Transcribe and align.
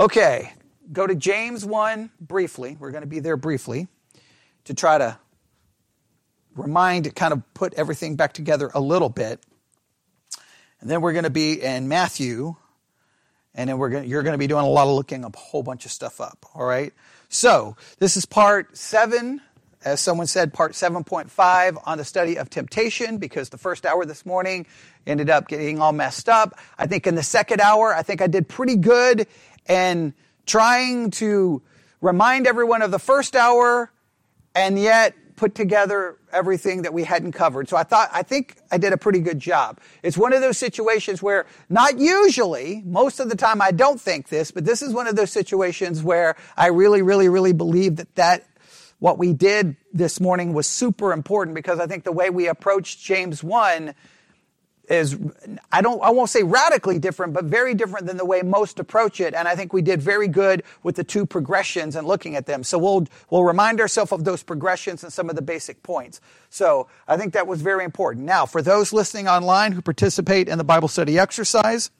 Okay, 0.00 0.50
go 0.90 1.06
to 1.06 1.14
James 1.14 1.62
1 1.62 2.08
briefly. 2.22 2.74
We're 2.80 2.90
going 2.90 3.02
to 3.02 3.06
be 3.06 3.20
there 3.20 3.36
briefly 3.36 3.86
to 4.64 4.72
try 4.72 4.96
to 4.96 5.18
remind, 6.54 7.14
kind 7.14 7.34
of 7.34 7.42
put 7.52 7.74
everything 7.74 8.16
back 8.16 8.32
together 8.32 8.70
a 8.72 8.80
little 8.80 9.10
bit. 9.10 9.40
And 10.80 10.88
then 10.88 11.02
we're 11.02 11.12
going 11.12 11.24
to 11.24 11.28
be 11.28 11.62
in 11.62 11.86
Matthew, 11.88 12.56
and 13.54 13.68
then 13.68 13.76
we're 13.76 13.90
going, 13.90 14.08
you're 14.08 14.22
going 14.22 14.32
to 14.32 14.38
be 14.38 14.46
doing 14.46 14.64
a 14.64 14.70
lot 14.70 14.86
of 14.86 14.94
looking 14.94 15.22
a 15.22 15.30
whole 15.36 15.62
bunch 15.62 15.84
of 15.84 15.92
stuff 15.92 16.18
up. 16.18 16.46
All 16.54 16.64
right. 16.64 16.94
So 17.28 17.76
this 17.98 18.16
is 18.16 18.24
part 18.24 18.78
seven, 18.78 19.42
as 19.84 20.00
someone 20.00 20.26
said, 20.26 20.54
part 20.54 20.72
7.5 20.72 21.82
on 21.84 21.98
the 21.98 22.04
study 22.04 22.38
of 22.38 22.48
temptation, 22.48 23.18
because 23.18 23.50
the 23.50 23.58
first 23.58 23.84
hour 23.84 24.06
this 24.06 24.24
morning 24.24 24.66
ended 25.06 25.28
up 25.28 25.46
getting 25.46 25.78
all 25.78 25.92
messed 25.92 26.30
up. 26.30 26.58
I 26.78 26.86
think 26.86 27.06
in 27.06 27.16
the 27.16 27.22
second 27.22 27.60
hour, 27.60 27.94
I 27.94 28.02
think 28.02 28.22
I 28.22 28.26
did 28.28 28.48
pretty 28.48 28.76
good 28.76 29.26
and 29.70 30.12
trying 30.46 31.12
to 31.12 31.62
remind 32.00 32.48
everyone 32.48 32.82
of 32.82 32.90
the 32.90 32.98
first 32.98 33.36
hour 33.36 33.92
and 34.52 34.76
yet 34.76 35.14
put 35.36 35.54
together 35.54 36.16
everything 36.32 36.82
that 36.82 36.92
we 36.92 37.04
hadn't 37.04 37.32
covered. 37.32 37.68
So 37.68 37.76
I 37.76 37.84
thought, 37.84 38.10
I 38.12 38.24
think 38.24 38.56
I 38.72 38.78
did 38.78 38.92
a 38.92 38.96
pretty 38.96 39.20
good 39.20 39.38
job. 39.38 39.78
It's 40.02 40.18
one 40.18 40.32
of 40.32 40.40
those 40.40 40.58
situations 40.58 41.22
where 41.22 41.46
not 41.68 41.98
usually, 41.98 42.82
most 42.84 43.20
of 43.20 43.30
the 43.30 43.36
time 43.36 43.62
I 43.62 43.70
don't 43.70 44.00
think 44.00 44.28
this, 44.28 44.50
but 44.50 44.64
this 44.64 44.82
is 44.82 44.92
one 44.92 45.06
of 45.06 45.14
those 45.14 45.30
situations 45.30 46.02
where 46.02 46.36
I 46.56 46.66
really, 46.66 47.00
really, 47.00 47.28
really 47.28 47.52
believe 47.52 47.96
that 47.96 48.16
that 48.16 48.44
what 48.98 49.18
we 49.18 49.32
did 49.32 49.76
this 49.92 50.20
morning 50.20 50.52
was 50.52 50.66
super 50.66 51.12
important 51.12 51.54
because 51.54 51.78
I 51.78 51.86
think 51.86 52.02
the 52.02 52.12
way 52.12 52.28
we 52.28 52.48
approached 52.48 53.00
James 53.00 53.42
1 53.42 53.94
is 54.90 55.16
I 55.70 55.80
don't 55.80 56.02
I 56.02 56.10
won't 56.10 56.28
say 56.28 56.42
radically 56.42 56.98
different, 56.98 57.32
but 57.32 57.44
very 57.44 57.74
different 57.74 58.06
than 58.06 58.16
the 58.16 58.24
way 58.24 58.42
most 58.42 58.80
approach 58.80 59.20
it. 59.20 59.34
And 59.34 59.46
I 59.46 59.54
think 59.54 59.72
we 59.72 59.82
did 59.82 60.02
very 60.02 60.28
good 60.28 60.64
with 60.82 60.96
the 60.96 61.04
two 61.04 61.24
progressions 61.24 61.94
and 61.94 62.06
looking 62.06 62.34
at 62.34 62.46
them. 62.46 62.64
So 62.64 62.76
we'll 62.76 63.06
we'll 63.30 63.44
remind 63.44 63.80
ourselves 63.80 64.12
of 64.12 64.24
those 64.24 64.42
progressions 64.42 65.04
and 65.04 65.12
some 65.12 65.30
of 65.30 65.36
the 65.36 65.42
basic 65.42 65.82
points. 65.82 66.20
So 66.50 66.88
I 67.06 67.16
think 67.16 67.32
that 67.34 67.46
was 67.46 67.62
very 67.62 67.84
important. 67.84 68.26
Now, 68.26 68.44
for 68.46 68.60
those 68.60 68.92
listening 68.92 69.28
online 69.28 69.72
who 69.72 69.80
participate 69.80 70.48
in 70.48 70.58
the 70.58 70.64
Bible 70.64 70.88
study 70.88 71.18
exercise, 71.18 71.90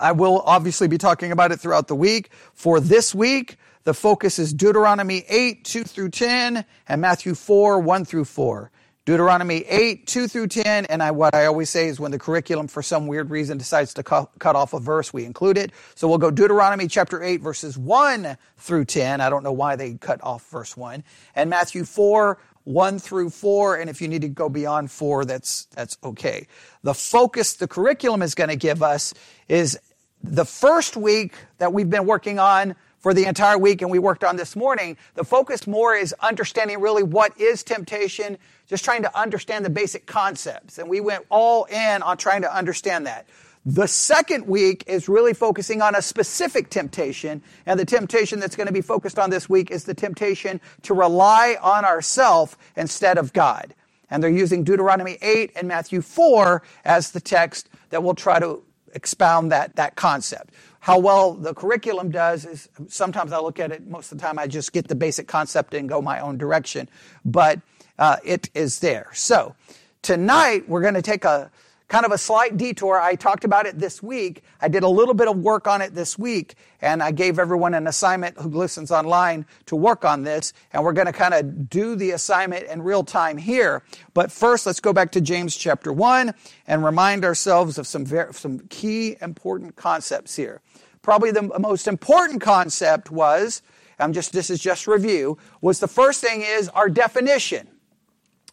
I 0.00 0.12
will 0.12 0.40
obviously 0.46 0.88
be 0.88 0.98
talking 0.98 1.30
about 1.30 1.52
it 1.52 1.60
throughout 1.60 1.88
the 1.88 1.94
week. 1.94 2.30
For 2.54 2.80
this 2.80 3.14
week, 3.14 3.58
the 3.84 3.94
focus 3.94 4.38
is 4.38 4.54
Deuteronomy 4.54 5.24
8, 5.28 5.62
2 5.62 5.84
through 5.84 6.08
10, 6.08 6.64
and 6.88 7.00
Matthew 7.00 7.34
4, 7.34 7.78
1 7.80 8.04
through 8.06 8.24
4. 8.24 8.70
Deuteronomy 9.06 9.56
8, 9.68 10.06
2 10.06 10.28
through 10.28 10.46
10, 10.46 10.86
and 10.86 11.02
I, 11.02 11.10
what 11.10 11.34
I 11.34 11.44
always 11.44 11.68
say 11.68 11.88
is 11.88 12.00
when 12.00 12.10
the 12.10 12.18
curriculum 12.18 12.68
for 12.68 12.82
some 12.82 13.06
weird 13.06 13.28
reason 13.28 13.58
decides 13.58 13.92
to 13.94 14.02
cut, 14.02 14.30
cut 14.38 14.56
off 14.56 14.72
a 14.72 14.80
verse, 14.80 15.12
we 15.12 15.26
include 15.26 15.58
it. 15.58 15.72
So 15.94 16.08
we'll 16.08 16.16
go 16.16 16.30
Deuteronomy 16.30 16.88
chapter 16.88 17.22
8, 17.22 17.42
verses 17.42 17.76
1 17.76 18.38
through 18.56 18.86
10. 18.86 19.20
I 19.20 19.28
don't 19.28 19.42
know 19.42 19.52
why 19.52 19.76
they 19.76 19.94
cut 19.94 20.20
off 20.22 20.48
verse 20.50 20.74
1. 20.74 21.04
And 21.34 21.50
Matthew 21.50 21.84
4, 21.84 22.38
1 22.64 22.98
through 22.98 23.28
4, 23.28 23.76
and 23.76 23.90
if 23.90 24.00
you 24.00 24.08
need 24.08 24.22
to 24.22 24.28
go 24.28 24.48
beyond 24.48 24.90
4, 24.90 25.26
that's, 25.26 25.66
that's 25.66 25.98
okay. 26.02 26.46
The 26.82 26.94
focus 26.94 27.52
the 27.52 27.68
curriculum 27.68 28.22
is 28.22 28.34
going 28.34 28.48
to 28.48 28.56
give 28.56 28.82
us 28.82 29.12
is 29.48 29.78
the 30.22 30.46
first 30.46 30.96
week 30.96 31.34
that 31.58 31.74
we've 31.74 31.90
been 31.90 32.06
working 32.06 32.38
on 32.38 32.74
for 33.04 33.12
the 33.12 33.26
entire 33.26 33.58
week 33.58 33.82
and 33.82 33.90
we 33.90 33.98
worked 33.98 34.24
on 34.24 34.36
this 34.36 34.56
morning, 34.56 34.96
the 35.14 35.24
focus 35.24 35.66
more 35.66 35.94
is 35.94 36.14
understanding 36.20 36.80
really 36.80 37.02
what 37.02 37.38
is 37.38 37.62
temptation, 37.62 38.38
just 38.66 38.82
trying 38.82 39.02
to 39.02 39.14
understand 39.14 39.62
the 39.62 39.68
basic 39.68 40.06
concepts. 40.06 40.78
And 40.78 40.88
we 40.88 41.00
went 41.00 41.26
all 41.28 41.64
in 41.64 42.00
on 42.00 42.16
trying 42.16 42.40
to 42.40 42.56
understand 42.56 43.06
that. 43.06 43.26
The 43.66 43.86
second 43.86 44.46
week 44.46 44.84
is 44.86 45.06
really 45.06 45.34
focusing 45.34 45.82
on 45.82 45.94
a 45.94 46.00
specific 46.00 46.70
temptation, 46.70 47.42
and 47.66 47.78
the 47.78 47.84
temptation 47.84 48.40
that's 48.40 48.56
going 48.56 48.68
to 48.68 48.72
be 48.72 48.80
focused 48.80 49.18
on 49.18 49.28
this 49.28 49.50
week 49.50 49.70
is 49.70 49.84
the 49.84 49.92
temptation 49.92 50.58
to 50.84 50.94
rely 50.94 51.58
on 51.60 51.84
ourselves 51.84 52.56
instead 52.74 53.18
of 53.18 53.34
God. 53.34 53.74
And 54.08 54.22
they're 54.22 54.30
using 54.30 54.64
Deuteronomy 54.64 55.18
8 55.20 55.52
and 55.56 55.68
Matthew 55.68 56.00
4 56.00 56.62
as 56.86 57.10
the 57.10 57.20
text 57.20 57.68
that 57.90 58.02
we'll 58.02 58.14
try 58.14 58.38
to 58.38 58.62
expound 58.94 59.52
that, 59.52 59.76
that 59.76 59.96
concept. 59.96 60.54
How 60.80 60.98
well 60.98 61.34
the 61.34 61.54
curriculum 61.54 62.10
does 62.10 62.44
is 62.44 62.68
sometimes 62.88 63.32
I 63.32 63.38
look 63.38 63.58
at 63.58 63.72
it, 63.72 63.86
most 63.86 64.12
of 64.12 64.18
the 64.18 64.22
time 64.22 64.38
I 64.38 64.46
just 64.46 64.72
get 64.72 64.88
the 64.88 64.94
basic 64.94 65.28
concept 65.28 65.74
and 65.74 65.88
go 65.88 66.02
my 66.02 66.20
own 66.20 66.38
direction, 66.38 66.88
but 67.24 67.60
uh, 67.98 68.16
it 68.24 68.50
is 68.54 68.80
there. 68.80 69.08
So 69.14 69.54
tonight 70.02 70.68
we're 70.68 70.82
going 70.82 70.94
to 70.94 71.02
take 71.02 71.24
a 71.24 71.50
kind 71.88 72.06
of 72.06 72.12
a 72.12 72.18
slight 72.18 72.56
detour. 72.56 73.00
I 73.00 73.14
talked 73.14 73.44
about 73.44 73.66
it 73.66 73.78
this 73.78 74.02
week. 74.02 74.42
I 74.60 74.68
did 74.68 74.82
a 74.82 74.88
little 74.88 75.14
bit 75.14 75.28
of 75.28 75.38
work 75.38 75.66
on 75.66 75.82
it 75.82 75.94
this 75.94 76.18
week, 76.18 76.54
and 76.80 77.02
I 77.02 77.10
gave 77.10 77.38
everyone 77.38 77.74
an 77.74 77.86
assignment 77.86 78.38
who 78.38 78.48
listens 78.48 78.90
online 78.90 79.46
to 79.66 79.76
work 79.76 80.04
on 80.04 80.22
this. 80.22 80.52
And 80.72 80.82
we're 80.82 80.92
going 80.92 81.06
to 81.06 81.12
kind 81.12 81.34
of 81.34 81.68
do 81.68 81.94
the 81.94 82.12
assignment 82.12 82.66
in 82.66 82.82
real 82.82 83.04
time 83.04 83.36
here. 83.36 83.82
But 84.14 84.32
first, 84.32 84.66
let's 84.66 84.80
go 84.80 84.92
back 84.92 85.12
to 85.12 85.20
James 85.20 85.56
chapter 85.56 85.92
1 85.92 86.32
and 86.66 86.84
remind 86.84 87.24
ourselves 87.24 87.78
of 87.78 87.86
some, 87.86 88.04
very, 88.04 88.32
some 88.34 88.60
key 88.70 89.16
important 89.20 89.76
concepts 89.76 90.36
here 90.36 90.60
probably 91.04 91.30
the 91.30 91.42
most 91.60 91.86
important 91.86 92.40
concept 92.40 93.10
was, 93.10 93.62
I'm 94.00 94.12
just, 94.12 94.32
this 94.32 94.50
is 94.50 94.58
just 94.58 94.88
review, 94.88 95.38
was 95.60 95.78
the 95.78 95.86
first 95.86 96.20
thing 96.20 96.40
is 96.40 96.68
our 96.70 96.88
definition, 96.88 97.68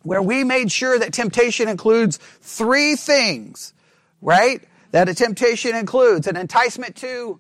where 0.04 0.22
we 0.22 0.44
made 0.44 0.72
sure 0.72 0.98
that 0.98 1.14
temptation 1.14 1.68
includes 1.68 2.18
three 2.42 2.96
things, 2.96 3.74
right? 4.22 4.62
That 4.92 5.10
a 5.10 5.14
temptation 5.14 5.76
includes 5.76 6.28
an 6.28 6.38
enticement 6.38 6.96
to, 6.98 7.40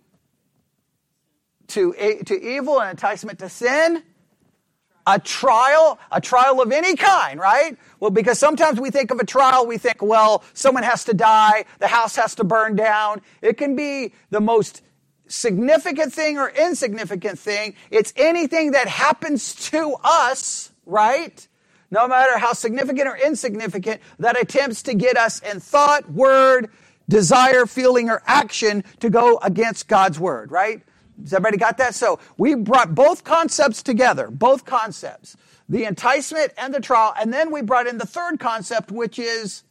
to, 1.67 1.93
to 2.25 2.41
evil, 2.41 2.79
an 2.79 2.91
enticement 2.91 3.39
to 3.39 3.49
sin, 3.49 4.03
a 5.07 5.19
trial, 5.19 5.99
a 6.11 6.21
trial 6.21 6.61
of 6.61 6.71
any 6.71 6.95
kind, 6.95 7.39
right? 7.39 7.77
Well, 7.99 8.11
because 8.11 8.37
sometimes 8.39 8.79
we 8.79 8.91
think 8.91 9.11
of 9.11 9.19
a 9.19 9.25
trial, 9.25 9.65
we 9.65 9.77
think, 9.77 10.01
well, 10.01 10.43
someone 10.53 10.83
has 10.83 11.05
to 11.05 11.13
die, 11.13 11.65
the 11.79 11.87
house 11.87 12.15
has 12.15 12.35
to 12.35 12.43
burn 12.43 12.75
down. 12.75 13.21
It 13.41 13.57
can 13.57 13.75
be 13.75 14.13
the 14.29 14.41
most 14.41 14.81
significant 15.27 16.13
thing 16.13 16.37
or 16.37 16.49
insignificant 16.49 17.39
thing. 17.39 17.75
It's 17.89 18.13
anything 18.15 18.71
that 18.71 18.87
happens 18.87 19.55
to 19.69 19.95
us, 20.03 20.71
right? 20.85 21.47
No 21.91 22.07
matter 22.07 22.37
how 22.37 22.53
significant 22.53 23.07
or 23.07 23.17
insignificant, 23.17 24.01
that 24.17 24.39
attempts 24.39 24.81
to 24.83 24.93
get 24.93 25.17
us 25.17 25.39
in 25.41 25.59
thought, 25.59 26.09
word, 26.09 26.69
desire, 27.09 27.65
feeling, 27.65 28.09
or 28.09 28.23
action 28.25 28.85
to 29.01 29.09
go 29.09 29.37
against 29.39 29.89
God's 29.89 30.17
word, 30.17 30.51
right? 30.51 30.81
Has 31.21 31.33
everybody 31.33 31.57
got 31.57 31.77
that? 31.77 31.93
So 31.93 32.19
we 32.37 32.55
brought 32.55 32.95
both 32.95 33.25
concepts 33.25 33.83
together, 33.83 34.29
both 34.31 34.65
concepts, 34.65 35.35
the 35.67 35.83
enticement 35.83 36.53
and 36.57 36.73
the 36.73 36.79
trial, 36.79 37.13
and 37.19 37.33
then 37.33 37.51
we 37.51 37.61
brought 37.61 37.87
in 37.87 37.97
the 37.97 38.07
third 38.07 38.39
concept, 38.39 38.91
which 38.91 39.19
is 39.19 39.63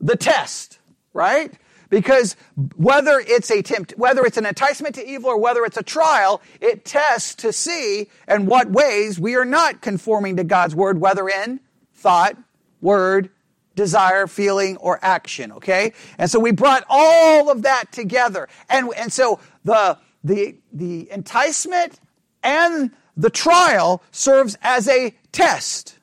the 0.00 0.16
test, 0.16 0.78
right? 1.12 1.52
Because 1.90 2.36
whether 2.76 3.18
it's 3.18 3.50
a 3.50 3.62
tempt, 3.62 3.94
whether 3.96 4.24
it's 4.24 4.36
an 4.36 4.46
enticement 4.46 4.94
to 4.96 5.08
evil 5.08 5.30
or 5.30 5.38
whether 5.38 5.64
it's 5.64 5.76
a 5.76 5.82
trial, 5.82 6.42
it 6.60 6.84
tests 6.84 7.34
to 7.36 7.52
see 7.52 8.08
in 8.26 8.46
what 8.46 8.70
ways 8.70 9.18
we 9.18 9.36
are 9.36 9.44
not 9.44 9.80
conforming 9.80 10.36
to 10.36 10.44
God's 10.44 10.74
word, 10.74 11.00
whether 11.00 11.28
in 11.28 11.60
thought, 11.94 12.36
word, 12.80 13.30
desire, 13.74 14.26
feeling, 14.26 14.76
or 14.78 14.98
action. 15.02 15.52
Okay? 15.52 15.92
And 16.18 16.30
so 16.30 16.38
we 16.38 16.52
brought 16.52 16.84
all 16.88 17.50
of 17.50 17.62
that 17.62 17.90
together. 17.92 18.48
And, 18.68 18.90
and 18.96 19.12
so 19.12 19.40
the, 19.64 19.98
the, 20.22 20.56
the 20.72 21.10
enticement 21.10 22.00
and 22.42 22.90
the 23.16 23.30
trial 23.30 24.02
serves 24.10 24.58
as 24.62 24.88
a 24.88 25.14
test. 25.32 25.97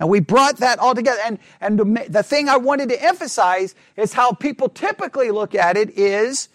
And 0.00 0.08
we 0.08 0.20
brought 0.20 0.56
that 0.58 0.78
all 0.78 0.94
together. 0.94 1.20
And, 1.24 1.38
and 1.60 1.78
the 2.08 2.22
thing 2.22 2.48
I 2.48 2.56
wanted 2.56 2.88
to 2.88 3.02
emphasize 3.02 3.74
is 3.96 4.12
how 4.12 4.32
people 4.32 4.68
typically 4.68 5.30
look 5.30 5.54
at 5.54 5.76
it 5.76 5.90
is, 5.96 6.48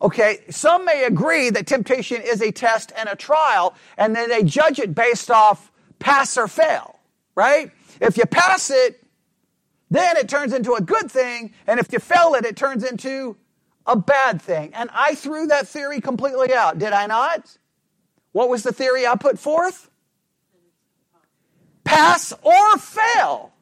okay, 0.00 0.44
some 0.50 0.84
may 0.84 1.04
agree 1.04 1.50
that 1.50 1.66
temptation 1.66 2.22
is 2.22 2.40
a 2.40 2.52
test 2.52 2.92
and 2.96 3.08
a 3.08 3.16
trial, 3.16 3.74
and 3.98 4.14
then 4.14 4.28
they 4.28 4.42
judge 4.42 4.78
it 4.78 4.94
based 4.94 5.30
off 5.30 5.72
pass 5.98 6.36
or 6.36 6.46
fail, 6.46 7.00
right? 7.34 7.72
If 8.00 8.16
you 8.16 8.26
pass 8.26 8.70
it, 8.70 9.02
then 9.90 10.16
it 10.16 10.28
turns 10.28 10.52
into 10.52 10.74
a 10.74 10.80
good 10.80 11.10
thing, 11.10 11.52
and 11.66 11.80
if 11.80 11.92
you 11.92 11.98
fail 11.98 12.34
it, 12.34 12.44
it 12.44 12.56
turns 12.56 12.84
into 12.84 13.36
a 13.86 13.96
bad 13.96 14.40
thing. 14.40 14.72
And 14.74 14.90
I 14.92 15.14
threw 15.14 15.46
that 15.48 15.68
theory 15.68 16.00
completely 16.00 16.52
out, 16.54 16.78
did 16.78 16.92
I 16.92 17.06
not? 17.06 17.56
What 18.32 18.48
was 18.48 18.62
the 18.62 18.72
theory 18.72 19.06
I 19.06 19.16
put 19.16 19.38
forth? 19.38 19.90
Pass 21.84 22.32
or 22.42 22.78
fail. 22.78 23.52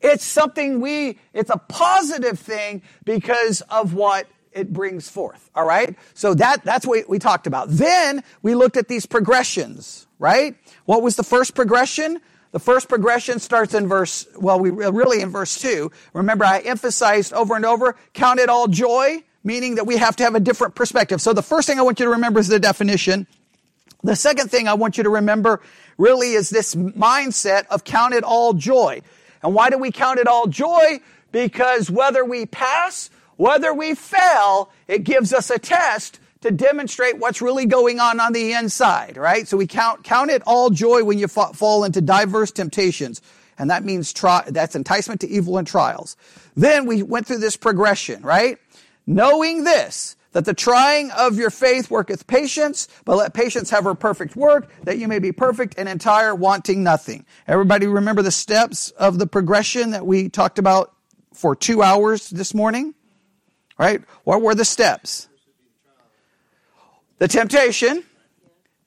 It's 0.00 0.24
something 0.24 0.80
we, 0.80 1.18
it's 1.32 1.50
a 1.50 1.58
positive 1.58 2.38
thing 2.38 2.82
because 3.04 3.60
of 3.62 3.94
what 3.94 4.26
it 4.50 4.72
brings 4.72 5.08
forth. 5.08 5.48
All 5.54 5.64
right. 5.64 5.96
So 6.14 6.34
that, 6.34 6.64
that's 6.64 6.86
what 6.86 7.08
we 7.08 7.18
talked 7.18 7.46
about. 7.46 7.68
Then 7.70 8.22
we 8.42 8.54
looked 8.54 8.76
at 8.76 8.88
these 8.88 9.06
progressions, 9.06 10.06
right? 10.18 10.56
What 10.84 11.02
was 11.02 11.16
the 11.16 11.22
first 11.22 11.54
progression? 11.54 12.20
The 12.50 12.58
first 12.58 12.88
progression 12.88 13.38
starts 13.38 13.74
in 13.74 13.88
verse, 13.88 14.26
well, 14.36 14.58
we 14.58 14.70
really 14.70 15.22
in 15.22 15.30
verse 15.30 15.58
two. 15.58 15.90
Remember, 16.12 16.44
I 16.44 16.58
emphasized 16.58 17.32
over 17.32 17.54
and 17.56 17.64
over, 17.64 17.96
count 18.12 18.40
it 18.40 18.48
all 18.48 18.68
joy 18.68 19.22
meaning 19.44 19.76
that 19.76 19.86
we 19.86 19.96
have 19.96 20.16
to 20.16 20.24
have 20.24 20.34
a 20.34 20.40
different 20.40 20.74
perspective. 20.74 21.20
So 21.20 21.32
the 21.32 21.42
first 21.42 21.66
thing 21.66 21.78
I 21.78 21.82
want 21.82 21.98
you 21.98 22.06
to 22.06 22.12
remember 22.12 22.40
is 22.40 22.48
the 22.48 22.60
definition. 22.60 23.26
The 24.04 24.16
second 24.16 24.50
thing 24.50 24.66
I 24.66 24.74
want 24.74 24.96
you 24.96 25.04
to 25.04 25.10
remember 25.10 25.60
really 25.96 26.32
is 26.32 26.50
this 26.50 26.74
mindset 26.74 27.66
of 27.66 27.84
count 27.84 28.14
it 28.14 28.24
all 28.24 28.52
joy. 28.52 29.02
And 29.42 29.54
why 29.54 29.70
do 29.70 29.78
we 29.78 29.92
count 29.92 30.18
it 30.18 30.26
all 30.26 30.46
joy? 30.46 31.00
Because 31.30 31.90
whether 31.90 32.24
we 32.24 32.46
pass, 32.46 33.10
whether 33.36 33.72
we 33.72 33.94
fail, 33.94 34.70
it 34.88 35.04
gives 35.04 35.32
us 35.32 35.50
a 35.50 35.58
test 35.58 36.18
to 36.42 36.50
demonstrate 36.50 37.18
what's 37.18 37.40
really 37.40 37.66
going 37.66 38.00
on 38.00 38.18
on 38.20 38.32
the 38.32 38.52
inside, 38.52 39.16
right? 39.16 39.46
So 39.46 39.56
we 39.56 39.66
count, 39.66 40.02
count 40.02 40.30
it 40.30 40.42
all 40.46 40.70
joy 40.70 41.04
when 41.04 41.18
you 41.18 41.28
fa- 41.28 41.52
fall 41.54 41.84
into 41.84 42.00
diverse 42.00 42.50
temptations. 42.50 43.22
And 43.58 43.70
that 43.70 43.84
means 43.84 44.12
tri- 44.12 44.44
that's 44.48 44.74
enticement 44.74 45.20
to 45.20 45.28
evil 45.28 45.58
and 45.58 45.66
trials. 45.66 46.16
Then 46.56 46.86
we 46.86 47.02
went 47.02 47.26
through 47.26 47.38
this 47.38 47.56
progression, 47.56 48.22
right? 48.22 48.58
Knowing 49.06 49.62
this, 49.64 50.16
that 50.32 50.44
the 50.44 50.54
trying 50.54 51.10
of 51.12 51.36
your 51.36 51.50
faith 51.50 51.90
worketh 51.90 52.26
patience, 52.26 52.88
but 53.04 53.16
let 53.16 53.34
patience 53.34 53.70
have 53.70 53.84
her 53.84 53.94
perfect 53.94 54.34
work, 54.34 54.70
that 54.84 54.98
you 54.98 55.08
may 55.08 55.18
be 55.18 55.32
perfect 55.32 55.74
and 55.78 55.88
entire, 55.88 56.34
wanting 56.34 56.82
nothing. 56.82 57.24
Everybody 57.46 57.86
remember 57.86 58.22
the 58.22 58.30
steps 58.30 58.90
of 58.90 59.18
the 59.18 59.26
progression 59.26 59.90
that 59.90 60.06
we 60.06 60.28
talked 60.28 60.58
about 60.58 60.94
for 61.32 61.54
two 61.56 61.82
hours 61.82 62.30
this 62.30 62.54
morning? 62.54 62.94
Right? 63.78 64.02
What 64.24 64.42
were 64.42 64.54
the 64.54 64.64
steps? 64.64 65.28
The 67.18 67.28
temptation, 67.28 68.04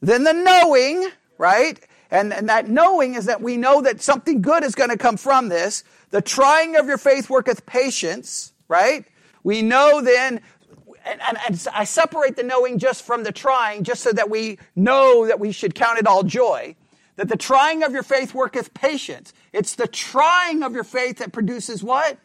then 0.02 0.24
the 0.24 0.34
knowing, 0.34 1.10
right? 1.38 1.80
And, 2.12 2.34
and 2.34 2.50
that 2.50 2.70
knowing 2.70 3.16
is 3.16 3.26
that 3.26 3.42
we 3.42 3.58
know 3.58 3.82
that 3.82 4.02
something 4.02 4.42
good 4.42 4.64
is 4.64 4.76
going 4.76 4.90
to 4.90 4.98
come 4.98 5.18
from 5.18 5.50
this. 5.50 5.84
The 6.12 6.22
trying 6.22 6.76
of 6.76 6.88
your 6.88 6.98
faith 6.98 7.30
worketh 7.30 7.66
patience, 7.66 8.54
right? 8.68 9.06
We 9.44 9.62
know 9.62 10.02
then 10.02 10.42
and, 11.06 11.22
and, 11.22 11.38
and, 11.48 11.68
I 11.74 11.84
separate 11.84 12.36
the 12.36 12.44
knowing 12.44 12.80
just 12.80 13.06
from 13.06 13.24
the 13.24 13.32
trying, 13.32 13.84
just 13.84 14.02
so 14.02 14.12
that 14.12 14.30
we 14.30 14.58
know 14.76 15.28
that 15.28 15.40
we 15.40 15.52
should 15.52 15.76
count 15.76 16.00
it 16.00 16.08
all 16.08 16.24
joy. 16.24 16.76
That 17.16 17.30
the 17.30 17.38
trying 17.38 17.84
of 17.84 17.94
your 17.94 18.04
faith 18.04 18.34
worketh 18.34 18.74
patience. 18.74 19.34
It's 19.54 19.76
the 19.76 19.88
trying 19.88 20.64
of 20.64 20.74
your 20.74 20.84
faith 20.84 21.20
that 21.20 21.32
produces 21.32 21.84
what? 21.84 22.18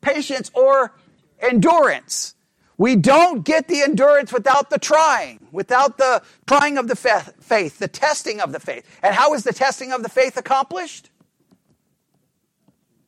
Patience 0.00 0.50
or 0.54 0.94
endurance. 1.40 2.34
We 2.78 2.96
don't 2.96 3.44
get 3.44 3.68
the 3.68 3.82
endurance 3.82 4.32
without 4.32 4.70
the 4.70 4.78
trying, 4.78 5.46
without 5.52 5.98
the 5.98 6.22
trying 6.46 6.78
of 6.78 6.88
the 6.88 6.96
faith, 6.96 7.78
the 7.78 7.88
testing 7.88 8.40
of 8.40 8.52
the 8.52 8.60
faith. 8.60 8.86
And 9.02 9.14
how 9.14 9.34
is 9.34 9.44
the 9.44 9.52
testing 9.52 9.92
of 9.92 10.02
the 10.02 10.08
faith 10.08 10.38
accomplished? 10.38 11.10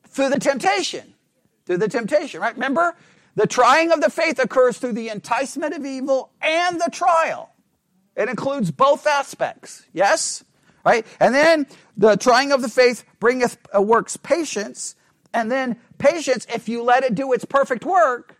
Through 0.09 0.29
the 0.29 0.39
temptation. 0.39 1.15
Through 1.65 1.77
the 1.77 1.87
temptation, 1.87 2.39
right? 2.39 2.53
Remember, 2.53 2.95
the 3.35 3.47
trying 3.47 3.91
of 3.91 4.01
the 4.01 4.09
faith 4.09 4.39
occurs 4.39 4.77
through 4.77 4.93
the 4.93 5.09
enticement 5.09 5.73
of 5.73 5.85
evil 5.85 6.31
and 6.41 6.79
the 6.79 6.89
trial. 6.91 7.51
It 8.15 8.29
includes 8.29 8.71
both 8.71 9.07
aspects. 9.07 9.85
Yes? 9.93 10.43
Right? 10.85 11.05
And 11.19 11.33
then 11.33 11.65
the 11.97 12.15
trying 12.15 12.51
of 12.51 12.61
the 12.61 12.69
faith 12.69 13.03
bringeth 13.19 13.57
uh, 13.75 13.81
works 13.81 14.17
patience. 14.17 14.95
And 15.33 15.51
then 15.51 15.77
patience, 15.97 16.45
if 16.53 16.69
you 16.69 16.83
let 16.83 17.03
it 17.03 17.15
do 17.15 17.33
its 17.33 17.45
perfect 17.45 17.85
work, 17.85 18.37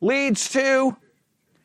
leads 0.00 0.48
to 0.50 0.96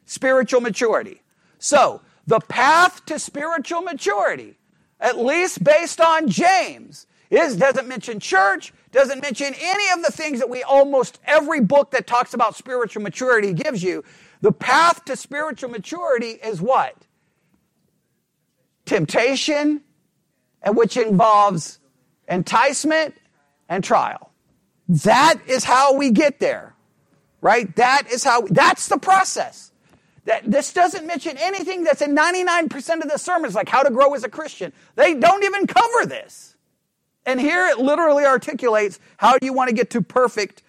spiritual 0.06 0.62
maturity. 0.62 1.22
So, 1.58 2.02
the 2.28 2.40
path 2.40 3.04
to 3.06 3.18
spiritual 3.18 3.82
maturity, 3.82 4.60
at 5.00 5.18
least 5.18 5.64
based 5.64 6.00
on 6.00 6.30
James, 6.30 7.08
is 7.32 7.58
doesn't 7.58 7.88
mention 7.88 8.20
church, 8.20 8.72
doesn't 8.92 9.22
mention 9.22 9.54
any 9.60 9.94
of 9.94 10.04
the 10.04 10.12
things 10.12 10.40
that 10.40 10.50
we 10.50 10.64
almost 10.64 11.20
every 11.26 11.62
book 11.62 11.92
that 11.92 12.08
talks 12.08 12.34
about 12.34 12.56
spiritual 12.56 13.04
maturity 13.04 13.54
gives 13.54 13.84
you. 13.84 14.04
The 14.42 14.52
path 14.52 15.06
to 15.06 15.16
spiritual 15.16 15.70
maturity 15.70 16.32
is 16.32 16.62
what? 16.62 16.96
Temptation, 18.86 19.82
and 20.62 20.76
which 20.76 20.98
involves 20.98 21.80
enticement 22.28 23.16
and 23.68 23.84
trial. 23.84 24.32
That 24.88 25.36
is 25.48 25.64
how 25.64 25.94
we 25.96 26.12
get 26.12 26.40
there. 26.40 26.76
Right? 27.42 27.74
That 27.76 28.12
is 28.12 28.24
how 28.24 28.42
that's 28.50 28.88
the 28.88 28.98
process. 28.98 29.72
That 30.26 30.50
this 30.50 30.74
doesn't 30.74 31.08
mention 31.08 31.38
anything 31.38 31.84
that's 31.84 32.02
in 32.02 32.16
99% 32.16 33.02
of 33.02 33.10
the 33.10 33.18
sermons 33.18 33.56
like 33.56 33.70
how 33.70 33.84
to 33.84 33.92
grow 33.92 34.14
as 34.14 34.24
a 34.24 34.30
Christian. 34.30 34.74
They 34.96 35.14
don't 35.14 35.44
even 35.44 35.66
cover 35.66 36.06
this. 36.06 36.49
And 37.30 37.40
here 37.40 37.68
it 37.68 37.78
literally 37.78 38.26
articulates 38.26 39.00
how 39.18 39.36
you 39.40 39.54
want 39.54 39.70
to 39.70 39.76
get 39.76 39.92
to 39.92 40.02
perfect, 40.02 40.64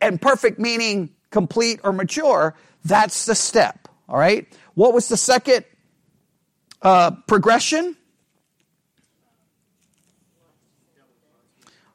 and 0.00 0.18
perfect 0.18 0.58
meaning 0.58 1.10
complete 1.30 1.78
or 1.84 1.92
mature. 1.92 2.56
That's 2.86 3.26
the 3.26 3.34
step. 3.34 3.86
All 4.08 4.18
right. 4.18 4.46
What 4.72 4.94
was 4.94 5.08
the 5.08 5.18
second 5.18 5.66
uh, 6.80 7.10
progression? 7.28 7.98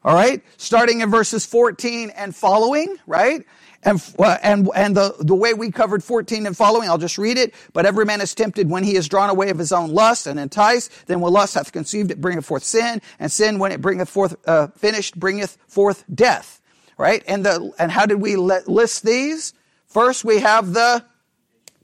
All 0.04 0.14
right. 0.14 0.40
Starting 0.56 1.00
in 1.00 1.10
verses 1.10 1.44
14 1.44 2.10
and 2.10 2.32
following, 2.32 2.96
right? 3.08 3.44
And, 3.86 4.02
uh, 4.18 4.36
and, 4.42 4.68
and 4.74 4.96
the, 4.96 5.14
the 5.20 5.36
way 5.36 5.54
we 5.54 5.70
covered 5.70 6.02
14 6.02 6.44
and 6.44 6.56
following, 6.56 6.88
I'll 6.88 6.98
just 6.98 7.18
read 7.18 7.38
it. 7.38 7.54
But 7.72 7.86
every 7.86 8.04
man 8.04 8.20
is 8.20 8.34
tempted 8.34 8.68
when 8.68 8.82
he 8.82 8.96
is 8.96 9.06
drawn 9.06 9.30
away 9.30 9.48
of 9.50 9.58
his 9.58 9.70
own 9.70 9.92
lust 9.92 10.26
and 10.26 10.40
enticed. 10.40 10.90
Then 11.06 11.20
when 11.20 11.32
lust 11.32 11.54
hath 11.54 11.70
conceived, 11.70 12.10
it 12.10 12.20
bringeth 12.20 12.44
forth 12.44 12.64
sin. 12.64 13.00
And 13.20 13.30
sin, 13.30 13.60
when 13.60 13.70
it 13.70 13.80
bringeth 13.80 14.08
forth, 14.08 14.34
uh, 14.44 14.66
finished, 14.76 15.18
bringeth 15.18 15.56
forth 15.68 16.02
death. 16.12 16.60
Right? 16.98 17.22
And 17.28 17.46
the, 17.46 17.72
and 17.78 17.92
how 17.92 18.06
did 18.06 18.20
we 18.20 18.34
let, 18.34 18.66
list 18.66 19.04
these? 19.04 19.54
First, 19.86 20.24
we 20.24 20.40
have 20.40 20.72
the 20.72 21.04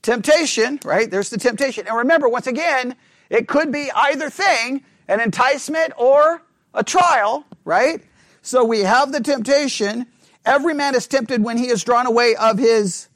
temptation, 0.02 0.80
right? 0.84 1.08
There's 1.08 1.30
the 1.30 1.38
temptation. 1.38 1.86
And 1.86 1.96
remember, 1.96 2.28
once 2.28 2.48
again, 2.48 2.96
it 3.30 3.46
could 3.46 3.70
be 3.70 3.92
either 3.94 4.28
thing, 4.28 4.82
an 5.06 5.20
enticement 5.20 5.92
or 5.96 6.42
a 6.74 6.82
trial, 6.82 7.44
right? 7.64 8.02
So 8.42 8.64
we 8.64 8.80
have 8.80 9.12
the 9.12 9.20
temptation 9.20 10.06
Every 10.44 10.74
man 10.74 10.94
is 10.94 11.06
tempted 11.06 11.42
when 11.42 11.56
he 11.56 11.68
is 11.68 11.84
drawn 11.84 12.06
away 12.06 12.34
of 12.34 12.58
his 12.58 13.08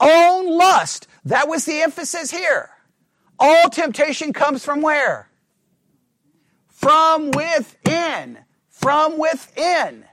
own 0.00 0.46
lust. 0.46 1.06
That 1.24 1.48
was 1.48 1.64
the 1.64 1.80
emphasis 1.80 2.30
here. 2.30 2.70
All 3.38 3.70
temptation 3.70 4.32
comes 4.32 4.64
from 4.64 4.82
where? 4.82 5.28
From 6.68 7.30
within. 7.30 8.38
From 8.68 9.18
within. 9.18 10.04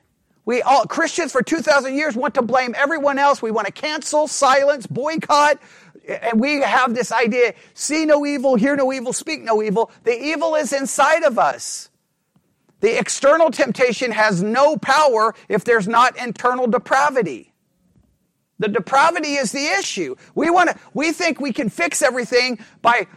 We 0.45 0.61
all, 0.61 0.85
Christians 0.85 1.33
for 1.33 1.41
2,000 1.41 1.93
years 1.95 2.15
want 2.15 2.35
to 2.35 2.41
blame 2.41 2.73
everyone 2.77 3.19
else. 3.19 3.41
We 3.41 3.51
want 3.51 3.67
to 3.67 3.73
cancel, 3.73 4.27
silence, 4.27 4.87
boycott. 4.87 5.59
And 6.07 6.39
we 6.39 6.61
have 6.61 6.95
this 6.95 7.11
idea, 7.11 7.53
see 7.73 8.05
no 8.05 8.25
evil, 8.25 8.55
hear 8.55 8.77
no 8.77 8.93
evil, 8.93 9.11
speak 9.11 9.41
no 9.41 9.61
evil. 9.61 9.91
The 10.05 10.17
evil 10.17 10.55
is 10.55 10.71
inside 10.71 11.23
of 11.23 11.37
us. 11.37 11.86
The 12.79 12.97
external 12.97 13.49
temptation 13.49 14.11
has 14.11 14.43
no 14.43 14.77
power 14.77 15.33
if 15.49 15.63
there's 15.63 15.87
not 15.87 16.17
internal 16.17 16.67
depravity. 16.67 17.53
The 18.59 18.67
depravity 18.67 19.33
is 19.33 19.51
the 19.51 19.65
issue. 19.79 20.15
We 20.35 20.49
want 20.49 20.69
to, 20.69 20.79
we 20.93 21.11
think 21.11 21.39
we 21.39 21.53
can 21.53 21.69
fix 21.69 22.01
everything 22.01 22.59
by, 22.81 23.07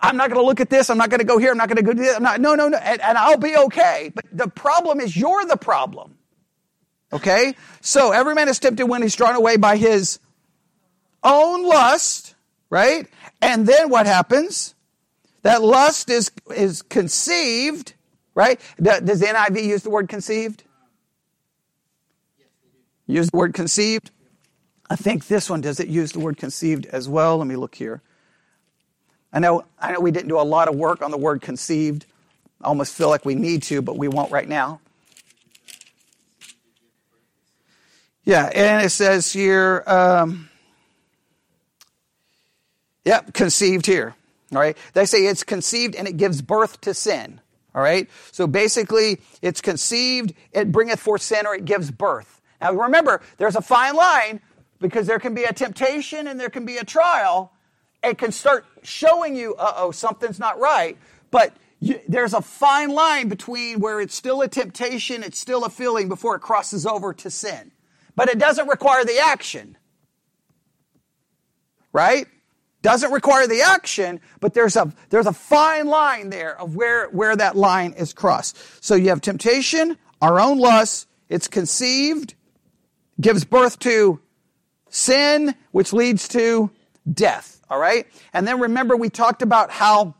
I'm 0.00 0.16
not 0.16 0.30
going 0.30 0.40
to 0.40 0.46
look 0.46 0.60
at 0.60 0.70
this, 0.70 0.88
I'm 0.90 0.98
not 0.98 1.10
going 1.10 1.20
to 1.20 1.26
go 1.26 1.38
here, 1.38 1.50
I'm 1.50 1.58
not 1.58 1.68
going 1.68 1.76
to 1.76 1.82
go 1.82 1.92
do 1.92 2.02
this, 2.02 2.16
I'm 2.16 2.22
not, 2.22 2.40
no, 2.40 2.54
no, 2.54 2.68
no, 2.68 2.78
and, 2.78 3.00
and 3.00 3.18
I'll 3.18 3.38
be 3.38 3.56
okay. 3.56 4.12
But 4.14 4.24
the 4.32 4.48
problem 4.48 5.00
is 5.00 5.16
you're 5.16 5.44
the 5.46 5.56
problem. 5.56 6.16
Okay? 7.12 7.54
So 7.80 8.12
every 8.12 8.34
man 8.34 8.48
is 8.48 8.58
tempted 8.58 8.86
when 8.86 9.02
he's 9.02 9.14
drawn 9.14 9.36
away 9.36 9.56
by 9.56 9.76
his 9.76 10.18
own 11.22 11.66
lust, 11.66 12.34
right? 12.70 13.06
And 13.40 13.66
then 13.66 13.90
what 13.90 14.06
happens? 14.06 14.74
That 15.42 15.62
lust 15.62 16.10
is, 16.10 16.30
is 16.54 16.82
conceived 16.82 17.94
right? 18.36 18.60
Does 18.80 19.18
the 19.18 19.26
NIV 19.26 19.64
use 19.64 19.82
the 19.82 19.90
word 19.90 20.08
conceived? 20.08 20.62
Use 23.08 23.30
the 23.30 23.36
word 23.36 23.54
conceived? 23.54 24.12
I 24.88 24.94
think 24.94 25.26
this 25.26 25.50
one 25.50 25.60
does 25.60 25.80
it 25.80 25.88
use 25.88 26.12
the 26.12 26.20
word 26.20 26.36
conceived 26.36 26.86
as 26.86 27.08
well. 27.08 27.38
Let 27.38 27.48
me 27.48 27.56
look 27.56 27.74
here. 27.74 28.02
I 29.32 29.40
know, 29.40 29.64
I 29.80 29.90
know 29.90 30.00
we 30.00 30.12
didn't 30.12 30.28
do 30.28 30.38
a 30.38 30.42
lot 30.42 30.68
of 30.68 30.76
work 30.76 31.02
on 31.02 31.10
the 31.10 31.16
word 31.16 31.42
conceived. 31.42 32.06
I 32.60 32.66
almost 32.66 32.94
feel 32.94 33.08
like 33.08 33.24
we 33.24 33.34
need 33.34 33.64
to, 33.64 33.82
but 33.82 33.96
we 33.96 34.06
won't 34.06 34.30
right 34.30 34.48
now. 34.48 34.80
Yeah, 38.24 38.46
and 38.46 38.84
it 38.84 38.90
says 38.90 39.32
here, 39.32 39.82
um, 39.86 40.50
yep, 43.04 43.32
conceived 43.32 43.86
here. 43.86 44.14
Right. 44.52 44.76
They 44.92 45.06
say 45.06 45.26
it's 45.26 45.42
conceived 45.42 45.96
and 45.96 46.06
it 46.06 46.16
gives 46.16 46.40
birth 46.40 46.80
to 46.82 46.94
sin. 46.94 47.40
All 47.76 47.82
right. 47.82 48.10
So 48.32 48.48
basically, 48.48 49.20
it's 49.42 49.62
conceived, 49.62 50.34
it 50.52 50.72
bringeth 50.72 51.00
forth 51.00 51.22
sin, 51.22 51.46
or 51.46 51.56
it 51.56 51.66
gives 51.66 51.92
birth. 51.92 52.42
Now 52.62 52.74
remember, 52.74 53.22
there's 53.38 53.56
a 53.56 53.62
fine 53.62 53.96
line 53.96 54.40
because 54.80 55.08
there 55.08 55.20
can 55.20 55.34
be 55.34 55.44
a 55.44 55.54
temptation 55.54 56.28
and 56.28 56.40
there 56.40 56.50
can 56.50 56.66
be 56.66 56.78
a 56.78 56.84
trial. 56.84 57.52
It 58.04 58.18
can 58.18 58.32
start 58.32 58.66
showing 58.84 59.36
you, 59.36 59.56
uh 59.56 59.74
oh, 59.78 59.92
something's 59.92 60.40
not 60.40 60.60
right. 60.60 60.98
But 61.32 61.54
you, 61.80 62.00
there's 62.08 62.34
a 62.34 62.42
fine 62.42 62.90
line 62.90 63.28
between 63.28 63.80
where 63.80 64.00
it's 64.00 64.16
still 64.16 64.42
a 64.42 64.48
temptation, 64.48 65.24
it's 65.24 65.38
still 65.40 65.64
a 65.64 65.70
feeling 65.70 66.08
before 66.08 66.36
it 66.36 66.40
crosses 66.40 66.86
over 66.86 67.14
to 67.14 67.30
sin. 67.30 67.72
But 68.16 68.30
it 68.30 68.38
doesn't 68.38 68.68
require 68.68 69.04
the 69.04 69.18
action. 69.20 69.76
right? 71.92 72.26
Doesn't 72.86 73.10
require 73.10 73.48
the 73.48 73.62
action, 73.62 74.20
but 74.38 74.54
there's 74.54 74.76
a, 74.76 74.94
there's 75.10 75.26
a 75.26 75.32
fine 75.32 75.88
line 75.88 76.30
there 76.30 76.56
of 76.56 76.76
where, 76.76 77.08
where 77.08 77.34
that 77.34 77.56
line 77.56 77.94
is 77.94 78.12
crossed. 78.12 78.56
So 78.80 78.94
you 78.94 79.08
have 79.08 79.20
temptation, 79.20 79.98
our 80.22 80.38
own 80.38 80.58
lust, 80.58 81.08
it's 81.28 81.48
conceived, 81.48 82.36
gives 83.20 83.44
birth 83.44 83.80
to 83.80 84.20
sin, 84.88 85.56
which 85.72 85.92
leads 85.92 86.28
to 86.28 86.70
death. 87.12 87.60
All 87.68 87.80
right? 87.80 88.06
And 88.32 88.46
then 88.46 88.60
remember, 88.60 88.96
we 88.96 89.10
talked 89.10 89.42
about 89.42 89.72
how 89.72 90.14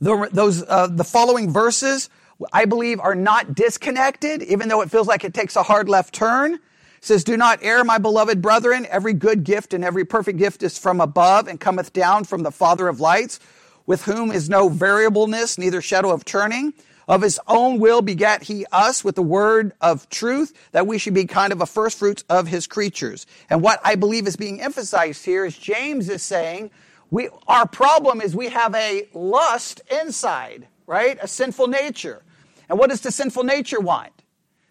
the, 0.00 0.28
those, 0.32 0.64
uh, 0.64 0.88
the 0.88 1.04
following 1.04 1.52
verses, 1.52 2.10
I 2.52 2.64
believe, 2.64 2.98
are 2.98 3.14
not 3.14 3.54
disconnected, 3.54 4.42
even 4.42 4.68
though 4.68 4.80
it 4.80 4.90
feels 4.90 5.06
like 5.06 5.22
it 5.22 5.32
takes 5.32 5.54
a 5.54 5.62
hard 5.62 5.88
left 5.88 6.12
turn. 6.12 6.58
Says, 7.04 7.22
Do 7.22 7.36
not 7.36 7.58
err, 7.62 7.84
my 7.84 7.98
beloved 7.98 8.40
brethren. 8.40 8.86
Every 8.88 9.12
good 9.12 9.44
gift 9.44 9.74
and 9.74 9.84
every 9.84 10.04
perfect 10.04 10.38
gift 10.38 10.62
is 10.62 10.78
from 10.78 11.00
above 11.00 11.48
and 11.48 11.60
cometh 11.60 11.92
down 11.92 12.24
from 12.24 12.42
the 12.42 12.50
Father 12.50 12.88
of 12.88 12.98
lights, 12.98 13.38
with 13.86 14.04
whom 14.04 14.32
is 14.32 14.48
no 14.48 14.68
variableness, 14.70 15.58
neither 15.58 15.82
shadow 15.82 16.10
of 16.10 16.24
turning 16.24 16.72
of 17.06 17.22
his 17.22 17.38
own 17.46 17.78
will 17.78 18.02
begat 18.02 18.44
he 18.44 18.64
us 18.72 19.04
with 19.04 19.14
the 19.14 19.22
word 19.22 19.72
of 19.80 20.08
truth 20.08 20.52
that 20.72 20.86
we 20.86 20.98
should 20.98 21.14
be 21.14 21.26
kind 21.26 21.52
of 21.52 21.60
a 21.60 21.66
first 21.66 21.98
fruits 21.98 22.24
of 22.28 22.46
his 22.46 22.66
creatures. 22.66 23.26
And 23.50 23.62
what 23.62 23.80
I 23.84 23.94
believe 23.94 24.26
is 24.26 24.36
being 24.36 24.60
emphasized 24.60 25.24
here 25.24 25.44
is 25.44 25.56
James 25.56 26.08
is 26.08 26.22
saying 26.22 26.70
we, 27.10 27.28
our 27.46 27.68
problem 27.68 28.20
is 28.20 28.34
we 28.34 28.48
have 28.48 28.74
a 28.74 29.08
lust 29.12 29.82
inside, 30.02 30.66
right? 30.86 31.18
A 31.20 31.28
sinful 31.28 31.68
nature. 31.68 32.22
And 32.68 32.78
what 32.78 32.90
does 32.90 33.02
the 33.02 33.12
sinful 33.12 33.44
nature 33.44 33.80
want? 33.80 34.12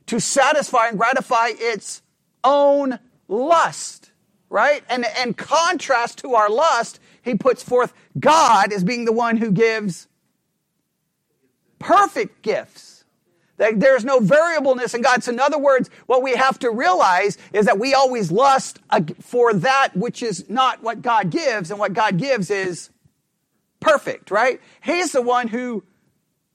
To 0.08 0.20
satisfy 0.20 0.88
and 0.88 0.98
gratify 0.98 1.52
its 1.54 2.02
own 2.44 3.00
lust, 3.28 4.12
right? 4.50 4.84
And, 4.90 5.06
and 5.18 5.38
contrast 5.38 6.20
to 6.20 6.36
our 6.36 6.50
lust, 6.50 7.00
he 7.22 7.36
puts 7.36 7.64
forth 7.64 7.94
God 8.20 8.72
as 8.72 8.84
being 8.84 9.06
the 9.06 9.14
one 9.14 9.38
who 9.38 9.52
gives 9.52 10.08
perfect 11.80 12.42
gifts. 12.42 13.06
There's 13.58 14.04
no 14.04 14.20
variableness 14.20 14.94
in 14.94 15.02
God. 15.02 15.24
So, 15.24 15.32
in 15.32 15.40
other 15.40 15.60
words, 15.60 15.90
what 16.08 16.24
we 16.24 16.32
have 16.36 16.58
to 16.60 16.72
realize 16.72 17.38
is 17.54 17.66
that 17.68 17.80
we 17.80 17.94
always 17.94 18.32
lust 18.32 18.80
for 19.22 19.54
that 19.54 19.96
which 19.96 20.24
is 20.24 20.50
not 20.50 20.82
what 20.82 21.02
God 21.02 21.30
gives, 21.30 21.70
and 21.70 21.80
what 21.80 21.94
God 21.94 22.18
gives 22.18 22.50
is 22.50 22.90
perfect, 23.80 24.32
right? 24.32 24.60
He's 24.82 25.12
the 25.12 25.22
one 25.22 25.48
who 25.48 25.84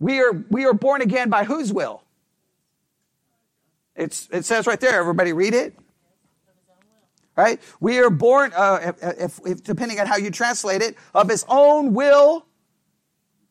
we 0.00 0.20
are, 0.20 0.32
we 0.50 0.64
are 0.66 0.74
born 0.74 1.02
again 1.02 1.30
by 1.30 1.44
whose 1.44 1.72
will? 1.72 2.02
It's, 3.98 4.28
it 4.32 4.44
says 4.44 4.66
right 4.66 4.80
there, 4.80 5.00
everybody 5.00 5.32
read 5.32 5.54
it. 5.54 5.74
Right? 7.36 7.60
We 7.80 7.98
are 7.98 8.10
born, 8.10 8.52
uh, 8.56 8.92
if, 9.02 9.40
if, 9.44 9.62
depending 9.62 10.00
on 10.00 10.06
how 10.06 10.16
you 10.16 10.30
translate 10.30 10.82
it, 10.82 10.96
of 11.14 11.28
his 11.28 11.44
own 11.48 11.94
will 11.94 12.46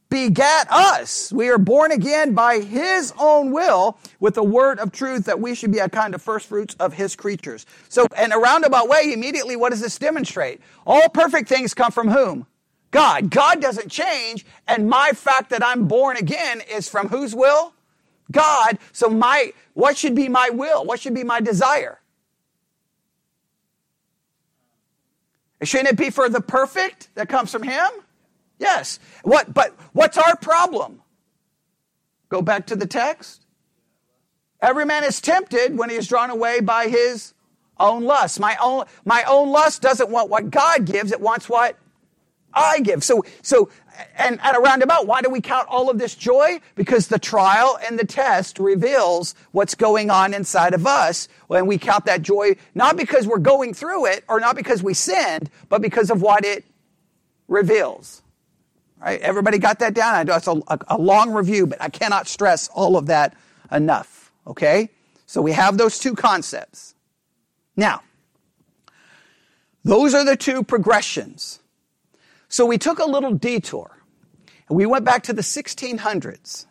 begat 0.09 0.67
us. 0.69 1.31
We 1.31 1.49
are 1.49 1.57
born 1.57 1.91
again 1.91 2.33
by 2.33 2.59
his 2.59 3.13
own 3.19 3.51
will 3.51 3.97
with 4.19 4.35
the 4.35 4.43
word 4.43 4.79
of 4.79 4.91
truth 4.91 5.25
that 5.25 5.39
we 5.39 5.55
should 5.55 5.71
be 5.71 5.79
a 5.79 5.89
kind 5.89 6.15
of 6.15 6.21
first 6.21 6.47
fruits 6.47 6.75
of 6.79 6.93
his 6.93 7.15
creatures. 7.15 7.65
So, 7.89 8.07
in 8.21 8.31
a 8.31 8.37
roundabout 8.37 8.87
way, 8.87 9.11
immediately, 9.13 9.55
what 9.55 9.71
does 9.71 9.81
this 9.81 9.97
demonstrate? 9.97 10.61
All 10.85 11.09
perfect 11.09 11.49
things 11.49 11.73
come 11.73 11.91
from 11.91 12.09
whom? 12.09 12.45
God. 12.91 13.29
God 13.29 13.61
doesn't 13.61 13.89
change, 13.89 14.45
and 14.67 14.89
my 14.89 15.11
fact 15.11 15.49
that 15.49 15.63
I'm 15.63 15.87
born 15.87 16.17
again 16.17 16.61
is 16.71 16.89
from 16.89 17.09
whose 17.09 17.35
will? 17.35 17.73
God. 18.31 18.77
So 18.91 19.09
my, 19.09 19.53
what 19.73 19.97
should 19.97 20.15
be 20.15 20.29
my 20.29 20.49
will? 20.49 20.85
What 20.85 20.99
should 20.99 21.13
be 21.13 21.23
my 21.23 21.39
desire? 21.39 21.99
Shouldn't 25.63 25.89
it 25.89 25.97
be 25.97 26.09
for 26.09 26.29
the 26.29 26.41
perfect 26.41 27.09
that 27.15 27.29
comes 27.29 27.51
from 27.51 27.63
him? 27.63 27.89
Yes. 28.59 28.99
What, 29.23 29.53
but 29.53 29.75
what's 29.93 30.17
our 30.17 30.35
problem? 30.35 31.01
Go 32.29 32.41
back 32.41 32.67
to 32.67 32.75
the 32.75 32.85
text. 32.85 33.45
Every 34.61 34.85
man 34.85 35.03
is 35.03 35.21
tempted 35.21 35.77
when 35.77 35.89
he 35.89 35.95
is 35.95 36.07
drawn 36.07 36.29
away 36.29 36.59
by 36.59 36.87
his 36.87 37.33
own 37.79 38.03
lust. 38.03 38.39
My 38.39 38.57
own, 38.61 38.85
my 39.05 39.23
own 39.27 39.49
lust 39.49 39.81
doesn't 39.81 40.09
want 40.09 40.29
what 40.29 40.49
God 40.49 40.85
gives, 40.85 41.11
it 41.11 41.21
wants 41.21 41.47
what 41.47 41.77
I 42.53 42.79
give. 42.79 43.03
So, 43.03 43.23
so, 43.41 43.69
and 44.17 44.39
at 44.41 44.55
a 44.55 44.59
roundabout, 44.59 45.07
why 45.07 45.21
do 45.21 45.29
we 45.29 45.41
count 45.41 45.67
all 45.69 45.89
of 45.89 45.97
this 45.97 46.15
joy? 46.15 46.59
Because 46.75 47.07
the 47.07 47.19
trial 47.19 47.79
and 47.85 47.97
the 47.97 48.05
test 48.05 48.59
reveals 48.59 49.35
what's 49.51 49.75
going 49.75 50.09
on 50.09 50.33
inside 50.33 50.73
of 50.73 50.85
us 50.85 51.27
when 51.47 51.65
we 51.65 51.77
count 51.77 52.05
that 52.05 52.21
joy, 52.21 52.55
not 52.75 52.97
because 52.97 53.27
we're 53.27 53.37
going 53.37 53.73
through 53.73 54.05
it 54.07 54.23
or 54.27 54.39
not 54.39 54.55
because 54.55 54.83
we 54.83 54.93
sinned, 54.93 55.49
but 55.69 55.81
because 55.81 56.11
of 56.11 56.21
what 56.21 56.45
it 56.45 56.65
reveals. 57.47 58.21
Right? 58.99 59.21
Everybody 59.21 59.59
got 59.59 59.79
that 59.79 59.93
down? 59.93 60.15
I 60.15 60.23
know 60.23 60.35
it's 60.35 60.47
a, 60.47 60.61
a 60.87 60.97
long 60.97 61.31
review, 61.31 61.67
but 61.67 61.81
I 61.81 61.89
cannot 61.89 62.27
stress 62.27 62.67
all 62.69 62.97
of 62.97 63.07
that 63.07 63.35
enough. 63.71 64.31
Okay? 64.45 64.89
So 65.25 65.41
we 65.41 65.51
have 65.51 65.77
those 65.77 65.99
two 65.99 66.15
concepts. 66.15 66.95
Now, 67.75 68.01
those 69.83 70.13
are 70.13 70.25
the 70.25 70.35
two 70.35 70.63
progressions. 70.63 71.59
So 72.49 72.65
we 72.65 72.77
took 72.77 72.99
a 72.99 73.05
little 73.05 73.33
detour 73.33 73.97
we 74.69 74.85
went 74.85 75.05
back 75.05 75.23
to 75.23 75.33
the 75.33 75.41
1600s. 75.41 76.65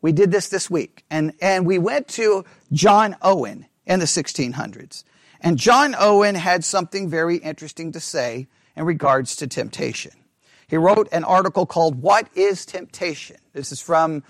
We 0.00 0.12
did 0.12 0.30
this 0.30 0.48
this 0.48 0.70
week 0.70 1.04
and, 1.10 1.32
and 1.40 1.66
we 1.66 1.78
went 1.78 2.08
to 2.08 2.44
John 2.72 3.16
Owen 3.22 3.66
in 3.86 3.98
the 3.98 4.06
1600s. 4.06 5.04
And 5.40 5.58
John 5.58 5.94
Owen 5.98 6.34
had 6.36 6.64
something 6.64 7.08
very 7.08 7.36
interesting 7.36 7.92
to 7.92 8.00
say 8.00 8.48
in 8.76 8.84
regards 8.84 9.36
to 9.36 9.46
temptation. 9.46 10.12
He 10.68 10.76
wrote 10.76 11.08
an 11.12 11.24
article 11.24 11.66
called 11.66 12.00
What 12.00 12.28
is 12.34 12.64
Temptation? 12.64 13.36
This 13.52 13.72
is 13.72 13.80
from, 13.80 14.22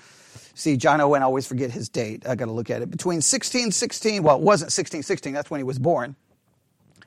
see, 0.55 0.77
John 0.77 1.01
Owen, 1.01 1.23
I 1.23 1.27
always 1.27 1.47
forget 1.47 1.71
his 1.71 1.89
date. 1.89 2.27
I 2.27 2.35
got 2.35 2.47
to 2.47 2.53
look 2.53 2.71
at 2.71 2.83
it. 2.83 2.91
Between 2.91 3.17
1616, 3.17 4.23
well, 4.23 4.37
it 4.37 4.43
wasn't 4.43 4.69
1616, 4.69 5.35
that's 5.35 5.51
when 5.51 5.61
he 5.61 5.65
was 5.65 5.79
born. 5.79 6.17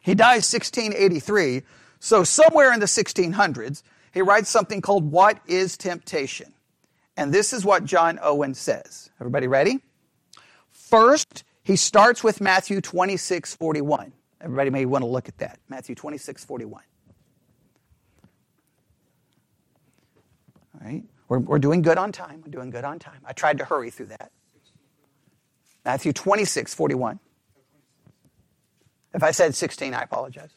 He 0.02 0.14
dies 0.14 0.52
1683. 0.54 1.64
So 2.06 2.24
somewhere 2.24 2.72
in 2.72 2.80
the 2.80 2.86
1600s, 2.86 3.82
he 4.14 4.22
writes 4.22 4.48
something 4.48 4.80
called 4.80 5.12
What 5.12 5.40
is 5.48 5.76
Temptation? 5.76 6.54
And 7.18 7.34
this 7.34 7.52
is 7.52 7.66
what 7.66 7.84
John 7.84 8.20
Owen 8.22 8.54
says. 8.54 9.10
Everybody 9.20 9.48
ready? 9.48 9.80
First, 10.70 11.44
he 11.64 11.76
starts 11.76 12.24
with 12.24 12.42
Matthew 12.42 12.80
26, 12.80 13.56
41. 13.56 14.14
Everybody 14.40 14.70
may 14.70 14.86
want 14.86 15.02
to 15.02 15.08
look 15.08 15.28
at 15.28 15.40
that. 15.40 15.58
Matthew 15.68 15.96
26, 15.96 16.46
41. 16.46 16.84
right? 20.80 21.04
We're, 21.28 21.40
we're 21.40 21.58
doing 21.58 21.82
good 21.82 21.98
on 21.98 22.12
time. 22.12 22.44
We're 22.46 22.52
doing 22.52 22.70
good 22.70 22.84
on 22.84 23.00
time. 23.00 23.22
I 23.26 23.34
tried 23.34 23.58
to 23.58 23.66
hurry 23.66 23.90
through 23.90 24.08
that. 24.08 24.32
Matthew 25.84 26.14
26, 26.14 26.72
41. 26.72 27.20
If 29.16 29.24
I 29.24 29.32
said 29.32 29.56
16, 29.56 29.96
I 29.96 30.04
apologize. 30.04 30.52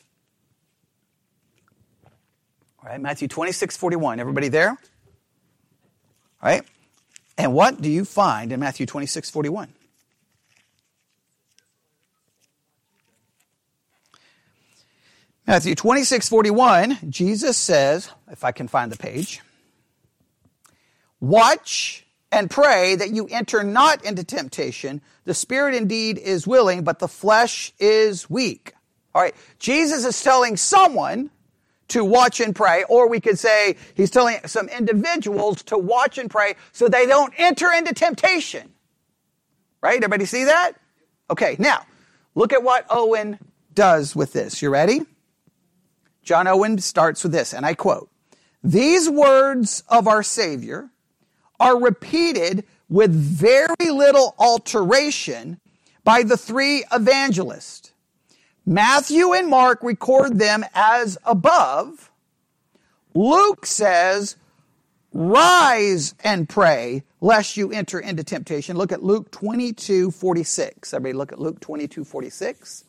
Matthew 2.96 3.28
26, 3.28 3.76
41. 3.76 4.20
Everybody 4.20 4.48
there? 4.48 4.70
All 4.70 4.76
right. 6.42 6.62
And 7.36 7.52
what 7.52 7.80
do 7.80 7.90
you 7.90 8.04
find 8.04 8.52
in 8.52 8.60
Matthew 8.60 8.86
26, 8.86 9.30
41? 9.30 9.68
Matthew 15.46 15.74
26, 15.74 16.28
41, 16.28 16.98
Jesus 17.08 17.56
says, 17.56 18.10
if 18.30 18.44
I 18.44 18.52
can 18.52 18.68
find 18.68 18.92
the 18.92 18.98
page, 18.98 19.40
Watch 21.20 22.06
and 22.30 22.50
pray 22.50 22.94
that 22.94 23.10
you 23.10 23.26
enter 23.26 23.64
not 23.64 24.04
into 24.04 24.22
temptation. 24.22 25.00
The 25.24 25.34
spirit 25.34 25.74
indeed 25.74 26.18
is 26.18 26.46
willing, 26.46 26.84
but 26.84 26.98
the 26.98 27.08
flesh 27.08 27.72
is 27.78 28.30
weak. 28.30 28.74
All 29.14 29.22
right. 29.22 29.34
Jesus 29.58 30.04
is 30.04 30.22
telling 30.22 30.56
someone 30.56 31.30
to 31.88 32.04
watch 32.04 32.40
and 32.40 32.54
pray, 32.54 32.84
or 32.88 33.08
we 33.08 33.20
could 33.20 33.38
say 33.38 33.76
he's 33.94 34.10
telling 34.10 34.38
some 34.46 34.68
individuals 34.68 35.62
to 35.64 35.78
watch 35.78 36.18
and 36.18 36.30
pray 36.30 36.54
so 36.72 36.88
they 36.88 37.06
don't 37.06 37.32
enter 37.38 37.72
into 37.72 37.94
temptation. 37.94 38.70
Right? 39.80 39.96
Everybody 39.96 40.24
see 40.24 40.44
that? 40.44 40.72
Okay. 41.30 41.56
Now, 41.58 41.86
look 42.34 42.52
at 42.52 42.62
what 42.62 42.86
Owen 42.90 43.38
does 43.74 44.14
with 44.14 44.32
this. 44.32 44.60
You 44.60 44.70
ready? 44.70 45.02
John 46.22 46.46
Owen 46.46 46.78
starts 46.78 47.22
with 47.22 47.32
this, 47.32 47.54
and 47.54 47.64
I 47.64 47.74
quote, 47.74 48.10
These 48.62 49.08
words 49.08 49.82
of 49.88 50.06
our 50.06 50.22
Savior 50.22 50.90
are 51.58 51.80
repeated 51.80 52.64
with 52.88 53.12
very 53.12 53.90
little 53.90 54.34
alteration 54.38 55.60
by 56.04 56.22
the 56.22 56.36
three 56.36 56.84
evangelists. 56.92 57.87
Matthew 58.68 59.32
and 59.32 59.48
Mark 59.48 59.82
record 59.82 60.38
them 60.38 60.62
as 60.74 61.16
above. 61.24 62.10
Luke 63.14 63.64
says, 63.64 64.36
Rise 65.10 66.14
and 66.22 66.46
pray, 66.46 67.02
lest 67.22 67.56
you 67.56 67.72
enter 67.72 67.98
into 67.98 68.22
temptation. 68.22 68.76
Look 68.76 68.92
at 68.92 69.02
Luke 69.02 69.30
22 69.30 70.10
46. 70.10 70.92
Everybody, 70.92 71.16
look 71.16 71.32
at 71.32 71.40
Luke 71.40 71.60
22 71.60 72.04
46. 72.04 72.84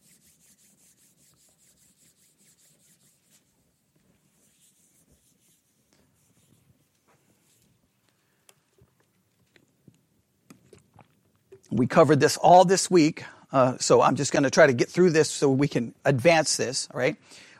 We 11.71 11.88
covered 11.88 12.19
this 12.19 12.36
all 12.36 12.65
this 12.65 12.91
week 12.91 13.24
uh, 13.51 13.77
so 13.77 14.01
I'm 14.01 14.15
just 14.15 14.32
going 14.32 14.44
to 14.44 14.50
try 14.50 14.68
to 14.68 14.74
get 14.74 14.89
through 14.89 15.12
this 15.12 15.29
so 15.29 15.50
we 15.50 15.68
can 15.68 15.94
advance 16.06 16.58
this, 16.58 16.88
right? 16.94 17.15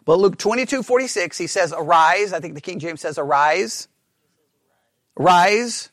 But 0.05 0.19
Luke 0.19 0.38
22, 0.38 0.84
46, 0.84 1.38
he 1.38 1.48
says, 1.48 1.74
Arise. 1.75 2.34
I 2.34 2.39
think 2.39 2.55
the 2.55 2.62
King 2.62 2.79
James 2.79 3.01
says, 3.01 3.17
Arise. 3.17 3.88
Rise 5.15 5.89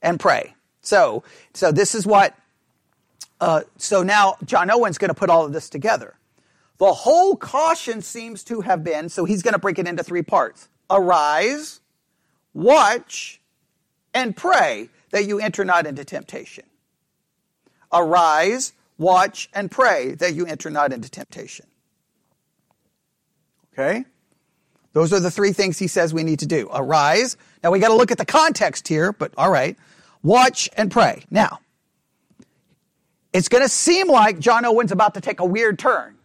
and 0.00 0.20
pray. 0.20 0.54
So, 0.80 1.24
so 1.52 1.72
this 1.72 1.94
is 1.94 2.06
what, 2.06 2.34
uh, 3.40 3.62
so 3.76 4.02
now 4.02 4.36
John 4.44 4.70
Owen's 4.70 4.98
going 4.98 5.08
to 5.08 5.14
put 5.14 5.30
all 5.30 5.44
of 5.44 5.52
this 5.52 5.68
together. 5.68 6.14
The 6.78 6.92
whole 6.92 7.36
caution 7.36 8.02
seems 8.02 8.44
to 8.44 8.60
have 8.60 8.84
been, 8.84 9.08
so 9.08 9.24
he's 9.24 9.42
going 9.42 9.52
to 9.52 9.58
break 9.58 9.78
it 9.78 9.88
into 9.88 10.04
three 10.04 10.22
parts. 10.22 10.68
Arise, 10.88 11.80
watch, 12.54 13.40
and 14.14 14.36
pray 14.36 14.88
that 15.10 15.26
you 15.26 15.40
enter 15.40 15.64
not 15.64 15.86
into 15.86 16.04
temptation. 16.04 16.64
Arise, 17.92 18.72
watch, 18.98 19.48
and 19.54 19.70
pray 19.70 20.14
that 20.16 20.34
you 20.34 20.44
enter 20.46 20.70
not 20.70 20.92
into 20.92 21.08
temptation. 21.10 21.66
Okay? 23.72 24.04
Those 24.92 25.12
are 25.12 25.20
the 25.20 25.30
three 25.30 25.52
things 25.52 25.78
he 25.78 25.86
says 25.86 26.12
we 26.12 26.24
need 26.24 26.40
to 26.40 26.46
do. 26.46 26.68
Arise. 26.72 27.36
Now 27.62 27.70
we 27.70 27.78
got 27.78 27.88
to 27.88 27.94
look 27.94 28.10
at 28.10 28.18
the 28.18 28.26
context 28.26 28.88
here, 28.88 29.12
but 29.12 29.32
all 29.36 29.50
right. 29.50 29.76
Watch 30.22 30.68
and 30.76 30.90
pray. 30.90 31.24
Now, 31.30 31.60
it's 33.32 33.48
going 33.48 33.62
to 33.62 33.68
seem 33.68 34.08
like 34.08 34.38
John 34.38 34.64
Owen's 34.64 34.92
about 34.92 35.14
to 35.14 35.20
take 35.20 35.40
a 35.40 35.44
weird 35.44 35.78
turn 35.78 36.16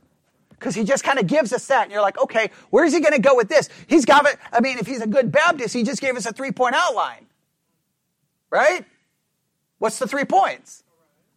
because 0.50 0.76
he 0.76 0.86
just 0.86 1.04
kind 1.04 1.20
of 1.20 1.28
gives 1.28 1.52
us 1.52 1.68
that, 1.68 1.84
and 1.84 1.92
you're 1.92 2.02
like, 2.02 2.18
okay, 2.18 2.50
where's 2.70 2.94
he 2.94 3.02
going 3.02 3.14
to 3.14 3.20
go 3.20 3.36
with 3.36 3.50
this? 3.50 3.68
He's 3.88 4.06
got 4.06 4.26
it. 4.26 4.38
I 4.52 4.62
mean, 4.62 4.78
if 4.78 4.88
he's 4.88 5.02
a 5.02 5.08
good 5.08 5.32
Baptist, 5.32 5.74
he 5.74 5.84
just 5.84 6.02
gave 6.02 6.16
us 6.16 6.26
a 6.26 6.32
three 6.32 6.52
point 6.52 6.74
outline, 6.76 7.26
right? 8.50 8.86
What's 9.80 10.00
the 10.00 10.08
three 10.08 10.24
points? 10.24 10.84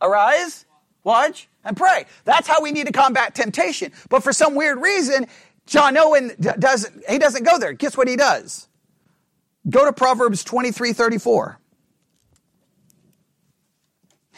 Arise, 0.00 0.65
watch, 1.06 1.48
and 1.64 1.76
pray. 1.76 2.04
That's 2.24 2.46
how 2.46 2.60
we 2.60 2.72
need 2.72 2.86
to 2.86 2.92
combat 2.92 3.34
temptation. 3.34 3.92
But 4.10 4.22
for 4.22 4.32
some 4.32 4.54
weird 4.54 4.82
reason, 4.82 5.26
John 5.66 5.96
Owen 5.96 6.32
doesn't, 6.38 7.04
he 7.08 7.18
doesn't 7.18 7.44
go 7.44 7.58
there. 7.58 7.72
Guess 7.72 7.96
what 7.96 8.08
he 8.08 8.16
does? 8.16 8.68
Go 9.70 9.84
to 9.84 9.92
Proverbs 9.92 10.44
23, 10.44 10.92
34. 10.92 11.58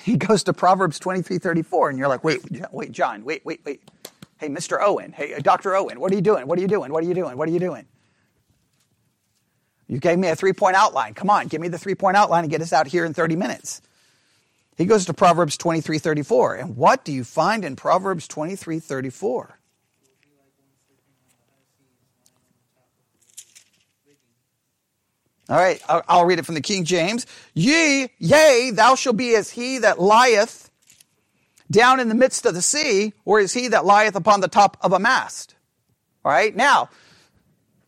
He 0.04 0.16
goes 0.16 0.44
to 0.44 0.52
Proverbs 0.52 0.98
23, 0.98 1.38
34, 1.38 1.90
and 1.90 1.98
you're 1.98 2.08
like, 2.08 2.24
wait, 2.24 2.40
wait, 2.72 2.92
John, 2.92 3.24
wait, 3.24 3.44
wait, 3.44 3.60
wait. 3.64 3.82
Hey, 4.38 4.48
Mr. 4.48 4.78
Owen, 4.80 5.12
hey, 5.12 5.34
uh, 5.34 5.40
Dr. 5.40 5.74
Owen, 5.74 5.98
what 5.98 6.12
are 6.12 6.14
you 6.14 6.20
doing? 6.20 6.46
What 6.46 6.58
are 6.58 6.62
you 6.62 6.68
doing? 6.68 6.92
What 6.92 7.02
are 7.02 7.06
you 7.06 7.14
doing? 7.14 7.36
What 7.36 7.48
are 7.48 7.52
you 7.52 7.58
doing? 7.58 7.86
You 9.88 9.98
gave 9.98 10.18
me 10.18 10.28
a 10.28 10.36
three 10.36 10.52
point 10.52 10.76
outline. 10.76 11.14
Come 11.14 11.28
on, 11.28 11.48
give 11.48 11.60
me 11.60 11.68
the 11.68 11.78
three 11.78 11.94
point 11.94 12.16
outline 12.16 12.44
and 12.44 12.50
get 12.50 12.60
us 12.62 12.72
out 12.72 12.86
here 12.86 13.04
in 13.04 13.12
30 13.12 13.36
minutes. 13.36 13.82
He 14.78 14.86
goes 14.86 15.06
to 15.06 15.12
Proverbs 15.12 15.56
23, 15.56 15.98
34. 15.98 16.54
And 16.54 16.76
what 16.76 17.04
do 17.04 17.12
you 17.12 17.24
find 17.24 17.64
in 17.64 17.74
Proverbs 17.74 18.28
23, 18.28 18.78
34? 18.78 19.58
All 25.50 25.56
right, 25.56 25.82
I'll 25.88 26.26
read 26.26 26.38
it 26.38 26.46
from 26.46 26.54
the 26.54 26.60
King 26.60 26.84
James. 26.84 27.26
Ye, 27.54 28.08
yea, 28.18 28.70
thou 28.70 28.94
shalt 28.94 29.16
be 29.16 29.34
as 29.34 29.50
he 29.50 29.78
that 29.78 29.98
lieth 29.98 30.70
down 31.70 32.00
in 32.00 32.08
the 32.08 32.14
midst 32.14 32.46
of 32.46 32.54
the 32.54 32.62
sea, 32.62 33.14
or 33.24 33.40
as 33.40 33.54
he 33.54 33.68
that 33.68 33.84
lieth 33.84 34.14
upon 34.14 34.42
the 34.42 34.48
top 34.48 34.76
of 34.82 34.92
a 34.92 34.98
mast. 34.98 35.54
All 36.24 36.30
right, 36.30 36.54
now, 36.54 36.90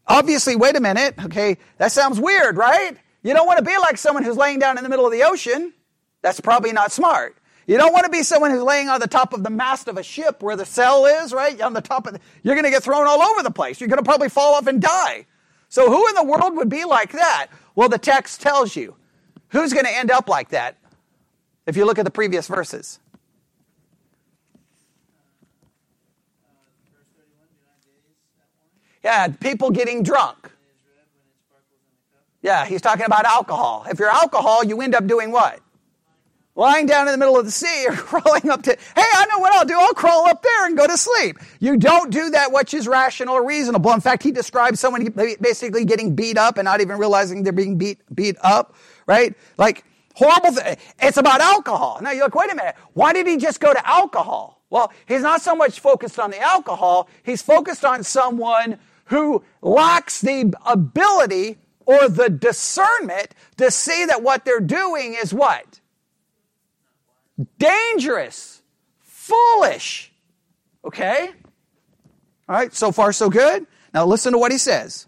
obviously, 0.07 0.57
wait 0.57 0.75
a 0.75 0.81
minute, 0.81 1.15
okay, 1.27 1.59
that 1.77 1.93
sounds 1.93 2.19
weird, 2.19 2.57
right? 2.57 2.97
You 3.23 3.35
don't 3.35 3.47
want 3.47 3.59
to 3.59 3.65
be 3.65 3.77
like 3.77 3.99
someone 3.99 4.25
who's 4.25 4.37
laying 4.39 4.59
down 4.59 4.79
in 4.79 4.83
the 4.83 4.91
middle 4.91 5.07
of 5.07 5.13
the 5.13 5.23
ocean. 5.25 5.75
That's 6.23 6.41
probably 6.41 6.73
not 6.73 6.93
smart. 6.93 7.37
You 7.67 7.77
don't 7.77 7.93
want 7.93 8.05
to 8.05 8.11
be 8.11 8.23
someone 8.23 8.51
who's 8.51 8.63
laying 8.63 8.89
on 8.89 9.01
the 9.01 9.07
top 9.07 9.33
of 9.33 9.45
the 9.45 9.51
mast 9.51 9.87
of 9.89 9.97
a 9.97 10.03
ship 10.03 10.43
where 10.43 10.57
the 10.57 10.67
sail 10.67 11.07
is, 11.07 11.33
right? 11.33 11.61
On 11.61 11.73
the 11.73 11.81
top 11.81 12.07
of 12.07 12.15
the, 12.15 12.21
you're 12.43 12.55
going 12.55 12.65
to 12.65 12.71
get 12.71 12.83
thrown 12.83 13.07
all 13.07 13.23
over 13.23 13.43
the 13.43 13.51
place. 13.51 13.81
You're 13.81 13.89
going 13.89 13.99
to 13.99 14.05
probably 14.05 14.29
fall 14.29 14.55
off 14.55 14.67
and 14.67 14.83
die. 14.83 15.27
So, 15.69 15.89
who 15.89 16.09
in 16.09 16.15
the 16.15 16.25
world 16.25 16.57
would 16.57 16.69
be 16.69 16.85
like 16.85 17.13
that? 17.13 17.47
Well, 17.77 17.89
the 17.89 17.99
text 17.99 18.41
tells 18.41 18.75
you. 18.75 18.97
Who's 19.51 19.73
going 19.73 19.85
to 19.85 19.97
end 19.97 20.11
up 20.11 20.29
like 20.29 20.51
that 20.51 20.79
if 21.67 21.77
you 21.77 21.85
look 21.85 21.99
at 21.99 22.05
the 22.05 22.11
previous 22.11 22.49
verses? 22.49 22.99
Yeah, 29.03 29.29
people 29.29 29.71
getting 29.71 30.03
drunk. 30.03 30.51
Yeah, 32.43 32.65
he's 32.67 32.81
talking 32.81 33.07
about 33.07 33.25
alcohol. 33.25 33.87
If 33.89 33.99
you're 33.99 34.11
alcohol, 34.11 34.65
you 34.65 34.81
end 34.81 34.95
up 34.95 35.07
doing 35.07 35.31
what? 35.31 35.61
Lying 36.61 36.85
down 36.85 37.09
in 37.09 37.13
the 37.13 37.19
middle 37.19 37.39
of 37.39 37.47
the 37.47 37.51
sea 37.51 37.87
or 37.89 37.93
crawling 37.97 38.51
up 38.51 38.63
to, 38.63 38.71
hey, 38.71 39.03
I 39.03 39.27
know 39.33 39.39
what 39.39 39.53
I'll 39.55 39.65
do. 39.65 39.81
I'll 39.81 39.95
crawl 39.95 40.27
up 40.27 40.43
there 40.43 40.67
and 40.67 40.77
go 40.77 40.87
to 40.87 40.97
sleep. 40.97 41.39
You 41.59 41.79
don't 41.79 42.13
do 42.13 42.29
that 42.31 42.53
which 42.53 42.75
is 42.75 42.87
rational 42.87 43.35
or 43.35 43.47
reasonable. 43.47 43.91
In 43.93 44.01
fact, 44.01 44.23
he 44.23 44.31
describes 44.31 44.79
someone 44.79 45.07
basically 45.41 45.87
getting 45.87 46.15
beat 46.15 46.37
up 46.37 46.59
and 46.59 46.67
not 46.67 46.83
even 46.83 46.99
realizing 46.99 47.43
they're 47.43 47.55
being 47.55 47.79
beat, 47.79 47.99
beat 48.15 48.37
up, 48.43 48.75
right? 49.07 49.35
Like 49.57 49.85
horrible. 50.15 50.53
Th- 50.53 50.79
it's 51.01 51.17
about 51.17 51.41
alcohol. 51.41 51.99
Now 52.03 52.11
you're 52.11 52.25
like, 52.25 52.35
wait 52.35 52.53
a 52.53 52.55
minute. 52.55 52.77
Why 52.93 53.15
did 53.15 53.27
he 53.27 53.39
just 53.39 53.59
go 53.59 53.73
to 53.73 53.89
alcohol? 53.89 54.61
Well, 54.69 54.93
he's 55.07 55.23
not 55.23 55.41
so 55.41 55.57
much 55.57 55.81
focused 55.81 56.19
on 56.19 56.31
the 56.31 56.41
alcohol. 56.41 57.09
He's 57.23 57.41
focused 57.41 57.87
on 57.87 58.05
someone 58.05 58.79
who 59.07 59.43
lacks 59.63 60.21
the 60.21 60.53
ability 60.67 61.57
or 61.87 62.07
the 62.07 62.29
discernment 62.29 63.35
to 63.57 63.71
see 63.71 64.05
that 64.05 64.23
what 64.23 64.45
they're 64.45 64.61
doing 64.61 65.17
is 65.21 65.33
what? 65.33 65.80
Dangerous, 67.59 68.63
foolish. 69.01 70.13
Okay? 70.85 71.31
All 72.49 72.57
right, 72.57 72.75
so 72.75 72.93
far 72.93 73.13
so 73.13 73.31
good. 73.31 73.67
Now 73.95 74.07
listen 74.07 74.33
to 74.33 74.39
what 74.39 74.53
he 74.53 74.59
says. 74.59 75.07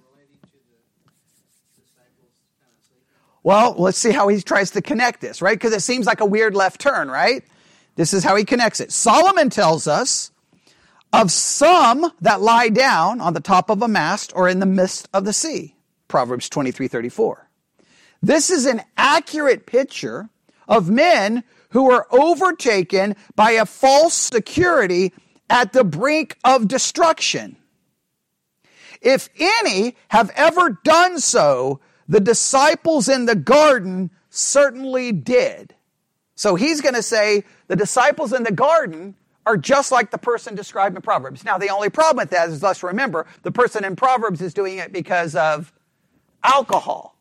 Well, 3.42 3.74
let's 3.76 3.98
see 3.98 4.12
how 4.12 4.28
he 4.28 4.40
tries 4.40 4.70
to 4.72 4.82
connect 4.82 5.20
this, 5.20 5.42
right? 5.42 5.58
Because 5.58 5.72
it 5.72 5.82
seems 5.82 6.06
like 6.06 6.20
a 6.20 6.26
weird 6.26 6.54
left 6.54 6.80
turn, 6.80 7.10
right? 7.10 7.42
This 7.96 8.14
is 8.14 8.22
how 8.22 8.36
he 8.36 8.44
connects 8.44 8.80
it. 8.80 8.92
Solomon 8.92 9.50
tells 9.50 9.88
us 9.88 10.30
of 11.12 11.30
some 11.30 12.10
that 12.20 12.40
lie 12.40 12.68
down 12.68 13.20
on 13.20 13.34
the 13.34 13.40
top 13.40 13.68
of 13.68 13.82
a 13.82 13.88
mast 13.88 14.32
or 14.34 14.48
in 14.48 14.60
the 14.60 14.66
midst 14.66 15.08
of 15.12 15.24
the 15.24 15.32
sea. 15.32 15.74
Proverbs 16.08 16.48
23 16.48 16.88
34. 16.88 17.48
This 18.22 18.50
is 18.50 18.66
an 18.66 18.82
accurate 18.96 19.66
picture 19.66 20.28
of 20.68 20.88
men 20.88 21.42
who 21.72 21.90
are 21.90 22.06
overtaken 22.10 23.16
by 23.34 23.52
a 23.52 23.66
false 23.66 24.14
security 24.14 25.12
at 25.50 25.72
the 25.72 25.84
brink 25.84 26.38
of 26.44 26.68
destruction. 26.68 27.56
If 29.00 29.28
any 29.38 29.96
have 30.08 30.30
ever 30.36 30.78
done 30.84 31.18
so, 31.18 31.80
the 32.08 32.20
disciples 32.20 33.08
in 33.08 33.26
the 33.26 33.34
garden 33.34 34.10
certainly 34.30 35.12
did. 35.12 35.74
So 36.34 36.54
he's 36.54 36.80
going 36.80 36.94
to 36.94 37.02
say 37.02 37.44
the 37.68 37.76
disciples 37.76 38.32
in 38.32 38.44
the 38.44 38.52
garden 38.52 39.14
are 39.44 39.56
just 39.56 39.90
like 39.90 40.10
the 40.10 40.18
person 40.18 40.54
described 40.54 40.94
in 40.94 41.02
Proverbs. 41.02 41.44
Now, 41.44 41.58
the 41.58 41.68
only 41.68 41.90
problem 41.90 42.22
with 42.22 42.30
that 42.30 42.48
is 42.48 42.62
let's 42.62 42.82
remember 42.82 43.26
the 43.42 43.50
person 43.50 43.84
in 43.84 43.96
Proverbs 43.96 44.40
is 44.40 44.54
doing 44.54 44.78
it 44.78 44.92
because 44.92 45.34
of 45.34 45.72
alcohol. 46.44 47.16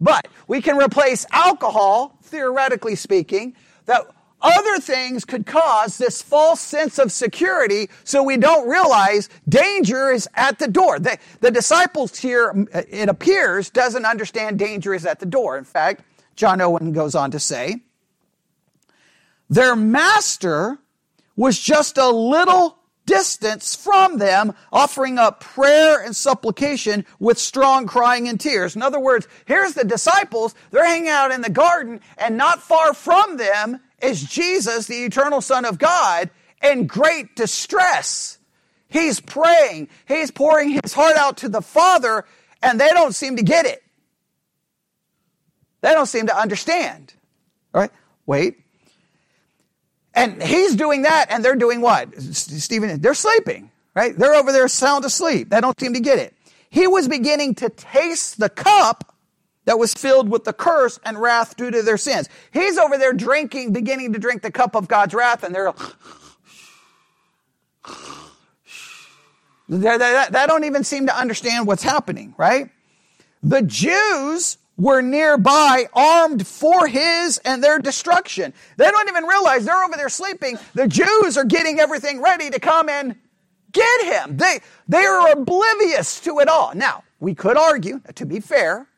But 0.00 0.28
we 0.48 0.62
can 0.62 0.76
replace 0.76 1.26
alcohol, 1.30 2.18
theoretically 2.22 2.96
speaking, 2.96 3.54
that 3.90 4.06
other 4.40 4.78
things 4.78 5.24
could 5.24 5.44
cause 5.44 5.98
this 5.98 6.22
false 6.22 6.60
sense 6.60 6.98
of 6.98 7.10
security 7.10 7.90
so 8.04 8.22
we 8.22 8.36
don't 8.36 8.68
realize 8.68 9.28
danger 9.48 10.10
is 10.10 10.28
at 10.34 10.60
the 10.60 10.68
door. 10.68 11.00
The, 11.00 11.18
the, 11.40 11.50
disciples 11.50 12.16
here, 12.16 12.66
it 12.72 13.08
appears, 13.08 13.68
doesn't 13.68 14.06
understand 14.06 14.60
danger 14.60 14.94
is 14.94 15.04
at 15.04 15.18
the 15.18 15.26
door. 15.26 15.58
In 15.58 15.64
fact, 15.64 16.04
John 16.36 16.60
Owen 16.60 16.92
goes 16.92 17.16
on 17.16 17.32
to 17.32 17.40
say, 17.40 17.82
their 19.48 19.74
master 19.74 20.78
was 21.34 21.58
just 21.58 21.98
a 21.98 22.08
little 22.08 22.78
distance 23.10 23.74
from 23.74 24.18
them, 24.18 24.54
offering 24.72 25.18
up 25.18 25.40
prayer 25.40 26.00
and 26.00 26.14
supplication 26.14 27.04
with 27.18 27.40
strong 27.40 27.84
crying 27.84 28.28
and 28.28 28.38
tears. 28.38 28.76
In 28.76 28.82
other 28.82 29.00
words, 29.00 29.26
here's 29.46 29.74
the 29.74 29.82
disciples. 29.82 30.54
They're 30.70 30.86
hanging 30.86 31.08
out 31.08 31.32
in 31.32 31.40
the 31.40 31.50
garden, 31.50 32.00
and 32.18 32.36
not 32.36 32.62
far 32.62 32.94
from 32.94 33.36
them 33.36 33.80
is 34.00 34.22
Jesus, 34.22 34.86
the 34.86 35.04
eternal 35.04 35.40
Son 35.40 35.64
of 35.64 35.76
God, 35.76 36.30
in 36.62 36.86
great 36.86 37.34
distress. 37.34 38.38
He's 38.86 39.18
praying, 39.18 39.88
he's 40.06 40.30
pouring 40.30 40.78
his 40.80 40.92
heart 40.92 41.16
out 41.16 41.38
to 41.38 41.48
the 41.48 41.62
Father, 41.62 42.24
and 42.62 42.80
they 42.80 42.90
don't 42.90 43.14
seem 43.14 43.36
to 43.36 43.42
get 43.42 43.66
it. 43.66 43.82
They 45.80 45.90
don't 45.90 46.06
seem 46.06 46.28
to 46.28 46.36
understand. 46.36 47.14
All 47.74 47.80
right? 47.80 47.90
Wait. 48.26 48.58
And 50.14 50.42
he's 50.42 50.74
doing 50.74 51.02
that, 51.02 51.26
and 51.30 51.44
they're 51.44 51.56
doing 51.56 51.80
what? 51.80 52.20
Stephen, 52.20 53.00
they're 53.00 53.14
sleeping, 53.14 53.70
right? 53.94 54.16
They're 54.16 54.34
over 54.34 54.50
there 54.52 54.66
sound 54.68 55.04
asleep. 55.04 55.50
They 55.50 55.60
don't 55.60 55.78
seem 55.78 55.94
to 55.94 56.00
get 56.00 56.18
it. 56.18 56.34
He 56.68 56.86
was 56.86 57.08
beginning 57.08 57.54
to 57.56 57.68
taste 57.68 58.38
the 58.38 58.48
cup 58.48 59.14
that 59.64 59.78
was 59.78 59.94
filled 59.94 60.28
with 60.28 60.44
the 60.44 60.52
curse 60.52 60.98
and 61.04 61.20
wrath 61.20 61.56
due 61.56 61.70
to 61.70 61.82
their 61.82 61.96
sins. 61.96 62.28
He's 62.52 62.76
over 62.78 62.98
there 62.98 63.12
drinking, 63.12 63.72
beginning 63.72 64.12
to 64.14 64.18
drink 64.18 64.42
the 64.42 64.50
cup 64.50 64.74
of 64.74 64.88
God's 64.88 65.14
wrath, 65.14 65.44
and 65.44 65.54
they're 65.54 65.72
they, 69.68 70.46
don't 70.46 70.64
even 70.64 70.82
seem 70.82 71.06
to 71.06 71.16
understand 71.16 71.66
what's 71.66 71.82
happening, 71.82 72.34
right? 72.36 72.70
The 73.42 73.62
Jews 73.62 74.58
were 74.80 75.02
nearby 75.02 75.84
armed 75.92 76.46
for 76.46 76.86
his 76.86 77.36
and 77.44 77.62
their 77.62 77.78
destruction. 77.78 78.54
They 78.78 78.90
don't 78.90 79.08
even 79.08 79.24
realize 79.24 79.66
they're 79.66 79.84
over 79.84 79.96
there 79.96 80.08
sleeping. 80.08 80.58
The 80.74 80.88
Jews 80.88 81.36
are 81.36 81.44
getting 81.44 81.78
everything 81.78 82.22
ready 82.22 82.48
to 82.48 82.58
come 82.58 82.88
and 82.88 83.14
get 83.72 84.04
him. 84.04 84.38
They, 84.38 84.60
they 84.88 85.04
are 85.04 85.32
oblivious 85.32 86.20
to 86.22 86.40
it 86.40 86.48
all. 86.48 86.72
Now, 86.74 87.04
we 87.20 87.34
could 87.34 87.58
argue, 87.58 88.00
to 88.14 88.24
be 88.24 88.40
fair, 88.40 88.88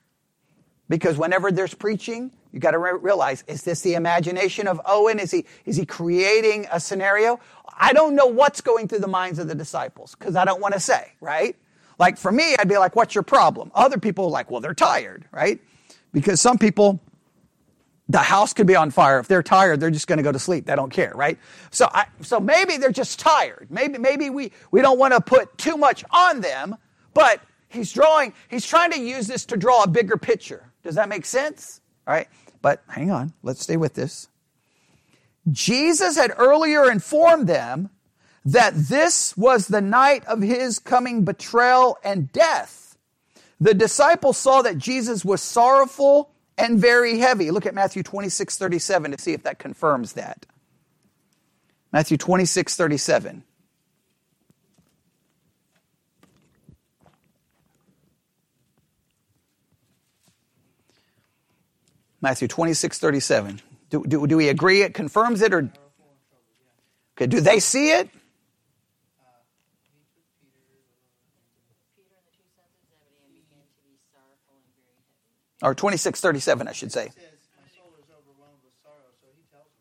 because 0.89 1.19
whenever 1.19 1.51
there's 1.51 1.75
preaching, 1.75 2.31
you 2.53 2.61
got 2.61 2.71
to 2.73 2.79
re- 2.79 2.93
realize, 2.93 3.43
is 3.49 3.65
this 3.65 3.81
the 3.81 3.95
imagination 3.95 4.69
of 4.69 4.81
Owen? 4.87 5.19
Is 5.19 5.33
he, 5.33 5.47
is 5.65 5.77
he 5.77 5.85
creating 5.85 6.69
a 6.71 6.79
scenario? 6.79 7.41
I 7.77 7.93
don't 7.93 8.15
know 8.15 8.27
what's 8.27 8.61
going 8.61 8.87
through 8.87 9.01
the 9.01 9.09
minds 9.09 9.41
of 9.41 9.49
the 9.49 9.55
disciples 9.55 10.15
because 10.17 10.37
I 10.37 10.45
don't 10.45 10.61
want 10.61 10.75
to 10.75 10.81
say, 10.81 11.13
right? 11.21 11.57
Like 11.99 12.19
for 12.19 12.31
me, 12.31 12.55
I'd 12.57 12.69
be 12.69 12.79
like, 12.79 12.95
what's 12.95 13.17
your 13.17 13.25
problem? 13.25 13.73
Other 13.75 13.99
people 13.99 14.27
are 14.27 14.31
like, 14.31 14.49
well, 14.49 14.61
they're 14.61 14.75
tired, 14.75 15.25
right? 15.33 15.61
Because 16.13 16.41
some 16.41 16.59
people, 16.59 17.01
the 18.09 18.19
house 18.19 18.53
could 18.53 18.67
be 18.67 18.77
on 18.77 18.91
fire. 18.91 19.19
If 19.19 19.29
they're 19.29 19.43
tired, 19.43 19.81
they're 19.81 19.91
just 19.91 20.07
going 20.07 20.19
to 20.19 20.23
go 20.23 20.33
to 20.33 20.39
sleep. 20.39 20.67
They 20.67 20.77
don't 20.77 20.93
care, 20.93 21.13
right? 21.15 21.39
So, 21.71 21.89
I, 21.93 22.07
so 22.21 22.39
maybe 22.41 22.77
they're 22.77 22.93
just 22.93 23.19
tired. 23.19 23.69
Maybe, 23.71 23.99
maybe 23.99 24.31
we, 24.31 24.53
we 24.71 24.83
don't 24.83 24.99
want 24.99 25.15
to 25.15 25.21
put 25.21 25.57
too 25.57 25.77
much 25.77 26.05
on 26.11 26.41
them, 26.41 26.77
but 27.15 27.41
he's 27.69 27.93
drawing, 27.93 28.35
he's 28.49 28.67
trying 28.67 28.93
to 28.93 29.01
use 29.01 29.27
this 29.27 29.47
to 29.47 29.57
draw 29.57 29.85
a 29.85 29.89
bigger 29.89 30.17
picture. 30.17 30.71
Does 30.83 30.97
that 30.97 31.09
make 31.09 31.25
sense? 31.25 31.81
All 32.07 32.15
right. 32.15 32.29
But 32.61 32.83
hang 32.89 33.11
on. 33.11 33.33
Let's 33.43 33.63
stay 33.63 33.77
with 33.77 33.95
this. 33.95 34.29
Jesus 35.51 36.17
had 36.17 36.33
earlier 36.37 36.91
informed 36.91 37.49
them 37.49 37.91
that 38.45 38.75
this 38.75 39.37
was 39.37 39.69
the 39.69 39.81
night 39.81 40.25
of 40.27 40.41
his 40.41 40.79
coming 40.79 41.25
betrayal 41.25 41.99
and 42.05 42.31
death. 42.33 42.82
The 43.63 43.75
disciples 43.75 44.39
saw 44.39 44.63
that 44.63 44.77
Jesus 44.77 45.25
was 45.25 45.41
sorrowful 45.41 46.33
and 46.59 46.81
very 46.81 47.19
heavy. 47.19 47.53
Look 47.53 47.65
at 47.65 47.75
Matthew 47.75 48.03
26, 48.03 48.59
37 48.59 49.13
to 49.13 49.19
see 49.19 49.35
if 49.35 49.45
that 49.45 49.61
confirms 49.61 50.15
that. 50.15 50.47
Matthew 51.93 52.17
26, 52.17 52.75
37. 52.75 53.45
Matthew 62.21 62.49
26, 62.49 62.99
37. 62.99 63.61
Do, 63.91 64.05
do, 64.05 64.27
do 64.27 64.37
we 64.39 64.49
agree 64.49 64.83
it 64.83 64.93
confirms 64.93 65.41
it 65.41 65.55
or? 65.55 65.71
Okay, 67.17 67.29
do 67.29 67.41
they 67.41 67.61
see 67.61 67.93
it? 67.93 68.11
Or 75.63 75.75
2637, 75.75 76.69
I 76.69 76.73
should 76.73 76.93
say. 76.93 77.13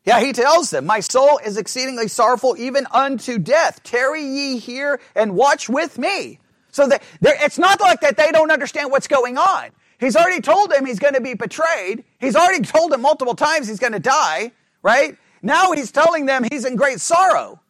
Yeah, 0.04 0.20
he 0.20 0.32
tells 0.32 0.70
them, 0.70 0.86
My 0.86 1.00
soul 1.00 1.38
is 1.44 1.56
exceedingly 1.56 2.08
sorrowful, 2.08 2.56
even 2.56 2.86
unto 2.90 3.38
death. 3.38 3.82
Tarry 3.82 4.24
ye 4.24 4.58
here 4.58 5.00
and 5.14 5.34
watch 5.34 5.68
with 5.68 5.98
me. 5.98 6.38
So 6.72 6.88
that 6.88 7.02
it's 7.20 7.58
not 7.58 7.80
like 7.80 8.00
that 8.00 8.16
they 8.16 8.30
don't 8.32 8.50
understand 8.50 8.90
what's 8.90 9.06
going 9.06 9.36
on. 9.36 9.70
He's 10.00 10.16
already 10.16 10.40
told 10.40 10.70
them 10.70 10.86
he's 10.86 10.98
going 10.98 11.14
to 11.14 11.20
be 11.20 11.34
betrayed. 11.34 12.04
He's 12.18 12.34
already 12.34 12.64
told 12.64 12.90
them 12.90 13.02
multiple 13.02 13.34
times 13.34 13.68
he's 13.68 13.78
going 13.78 13.92
to 13.92 14.00
die, 14.00 14.50
right? 14.82 15.16
Now 15.42 15.72
he's 15.72 15.92
telling 15.92 16.26
them 16.26 16.44
he's 16.50 16.64
in 16.64 16.74
great 16.76 17.00
sorrow. 17.00 17.60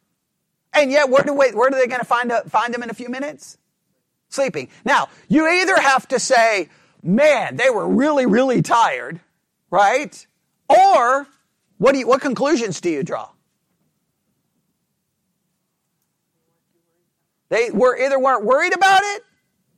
And 0.73 0.91
yet, 0.91 1.11
where, 1.11 1.23
do 1.23 1.35
we, 1.35 1.51
where 1.51 1.69
are 1.69 1.71
they 1.71 1.87
going 1.87 2.01
to 2.01 2.07
find, 2.07 2.33
a, 2.33 2.49
find 2.49 2.75
him 2.75 2.83
in 2.83 2.89
a 2.89 2.95
few 2.95 3.11
minutes? 3.11 3.59
Sleeping. 4.31 4.71
Now, 4.85 5.09
you 5.29 5.47
either 5.47 5.79
have 5.79 6.09
to 6.09 6.19
say, 6.19 6.71
man, 7.03 7.57
they 7.57 7.71
were 7.71 7.89
really, 7.89 8.27
really 8.27 8.63
tired, 8.63 9.21
right? 9.71 10.27
Or, 10.69 11.27
what, 11.79 11.93
do 11.93 11.99
you, 11.99 12.07
what 12.07 12.21
conclusions 12.21 12.81
do 12.81 12.91
you 12.91 13.03
draw? 13.03 13.29
They 17.49 17.71
were 17.71 17.99
either 17.99 18.19
weren't 18.19 18.45
worried 18.45 18.75
about 18.75 19.03
it 19.03 19.25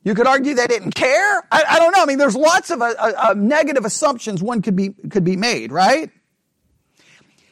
you 0.05 0.13
could 0.13 0.27
argue 0.27 0.53
they 0.53 0.67
didn't 0.67 0.93
care. 0.93 1.47
I, 1.51 1.63
I 1.67 1.79
don't 1.79 1.91
know. 1.91 2.03
I 2.03 2.05
mean, 2.05 2.19
there's 2.19 2.35
lots 2.35 2.69
of 2.69 2.79
uh, 2.79 2.93
uh, 2.95 3.33
negative 3.35 3.85
assumptions 3.85 4.41
one 4.41 4.61
could 4.61 4.75
be, 4.75 4.91
could 5.09 5.23
be 5.23 5.35
made, 5.35 5.71
right? 5.71 6.11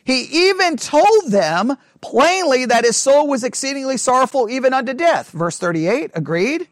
He 0.06 0.50
even 0.50 0.78
told 0.78 1.32
them 1.32 1.76
plainly 2.00 2.66
that 2.68 2.86
his 2.86 2.96
soul 2.96 3.28
was 3.28 3.44
exceedingly 3.44 3.98
sorrowful 3.98 4.50
even 4.50 4.72
unto 4.72 4.94
death. 4.94 5.32
Verse 5.32 5.58
38, 5.58 6.12
agreed. 6.14 6.68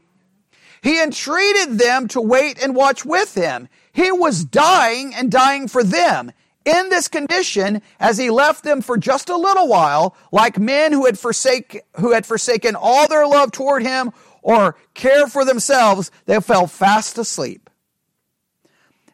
He 0.82 1.02
entreated 1.02 1.78
them 1.78 2.08
to 2.10 2.22
wait 2.22 2.62
and 2.62 2.76
watch 2.76 3.06
with 3.06 3.36
him. 3.36 3.68
He 3.94 4.12
was 4.12 4.44
dying 4.44 5.14
and 5.14 5.32
dying 5.32 5.68
for 5.68 5.84
them. 5.84 6.32
In 6.66 6.90
this 6.90 7.08
condition, 7.08 7.82
as 8.00 8.18
he 8.18 8.30
left 8.30 8.64
them 8.64 8.82
for 8.82 8.98
just 8.98 9.30
a 9.30 9.38
little 9.38 9.68
while, 9.68 10.16
like 10.32 10.60
men 10.60 10.92
who 10.92 11.06
had 11.06 11.18
forsake, 11.18 11.82
who 11.98 12.12
had 12.12 12.26
forsaken 12.26 12.76
all 12.76 13.08
their 13.08 13.28
love 13.28 13.52
toward 13.52 13.84
him 13.84 14.12
or 14.42 14.76
care 14.94 15.28
for 15.28 15.46
themselves, 15.46 16.12
they 16.26 16.40
fell 16.40 16.68
fast 16.68 17.18
asleep. 17.18 17.70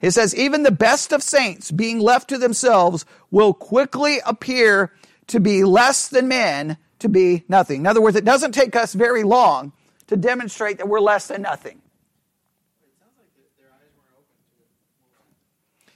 It 0.01 0.11
says, 0.11 0.35
even 0.35 0.63
the 0.63 0.71
best 0.71 1.11
of 1.11 1.23
saints, 1.23 1.71
being 1.71 1.99
left 1.99 2.29
to 2.29 2.37
themselves, 2.37 3.05
will 3.31 3.53
quickly 3.53 4.19
appear 4.25 4.93
to 5.27 5.39
be 5.39 5.63
less 5.63 6.07
than 6.07 6.27
men, 6.27 6.77
to 6.99 7.09
be 7.09 7.43
nothing. 7.49 7.81
In 7.81 7.87
other 7.87 8.01
words, 8.01 8.15
it 8.15 8.25
doesn't 8.25 8.53
take 8.53 8.75
us 8.75 8.93
very 8.93 9.23
long 9.23 9.73
to 10.07 10.17
demonstrate 10.17 10.77
that 10.77 10.87
we're 10.87 10.99
less 10.99 11.27
than 11.27 11.41
nothing. 11.41 11.81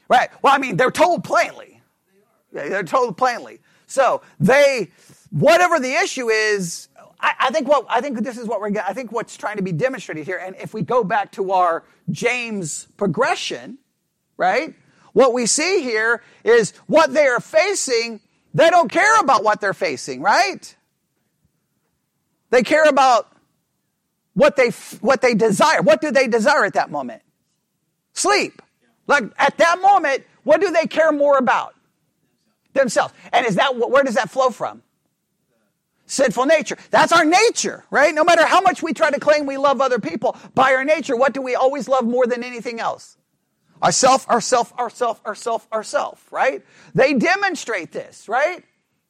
Right. 0.10 0.30
Well, 0.42 0.54
I 0.54 0.58
mean, 0.58 0.76
they're 0.76 0.92
told 0.92 1.24
plainly. 1.24 1.82
They're 2.52 2.84
told 2.84 3.18
plainly. 3.18 3.62
So 3.88 4.22
they, 4.42 4.92
whatever 5.30 5.80
the 5.80 5.94
issue 5.94 6.30
is, 6.30 6.90
I, 7.22 7.34
I, 7.40 7.52
think 7.52 7.68
what 7.68 7.86
I 7.90 8.02
think 8.02 8.20
this 8.22 8.38
is 8.38 8.46
what 8.46 8.60
we're. 8.60 8.78
I 8.80 8.94
think 8.94 9.14
what's 9.14 9.38
trying 9.38 9.58
to 9.58 9.64
be 9.64 9.72
demonstrated 9.72 10.26
here, 10.26 10.38
and 10.38 10.56
if 10.58 10.74
we 10.74 10.82
go 10.82 11.04
back 11.04 11.32
to 11.34 11.52
our 11.52 11.86
James 12.10 12.88
progression, 12.98 13.78
right? 14.36 14.76
What 15.14 15.34
we 15.34 15.46
see 15.46 15.82
here 15.82 16.24
is 16.44 16.74
what 16.88 17.14
they 17.14 17.28
are 17.28 17.40
facing. 17.40 18.20
They 18.54 18.70
don't 18.70 18.92
care 18.92 19.20
about 19.20 19.46
what 19.46 19.62
they're 19.62 19.74
facing, 19.74 20.22
right? 20.22 20.76
They 22.50 22.64
care 22.64 22.84
about 22.84 23.31
what 24.34 24.56
they 24.56 24.70
what 25.02 25.22
they 25.22 25.34
desire. 25.34 25.82
What 25.82 26.02
do 26.02 26.12
they 26.12 26.28
desire 26.28 26.66
at 26.66 26.74
that 26.74 26.92
moment? 26.92 27.22
Sleep. 28.14 28.62
Like 29.08 29.26
at 29.38 29.58
that 29.58 29.82
moment, 29.82 30.24
what 30.44 30.62
do 30.62 30.72
they 30.72 30.86
care 30.86 31.12
more 31.12 31.38
about? 31.38 31.76
Themselves. 32.74 33.14
And 33.34 33.46
is 33.46 33.56
that 33.56 33.76
where 33.76 34.04
does 34.04 34.16
that 34.16 34.30
flow 34.30 34.50
from? 34.50 34.84
sinful 36.12 36.46
nature. 36.46 36.78
That's 36.90 37.12
our 37.12 37.24
nature, 37.24 37.86
right? 37.90 38.14
No 38.14 38.24
matter 38.24 38.46
how 38.46 38.62
much 38.62 38.84
we 38.84 38.94
try 38.94 39.10
to 39.10 39.20
claim 39.20 39.46
we 39.46 39.58
love 39.58 39.80
other 39.80 40.00
people, 40.00 40.38
by 40.54 40.74
our 40.74 40.84
nature, 40.84 41.16
what 41.16 41.34
do 41.34 41.42
we 41.42 41.56
always 41.56 41.88
love 41.88 42.06
more 42.06 42.28
than 42.28 42.44
anything 42.44 42.80
else? 42.80 43.18
Ourself, 43.82 44.30
ourself, 44.30 44.78
ourself, 44.78 45.22
ourself, 45.26 45.68
ourself, 45.72 46.28
right? 46.32 46.64
They 46.94 47.14
demonstrate 47.14 47.92
this, 47.92 48.28
right? 48.28 48.64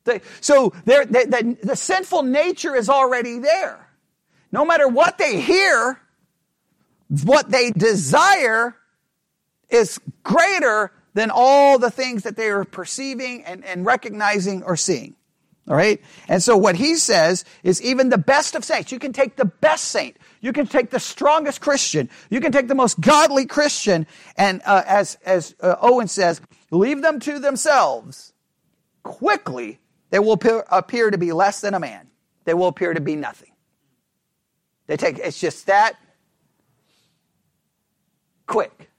They, 0.03 0.21
so 0.39 0.73
they, 0.85 1.03
the 1.05 1.75
sinful 1.75 2.23
nature 2.23 2.75
is 2.75 2.87
already 2.87 3.39
there. 3.39 3.87
No 4.51 4.65
matter 4.65 4.87
what 4.87 5.17
they 5.17 5.39
hear, 5.39 5.99
what 7.23 7.49
they 7.49 7.71
desire 7.71 8.75
is 9.69 9.99
greater 10.23 10.91
than 11.13 11.31
all 11.33 11.79
the 11.79 11.91
things 11.91 12.23
that 12.23 12.35
they 12.35 12.49
are 12.49 12.63
perceiving 12.63 13.43
and, 13.43 13.65
and 13.65 13.85
recognizing 13.85 14.63
or 14.63 14.75
seeing. 14.75 15.15
All 15.67 15.75
right? 15.75 16.01
And 16.27 16.41
so 16.41 16.57
what 16.57 16.75
he 16.75 16.95
says 16.95 17.45
is 17.63 17.81
even 17.81 18.09
the 18.09 18.17
best 18.17 18.55
of 18.55 18.65
saints, 18.65 18.91
you 18.91 18.99
can 18.99 19.13
take 19.13 19.35
the 19.35 19.45
best 19.45 19.85
saint, 19.85 20.17
you 20.41 20.51
can 20.53 20.67
take 20.67 20.89
the 20.89 20.99
strongest 20.99 21.61
Christian, 21.61 22.09
you 22.29 22.41
can 22.41 22.51
take 22.51 22.67
the 22.67 22.75
most 22.75 22.99
godly 22.99 23.45
Christian, 23.45 24.07
and 24.37 24.61
uh, 24.65 24.83
as, 24.87 25.17
as 25.25 25.55
uh, 25.61 25.75
Owen 25.81 26.07
says, 26.07 26.41
leave 26.71 27.01
them 27.01 27.19
to 27.21 27.39
themselves. 27.39 28.33
Quickly, 29.03 29.79
they 30.09 30.19
will 30.19 30.33
appear, 30.33 30.65
appear 30.71 31.11
to 31.11 31.17
be 31.17 31.31
less 31.31 31.61
than 31.61 31.73
a 31.73 31.79
man. 31.79 32.09
They 32.45 32.53
will 32.53 32.67
appear 32.67 32.93
to 32.93 33.01
be 33.01 33.15
nothing. 33.15 33.50
They 34.87 34.97
take, 34.97 35.19
it's 35.19 35.39
just 35.39 35.67
that 35.67 35.95
quick. 38.47 38.89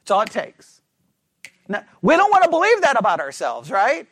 That's 0.00 0.10
all 0.10 0.22
it 0.22 0.30
takes. 0.30 0.80
Now, 1.68 1.84
we 2.02 2.16
don't 2.16 2.30
want 2.30 2.44
to 2.44 2.50
believe 2.50 2.82
that 2.82 2.98
about 2.98 3.20
ourselves, 3.20 3.70
right? 3.70 4.06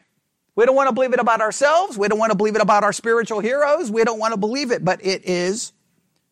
We 0.56 0.66
don't 0.66 0.76
want 0.76 0.88
to 0.88 0.94
believe 0.94 1.12
it 1.12 1.20
about 1.20 1.40
ourselves. 1.40 1.98
We 1.98 2.08
don't 2.08 2.18
want 2.18 2.32
to 2.32 2.36
believe 2.36 2.56
it 2.56 2.62
about 2.62 2.84
our 2.84 2.92
spiritual 2.92 3.40
heroes. 3.40 3.90
We 3.90 4.04
don't 4.04 4.18
want 4.18 4.34
to 4.34 4.38
believe 4.40 4.72
it, 4.72 4.84
but 4.84 5.04
it 5.04 5.24
is 5.24 5.72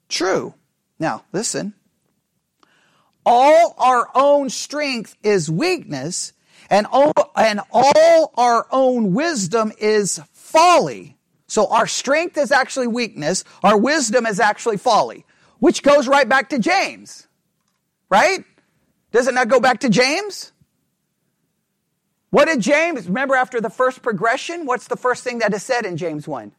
true. 0.08 0.54
Now, 0.98 1.24
listen. 1.32 1.74
all 3.26 3.74
our 3.78 4.08
own 4.14 4.50
strength 4.50 5.16
is 5.22 5.50
weakness, 5.50 6.32
and 6.70 6.86
all, 6.90 7.12
and 7.36 7.60
all 7.72 8.32
our 8.36 8.66
own 8.70 9.14
wisdom 9.14 9.72
is 9.78 10.20
folly. 10.32 11.16
So 11.54 11.68
our 11.68 11.86
strength 11.86 12.36
is 12.36 12.50
actually 12.50 12.88
weakness, 12.88 13.44
our 13.62 13.78
wisdom 13.78 14.26
is 14.26 14.40
actually 14.40 14.76
folly, 14.76 15.24
which 15.60 15.84
goes 15.84 16.08
right 16.08 16.28
back 16.28 16.48
to 16.48 16.58
James. 16.58 17.28
Right? 18.10 18.44
Does 19.12 19.28
it 19.28 19.34
not 19.34 19.46
go 19.46 19.60
back 19.60 19.78
to 19.80 19.88
James? 19.88 20.50
What 22.30 22.46
did 22.46 22.60
James, 22.60 23.06
remember 23.06 23.36
after 23.36 23.60
the 23.60 23.70
first 23.70 24.02
progression, 24.02 24.66
what's 24.66 24.88
the 24.88 24.96
first 24.96 25.22
thing 25.22 25.38
that 25.38 25.54
is 25.54 25.62
said 25.62 25.86
in 25.86 25.96
James 25.96 26.26
1? 26.26 26.50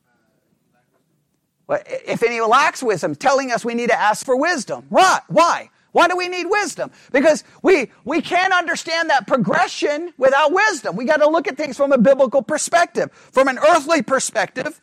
Well, 1.67 1.81
if 1.86 2.23
any 2.23 2.39
lacks 2.39 2.81
wisdom, 2.81 3.15
telling 3.15 3.51
us 3.51 3.65
we 3.65 3.73
need 3.73 3.89
to 3.89 3.99
ask 3.99 4.25
for 4.25 4.38
wisdom. 4.38 4.88
Right. 4.89 5.19
Why? 5.27 5.71
Why 5.91 6.08
do 6.08 6.15
we 6.15 6.29
need 6.29 6.45
wisdom? 6.45 6.91
Because 7.12 7.43
we, 7.62 7.89
we 8.05 8.21
can't 8.21 8.53
understand 8.53 9.10
that 9.10 9.27
progression 9.27 10.13
without 10.17 10.53
wisdom. 10.53 10.95
We 10.95 11.03
got 11.03 11.17
to 11.17 11.27
look 11.27 11.49
at 11.49 11.58
things 11.58 11.75
from 11.75 11.91
a 11.91 11.97
biblical 11.97 12.41
perspective. 12.41 13.12
From 13.13 13.49
an 13.49 13.58
earthly 13.60 14.01
perspective, 14.01 14.81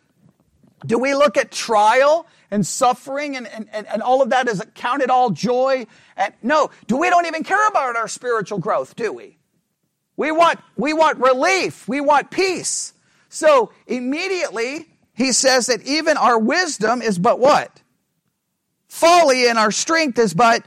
do 0.86 0.98
we 0.98 1.14
look 1.14 1.36
at 1.36 1.50
trial 1.50 2.26
and 2.50 2.66
suffering 2.66 3.36
and, 3.36 3.46
and, 3.48 3.68
and, 3.72 3.86
and 3.86 4.02
all 4.02 4.22
of 4.22 4.30
that 4.30 4.48
as 4.48 4.64
counted 4.74 5.10
all 5.10 5.30
joy? 5.30 5.86
And 6.16 6.34
no, 6.42 6.70
do 6.86 6.96
we 6.96 7.10
don't 7.10 7.26
even 7.26 7.44
care 7.44 7.66
about 7.68 7.96
our 7.96 8.08
spiritual 8.08 8.58
growth, 8.58 8.96
do 8.96 9.12
we? 9.12 9.38
We 10.16 10.30
want, 10.30 10.60
we 10.76 10.92
want 10.92 11.18
relief. 11.18 11.88
We 11.88 12.00
want 12.00 12.30
peace. 12.30 12.92
So 13.28 13.72
immediately 13.86 14.86
he 15.14 15.32
says 15.32 15.66
that 15.66 15.82
even 15.82 16.16
our 16.16 16.38
wisdom 16.38 17.00
is 17.00 17.18
but 17.18 17.38
what? 17.38 17.80
Folly 18.88 19.48
and 19.48 19.58
our 19.58 19.70
strength 19.70 20.18
is 20.18 20.34
but 20.34 20.64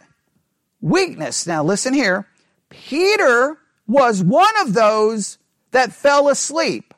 weakness. 0.82 1.46
Now 1.46 1.64
listen 1.64 1.94
here. 1.94 2.28
Peter 2.70 3.58
was 3.88 4.24
one 4.24 4.54
of 4.62 4.74
those 4.74 5.38
that 5.72 5.94
fell 5.94 6.30
asleep. 6.30 6.95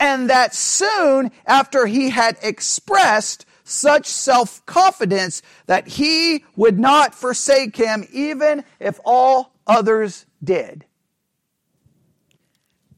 And 0.00 0.30
that 0.30 0.54
soon 0.54 1.30
after 1.46 1.86
he 1.86 2.10
had 2.10 2.38
expressed 2.42 3.46
such 3.62 4.06
self 4.06 4.64
confidence 4.66 5.42
that 5.66 5.86
he 5.86 6.44
would 6.56 6.80
not 6.80 7.14
forsake 7.14 7.76
him 7.76 8.06
even 8.12 8.64
if 8.80 8.98
all 9.04 9.52
others 9.66 10.26
did. 10.42 10.84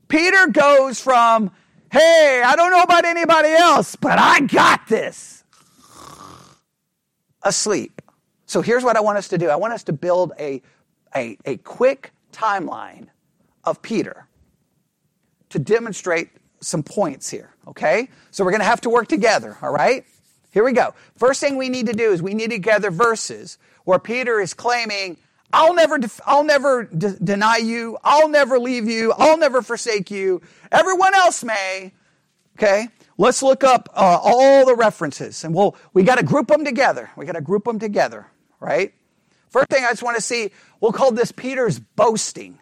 Peter 0.09 0.47
goes 0.47 1.01
from 1.01 1.51
Hey, 1.93 2.43
I 2.43 2.57
don't 2.57 2.71
know 2.71 2.83
about 2.83 3.05
anybody 3.05 3.51
else, 3.51 3.97
but 3.97 4.19
I 4.19 4.41
got 4.41 4.87
this. 4.89 5.45
Asleep. 7.43 8.01
So 8.47 8.63
here's 8.63 8.83
what 8.83 8.97
I 8.97 9.01
want 9.01 9.19
us 9.19 9.29
to 9.29 9.39
do 9.39 9.51
I 9.51 9.57
want 9.57 9.75
us 9.75 9.83
to 9.85 9.93
build 9.93 10.33
a, 10.39 10.63
a, 11.15 11.37
a 11.45 11.59
quick 11.59 12.13
timeline 12.33 13.09
of 13.65 13.83
Peter 13.83 14.27
to 15.51 15.59
demonstrate 15.59 16.31
some 16.63 16.83
points 16.83 17.29
here, 17.29 17.51
okay? 17.69 18.09
So 18.31 18.45
we're 18.45 18.51
going 18.51 18.61
to 18.61 18.67
have 18.67 18.81
to 18.83 18.91
work 18.91 19.09
together, 19.09 19.59
all 19.61 19.73
right? 19.73 20.05
Here 20.51 20.65
we 20.65 20.73
go. 20.73 20.95
First 21.17 21.41
thing 21.41 21.57
we 21.57 21.69
need 21.69 21.87
to 21.87 21.93
do 21.93 22.13
is 22.13 22.23
we 22.23 22.35
need 22.35 22.51
to 22.51 22.59
gather 22.59 22.91
verses 22.91 23.59
where 23.85 23.99
Peter 23.99 24.41
is 24.41 24.55
claiming, 24.55 25.17
I'll 25.53 25.75
never, 25.75 25.99
I'll 26.25 26.45
never 26.45 26.85
de- 26.85 27.19
deny 27.19 27.59
you. 27.59 27.99
I'll 28.03 28.29
never 28.29 28.59
leave 28.59 28.89
you. 28.89 29.13
I'll 29.13 29.37
never 29.37 29.61
forsake 29.61 30.11
you. 30.11 30.41
Everyone 30.71 31.15
else 31.15 31.45
may. 31.45 31.93
Okay. 32.59 32.89
Let's 33.19 33.43
look 33.43 33.63
up 33.63 33.89
uh, 33.95 34.19
all 34.23 34.65
the 34.65 34.75
references 34.75 35.45
and 35.45 35.55
we'll, 35.55 35.77
we 35.93 36.03
got 36.03 36.17
to 36.17 36.25
group 36.25 36.49
them 36.49 36.65
together. 36.65 37.11
We 37.17 37.27
got 37.27 37.33
to 37.33 37.41
group 37.41 37.65
them 37.65 37.79
together, 37.79 38.27
right? 38.61 38.95
First 39.51 39.69
thing 39.69 39.85
I 39.85 39.91
just 39.91 40.03
want 40.03 40.17
to 40.17 40.23
see, 40.23 40.51
we'll 40.81 40.93
call 40.93 41.13
this 41.13 41.31
Peter's 41.31 41.79
boasting. 41.79 42.59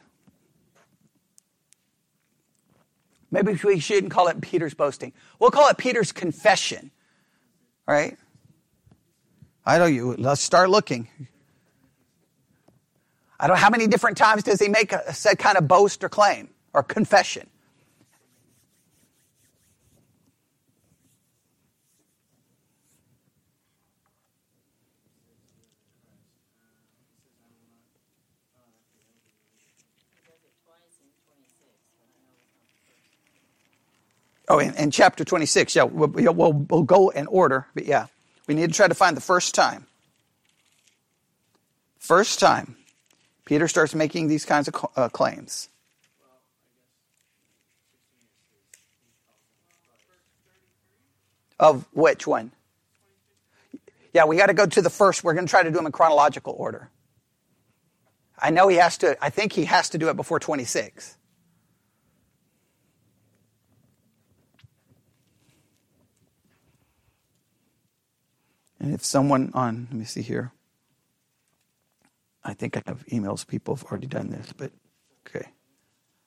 Maybe 3.30 3.58
we 3.64 3.78
shouldn't 3.78 4.12
call 4.12 4.28
it 4.28 4.40
Peter's 4.40 4.74
boasting. 4.74 5.12
We'll 5.38 5.50
call 5.50 5.68
it 5.68 5.78
Peter's 5.78 6.12
confession. 6.12 6.90
All 7.86 7.94
right? 7.94 8.16
I 9.64 9.78
know 9.78 9.86
you. 9.86 10.14
Let's 10.16 10.40
start 10.40 10.70
looking. 10.70 11.08
I 13.38 13.46
don't 13.46 13.56
how 13.56 13.70
many 13.70 13.86
different 13.86 14.16
times 14.16 14.42
does 14.42 14.60
he 14.60 14.68
make 14.68 14.92
a 14.92 15.14
said 15.14 15.38
kind 15.38 15.56
of 15.56 15.68
boast 15.68 16.02
or 16.04 16.08
claim 16.08 16.50
or 16.74 16.82
confession. 16.82 17.48
Oh, 34.50 34.60
in, 34.60 34.74
in 34.76 34.90
chapter 34.92 35.24
26, 35.24 35.76
yeah, 35.76 35.84
we'll, 35.84 36.08
we'll, 36.10 36.54
we'll 36.54 36.84
go 36.84 37.10
in 37.10 37.28
order, 37.28 37.68
but 37.74 37.86
yeah, 37.86 38.08
we 38.48 38.54
need 38.56 38.70
to 38.70 38.76
try 38.76 38.88
to 38.88 38.96
find 38.96 39.16
the 39.16 39.22
first 39.22 39.54
time. 39.54 39.86
First 42.00 42.40
time. 42.40 42.76
Peter 43.46 43.68
starts 43.68 43.94
making 43.94 44.28
these 44.28 44.44
kinds 44.46 44.68
of 44.68 44.74
uh, 44.96 45.08
claims. 45.10 45.68
Of 51.60 51.86
which 51.92 52.26
one? 52.26 52.52
Yeah, 54.14 54.26
we 54.26 54.36
got 54.36 54.46
to 54.48 54.54
go 54.54 54.66
to 54.66 54.82
the 54.82 54.90
first. 54.90 55.24
We're 55.24 55.34
going 55.34 55.46
to 55.46 55.50
try 55.50 55.62
to 55.62 55.70
do 55.70 55.76
them 55.76 55.86
in 55.86 55.92
chronological 55.92 56.54
order. 56.58 56.90
I 58.38 58.50
know 58.50 58.68
he 58.68 58.76
has 58.78 58.98
to, 58.98 59.16
I 59.24 59.30
think 59.30 59.52
he 59.54 59.66
has 59.66 59.90
to 59.90 59.98
do 59.98 60.10
it 60.10 60.16
before 60.16 60.40
26. 60.40 61.16
And 68.80 68.94
if 68.94 69.04
someone 69.04 69.50
on, 69.54 69.88
let 69.90 69.98
me 69.98 70.04
see 70.04 70.22
here. 70.22 70.52
I 72.42 72.54
think 72.54 72.76
I 72.76 72.82
have 72.86 73.04
emails. 73.06 73.46
People 73.46 73.76
have 73.76 73.84
already 73.84 74.06
done 74.06 74.30
this, 74.30 74.52
but 74.56 74.72
okay. 75.26 75.46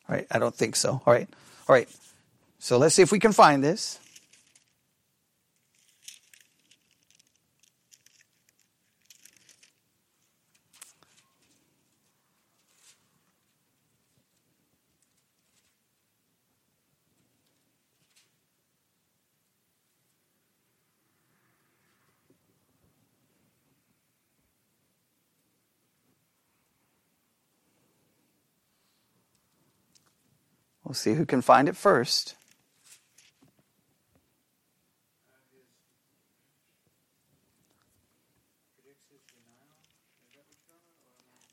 All 0.08 0.16
right. 0.16 0.28
I 0.30 0.38
don't 0.38 0.56
think 0.56 0.76
so. 0.76 1.02
All 1.06 1.14
right. 1.14 1.28
All 1.68 1.74
right. 1.74 1.90
So 2.60 2.78
let's 2.78 2.96
see 2.96 3.02
if 3.02 3.12
we 3.12 3.20
can 3.20 3.32
find 3.32 3.64
this. 3.64 4.00
We'll 30.94 31.00
see 31.00 31.16
who 31.16 31.26
can 31.26 31.42
find 31.42 31.68
it 31.68 31.76
first. 31.76 32.36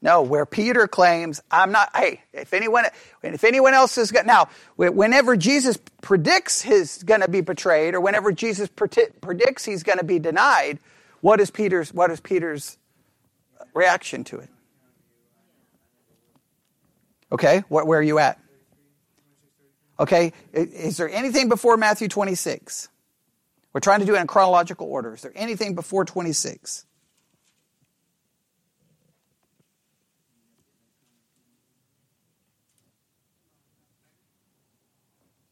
No, 0.03 0.21
where 0.21 0.45
Peter 0.45 0.87
claims, 0.87 1.41
I'm 1.51 1.73
not, 1.73 1.89
hey, 1.97 2.21
if 2.35 2.53
anyone, 2.53 2.85
if 3.23 3.43
anyone 3.45 3.73
else 3.73 3.97
is 3.97 4.13
going 4.13 4.27
now, 4.27 4.51
whenever 4.77 5.39
Jesus 5.39 5.79
predicts 6.03 6.61
he's 6.61 7.03
going 7.03 7.23
to 7.23 7.31
be 7.31 7.41
betrayed 7.41 7.95
or 7.95 8.03
whenever 8.03 8.33
Jesus 8.33 8.69
predicts 8.69 9.65
he's 9.65 9.83
going 9.83 9.97
to 9.97 10.05
be 10.05 10.19
denied, 10.19 10.81
what 11.23 11.41
is 11.41 11.51
Peter's, 11.51 11.95
what 11.95 12.11
is 12.11 12.21
Peter's 12.21 12.77
reaction 13.73 14.23
to 14.25 14.41
it? 14.41 14.51
Okay, 17.33 17.61
where 17.71 18.01
are 18.01 18.03
you 18.03 18.19
at? 18.19 18.39
Okay, 20.01 20.33
is 20.55 20.99
there 20.99 21.11
anything 21.11 21.51
before 21.51 21.77
Matthew 21.79 22.09
26? 22.09 22.89
We're 23.73 23.81
trying 23.81 24.01
to 24.01 24.07
do 24.07 24.17
it 24.17 24.21
in 24.21 24.27
chronological 24.27 24.89
order. 24.89 25.15
Is 25.15 25.23
there 25.23 25.33
anything 25.37 25.75
before 25.75 26.05
26? 26.05 26.87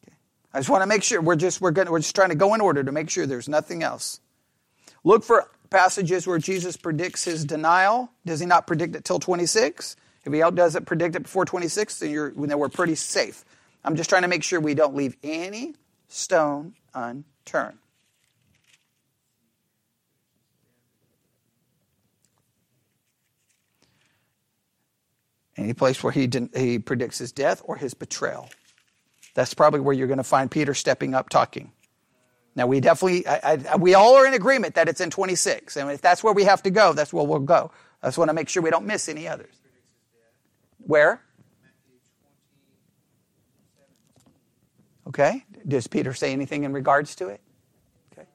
Okay. 0.08 0.16
I 0.54 0.58
just 0.58 0.70
want 0.70 0.82
to 0.82 0.88
make 0.88 1.02
sure 1.02 1.20
we're 1.22 1.36
just 1.36 1.60
we're 1.60 1.72
going 1.72 1.90
we're 1.90 2.00
just 2.00 2.14
trying 2.16 2.30
to 2.30 2.36
go 2.36 2.54
in 2.54 2.60
order 2.60 2.84
to 2.84 2.92
make 2.92 3.10
sure 3.10 3.26
there's 3.26 3.48
nothing 3.48 3.82
else. 3.82 4.20
Look 5.04 5.24
for 5.24 5.50
passages 5.70 6.26
where 6.26 6.38
Jesus 6.38 6.76
predicts 6.76 7.24
his 7.24 7.44
denial. 7.44 8.10
Does 8.26 8.40
he 8.40 8.46
not 8.46 8.66
predict 8.66 8.96
it 8.96 9.04
till 9.04 9.20
26? 9.20 9.96
If 10.24 10.32
he 10.32 10.40
does 10.54 10.76
it 10.76 10.86
predict 10.86 11.16
it 11.16 11.24
before 11.24 11.44
26, 11.46 12.00
then 12.00 12.10
you're 12.10 12.32
then 12.32 12.58
we're 12.58 12.68
pretty 12.70 12.96
safe. 12.96 13.44
I'm 13.84 13.96
just 13.96 14.10
trying 14.10 14.22
to 14.22 14.28
make 14.28 14.42
sure 14.42 14.60
we 14.60 14.74
don't 14.74 14.94
leave 14.94 15.16
any 15.22 15.74
stone 16.08 16.74
unturned. 16.94 17.78
Any 25.56 25.74
place 25.74 26.02
where 26.02 26.12
he, 26.12 26.28
he 26.54 26.78
predicts 26.78 27.18
his 27.18 27.32
death 27.32 27.62
or 27.64 27.76
his 27.76 27.94
betrayal. 27.94 28.48
That's 29.34 29.54
probably 29.54 29.80
where 29.80 29.94
you're 29.94 30.06
going 30.06 30.18
to 30.18 30.24
find 30.24 30.50
Peter 30.50 30.72
stepping 30.72 31.14
up 31.14 31.28
talking. 31.28 31.72
Now, 32.54 32.66
we 32.66 32.80
definitely, 32.80 33.26
I, 33.26 33.58
I, 33.70 33.76
we 33.76 33.94
all 33.94 34.16
are 34.16 34.26
in 34.26 34.34
agreement 34.34 34.74
that 34.76 34.88
it's 34.88 35.00
in 35.00 35.10
26. 35.10 35.76
And 35.76 35.90
if 35.90 36.00
that's 36.00 36.24
where 36.24 36.32
we 36.32 36.44
have 36.44 36.62
to 36.64 36.70
go, 36.70 36.92
that's 36.92 37.12
where 37.12 37.24
we'll 37.24 37.38
go. 37.40 37.70
I 38.02 38.08
just 38.08 38.18
want 38.18 38.30
to 38.30 38.34
make 38.34 38.48
sure 38.48 38.62
we 38.62 38.70
don't 38.70 38.86
miss 38.86 39.08
any 39.08 39.28
others. 39.28 39.54
Where? 40.78 41.22
Okay. 45.08 45.44
Does 45.66 45.86
Peter 45.86 46.12
say 46.12 46.32
anything 46.32 46.64
in 46.64 46.72
regards 46.72 47.14
to 47.16 47.28
it? 47.28 47.40
Okay. 48.12 48.28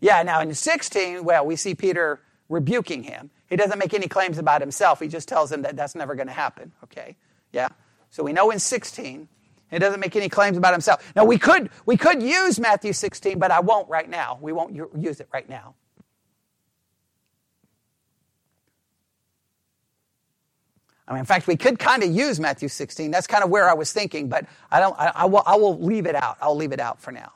Yeah, 0.00 0.22
now 0.22 0.40
in 0.40 0.54
16, 0.54 1.24
well, 1.24 1.44
we 1.44 1.56
see 1.56 1.74
Peter 1.74 2.20
rebuking 2.48 3.02
him. 3.02 3.30
He 3.48 3.56
doesn't 3.56 3.78
make 3.78 3.92
any 3.92 4.08
claims 4.08 4.38
about 4.38 4.60
himself. 4.60 5.00
He 5.00 5.08
just 5.08 5.28
tells 5.28 5.52
him 5.52 5.62
that 5.62 5.76
that's 5.76 5.94
never 5.94 6.14
going 6.14 6.28
to 6.28 6.32
happen. 6.32 6.72
Okay. 6.84 7.16
Yeah. 7.52 7.68
So 8.10 8.22
we 8.22 8.32
know 8.32 8.50
in 8.50 8.58
16, 8.58 9.28
he 9.70 9.78
doesn't 9.78 10.00
make 10.00 10.16
any 10.16 10.28
claims 10.28 10.56
about 10.56 10.72
himself. 10.72 11.12
Now 11.14 11.24
we 11.24 11.38
could 11.38 11.70
we 11.86 11.96
could 11.96 12.22
use 12.22 12.58
Matthew 12.58 12.92
16, 12.92 13.38
but 13.38 13.50
I 13.50 13.60
won't 13.60 13.88
right 13.88 14.08
now. 14.08 14.38
We 14.40 14.52
won't 14.52 14.74
use 14.74 15.20
it 15.20 15.28
right 15.32 15.48
now. 15.48 15.74
I 21.10 21.14
mean, 21.14 21.20
in 21.20 21.26
fact, 21.26 21.48
we 21.48 21.56
could 21.56 21.80
kind 21.80 22.04
of 22.04 22.10
use 22.10 22.38
Matthew 22.38 22.68
16. 22.68 23.10
That's 23.10 23.26
kind 23.26 23.42
of 23.42 23.50
where 23.50 23.68
I 23.68 23.74
was 23.74 23.92
thinking, 23.92 24.28
but 24.28 24.46
I 24.70 24.78
don't. 24.78 24.96
I, 24.98 25.12
I, 25.14 25.24
will. 25.26 25.42
I 25.44 25.56
will 25.56 25.78
leave 25.80 26.06
it 26.06 26.14
out. 26.14 26.38
I'll 26.40 26.54
leave 26.56 26.72
it 26.72 26.78
out 26.78 27.02
for 27.02 27.10
now. 27.10 27.32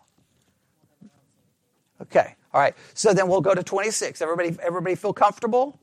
Okay. 2.01 2.37
All 2.53 2.61
right. 2.61 2.75
So 2.95 3.13
then 3.13 3.29
we'll 3.29 3.41
go 3.41 3.53
to 3.55 3.65
26. 3.65 4.23
Everybody, 4.23 4.57
everybody 4.63 4.95
feel 4.95 5.13
comfortable? 5.13 5.81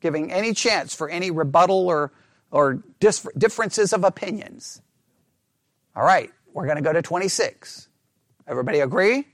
Giving 0.00 0.32
any 0.32 0.54
chance 0.54 0.92
for 0.94 1.08
any 1.08 1.30
rebuttal 1.30 1.86
or 1.86 2.12
or 2.50 2.82
dis- 2.98 3.28
differences 3.36 3.92
of 3.92 4.02
opinions. 4.04 4.82
All 5.94 6.04
right. 6.04 6.32
We're 6.52 6.64
going 6.64 6.76
to 6.76 6.82
go 6.82 6.92
to 6.92 7.02
26. 7.02 7.88
Everybody 8.48 8.80
agree? 8.80 9.28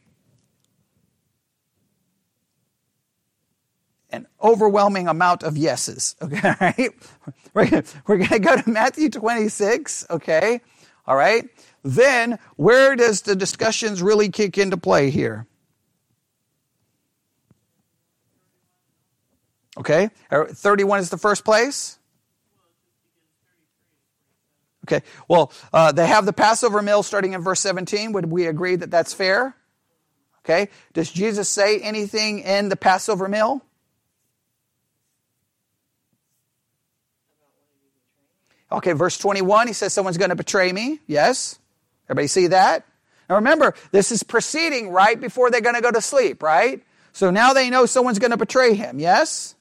An 4.15 4.27
overwhelming 4.43 5.09
amount 5.09 5.43
of 5.43 5.57
yeses. 5.57 6.17
Okay, 6.25 6.55
right? 6.61 6.93
We're, 7.53 7.83
we're 8.07 8.17
going 8.19 8.29
to 8.29 8.39
go 8.39 8.57
to 8.57 8.71
Matthew 8.71 9.11
26, 9.11 10.07
okay? 10.11 10.61
All 11.07 11.17
right? 11.17 11.45
Then, 11.83 12.39
where 12.57 12.97
does 12.97 13.23
the 13.23 13.37
discussions 13.37 14.03
really 14.03 14.31
kick 14.31 14.57
into 14.59 14.77
play 14.77 15.11
here? 15.11 15.47
Okay, 19.77 20.11
31 20.31 21.01
is 21.01 21.11
the 21.11 21.19
first 21.19 21.45
place. 21.45 21.99
Okay, 24.87 25.03
well, 25.29 25.53
uh, 25.73 25.93
they 25.93 26.07
have 26.07 26.27
the 26.27 26.33
Passover 26.33 26.81
meal 26.83 27.03
starting 27.03 27.33
in 27.33 27.41
verse 27.41 27.61
17. 27.61 28.13
Would 28.13 28.27
we 28.27 28.47
agree 28.47 28.77
that 28.77 28.91
that's 28.91 29.13
fair? 29.13 29.57
Okay, 30.45 30.69
does 30.93 31.11
Jesus 31.11 31.49
say 31.49 31.81
anything 31.81 32.41
in 32.41 32.69
the 32.69 32.77
Passover 32.77 33.29
meal? 33.29 33.63
Okay, 38.75 38.93
verse 38.93 39.17
21, 39.19 39.69
he 39.69 39.73
says 39.73 39.93
someone's 39.93 40.19
going 40.19 40.31
to 40.31 40.37
betray 40.37 40.73
me. 40.73 40.99
Yes. 41.07 41.59
Everybody 42.07 42.27
see 42.27 42.49
that? 42.49 42.85
Now 43.29 43.37
remember, 43.37 43.75
this 43.93 44.11
is 44.11 44.23
proceeding 44.23 44.91
right 44.91 45.19
before 45.19 45.51
they're 45.51 45.61
going 45.61 45.77
to 45.77 45.81
go 45.81 45.93
to 45.93 46.01
sleep, 46.01 46.43
right? 46.43 46.83
So 47.13 47.31
now 47.31 47.53
they 47.53 47.71
know 47.71 47.87
someone's 47.87 48.19
going 48.19 48.33
to 48.33 48.37
betray 48.37 48.75
him. 48.75 48.99
Yes? 48.99 49.55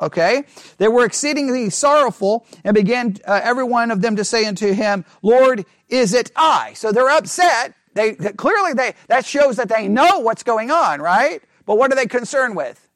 Okay. 0.00 0.44
They 0.78 0.88
were 0.88 1.04
exceedingly 1.04 1.68
sorrowful 1.68 2.46
and 2.64 2.74
began 2.74 3.16
uh, 3.26 3.40
every 3.44 3.64
one 3.64 3.90
of 3.90 4.00
them 4.00 4.16
to 4.16 4.24
say 4.24 4.46
unto 4.46 4.72
him, 4.72 5.04
Lord, 5.20 5.66
is 5.90 6.14
it 6.14 6.32
I? 6.34 6.72
So 6.72 6.90
they're 6.90 7.10
upset. 7.10 7.74
They, 7.92 8.12
they 8.12 8.32
clearly 8.32 8.72
they, 8.72 8.94
that 9.08 9.26
shows 9.26 9.56
that 9.56 9.68
they 9.68 9.88
know 9.88 10.20
what's 10.20 10.42
going 10.42 10.70
on, 10.70 11.02
right? 11.02 11.42
But 11.66 11.76
what 11.76 11.92
are 11.92 11.96
they 11.96 12.06
concerned 12.06 12.56
with? 12.56 12.88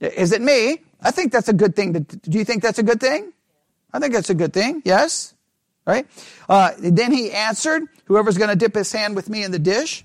Is 0.00 0.32
it 0.32 0.40
me? 0.40 0.78
I 1.02 1.10
think 1.10 1.30
that's 1.30 1.48
a 1.48 1.52
good 1.52 1.76
thing. 1.76 1.92
To, 1.92 2.00
do 2.00 2.38
you 2.38 2.44
think 2.44 2.62
that's 2.62 2.78
a 2.78 2.82
good 2.82 2.98
thing? 2.98 3.31
I 3.92 3.98
think 3.98 4.14
that's 4.14 4.30
a 4.30 4.34
good 4.34 4.52
thing. 4.52 4.82
Yes? 4.84 5.34
Right? 5.86 6.06
Uh, 6.48 6.72
then 6.78 7.12
he 7.12 7.32
answered, 7.32 7.84
Whoever's 8.06 8.38
going 8.38 8.50
to 8.50 8.56
dip 8.56 8.74
his 8.74 8.92
hand 8.92 9.16
with 9.16 9.28
me 9.28 9.42
in 9.42 9.50
the 9.50 9.58
dish, 9.58 10.04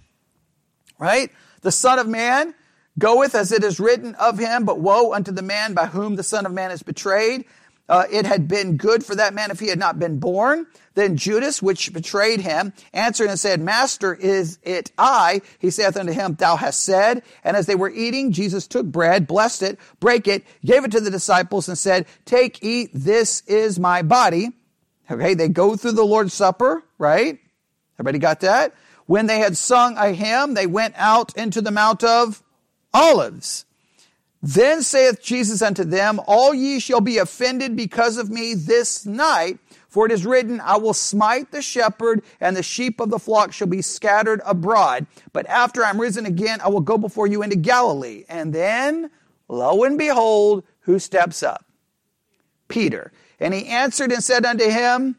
right? 1.00 1.32
The 1.62 1.72
Son 1.72 2.00
of 2.00 2.08
Man 2.08 2.54
goeth 2.98 3.36
as 3.36 3.52
it 3.52 3.64
is 3.64 3.80
written 3.80 4.16
of 4.16 4.40
him, 4.40 4.66
but 4.66 4.80
woe 4.80 5.14
unto 5.14 5.32
the 5.32 5.42
man 5.42 5.74
by 5.74 5.86
whom 5.86 6.16
the 6.16 6.24
Son 6.24 6.46
of 6.46 6.52
Man 6.52 6.72
is 6.72 6.82
betrayed. 6.82 7.46
Uh, 7.90 8.04
it 8.12 8.26
had 8.26 8.48
been 8.48 8.76
good 8.76 9.06
for 9.06 9.16
that 9.16 9.34
man 9.34 9.50
if 9.50 9.60
he 9.60 9.68
had 9.68 9.80
not 9.80 9.98
been 9.98 10.20
born. 10.20 10.68
Then 10.96 11.16
Judas, 11.16 11.62
which 11.62 11.94
betrayed 11.94 12.42
him, 12.42 12.74
answered 12.92 13.30
and 13.30 13.40
said, 13.40 13.62
Master, 13.62 14.14
is 14.14 14.60
it 14.64 14.92
I? 14.98 15.42
He 15.60 15.70
saith 15.70 15.96
unto 15.96 16.12
him, 16.12 16.34
Thou 16.34 16.58
hast 16.58 16.84
said. 16.84 17.24
And 17.44 17.56
as 17.56 17.66
they 17.66 17.76
were 17.76 17.90
eating, 17.90 18.34
Jesus 18.34 18.68
took 18.68 18.86
bread, 18.86 19.26
blessed 19.26 19.62
it, 19.62 19.80
brake 20.00 20.28
it, 20.28 20.44
gave 20.66 20.84
it 20.84 20.92
to 20.92 21.00
the 21.00 21.12
disciples, 21.12 21.70
and 21.70 21.78
said, 21.78 22.08
Take, 22.26 22.62
eat, 22.62 22.90
this 22.94 23.42
is 23.48 23.80
my 23.80 24.02
body. 24.02 24.50
Okay, 25.10 25.34
they 25.34 25.48
go 25.48 25.78
through 25.78 25.94
the 25.94 26.04
Lord's 26.04 26.34
Supper, 26.34 26.84
right? 26.98 27.40
Everybody 27.96 28.20
got 28.20 28.42
that? 28.42 28.76
When 29.06 29.28
they 29.28 29.40
had 29.40 29.56
sung 29.56 29.96
a 29.98 30.12
hymn, 30.12 30.54
they 30.54 30.68
went 30.68 30.96
out 30.98 31.36
into 31.38 31.62
the 31.62 31.72
Mount 31.72 32.04
of 32.04 32.44
Olives. 32.94 33.66
Then 34.42 34.84
saith 34.84 35.22
Jesus 35.22 35.62
unto 35.62 35.84
them, 35.84 36.20
All 36.28 36.54
ye 36.54 36.80
shall 36.80 37.02
be 37.02 37.18
offended 37.18 37.76
because 37.76 38.18
of 38.18 38.30
me 38.30 38.54
this 38.54 39.06
night, 39.06 39.58
for 39.90 40.06
it 40.06 40.12
is 40.12 40.26
written, 40.26 40.62
I 40.62 40.78
will 40.78 40.94
smite 40.94 41.52
the 41.52 41.62
shepherd, 41.62 42.22
and 42.40 42.56
the 42.56 42.62
sheep 42.62 43.00
of 43.00 43.10
the 43.10 43.20
flock 43.20 43.52
shall 43.52 43.68
be 43.68 43.82
scattered 43.82 44.42
abroad. 44.46 45.08
But 45.34 45.48
after 45.48 45.84
I'm 45.84 46.00
risen 46.00 46.26
again, 46.26 46.60
I 46.62 46.70
will 46.70 46.82
go 46.82 46.98
before 46.98 47.26
you 47.26 47.42
into 47.42 47.56
Galilee. 47.56 48.26
And 48.30 48.54
then, 48.54 49.10
lo 49.48 49.84
and 49.84 49.98
behold, 49.98 50.64
who 50.82 51.00
steps 51.00 51.42
up? 51.42 51.66
Peter. 52.68 53.12
And 53.40 53.54
he 53.54 53.68
answered 53.68 54.12
and 54.12 54.24
said 54.24 54.46
unto 54.46 54.70
him, 54.70 55.16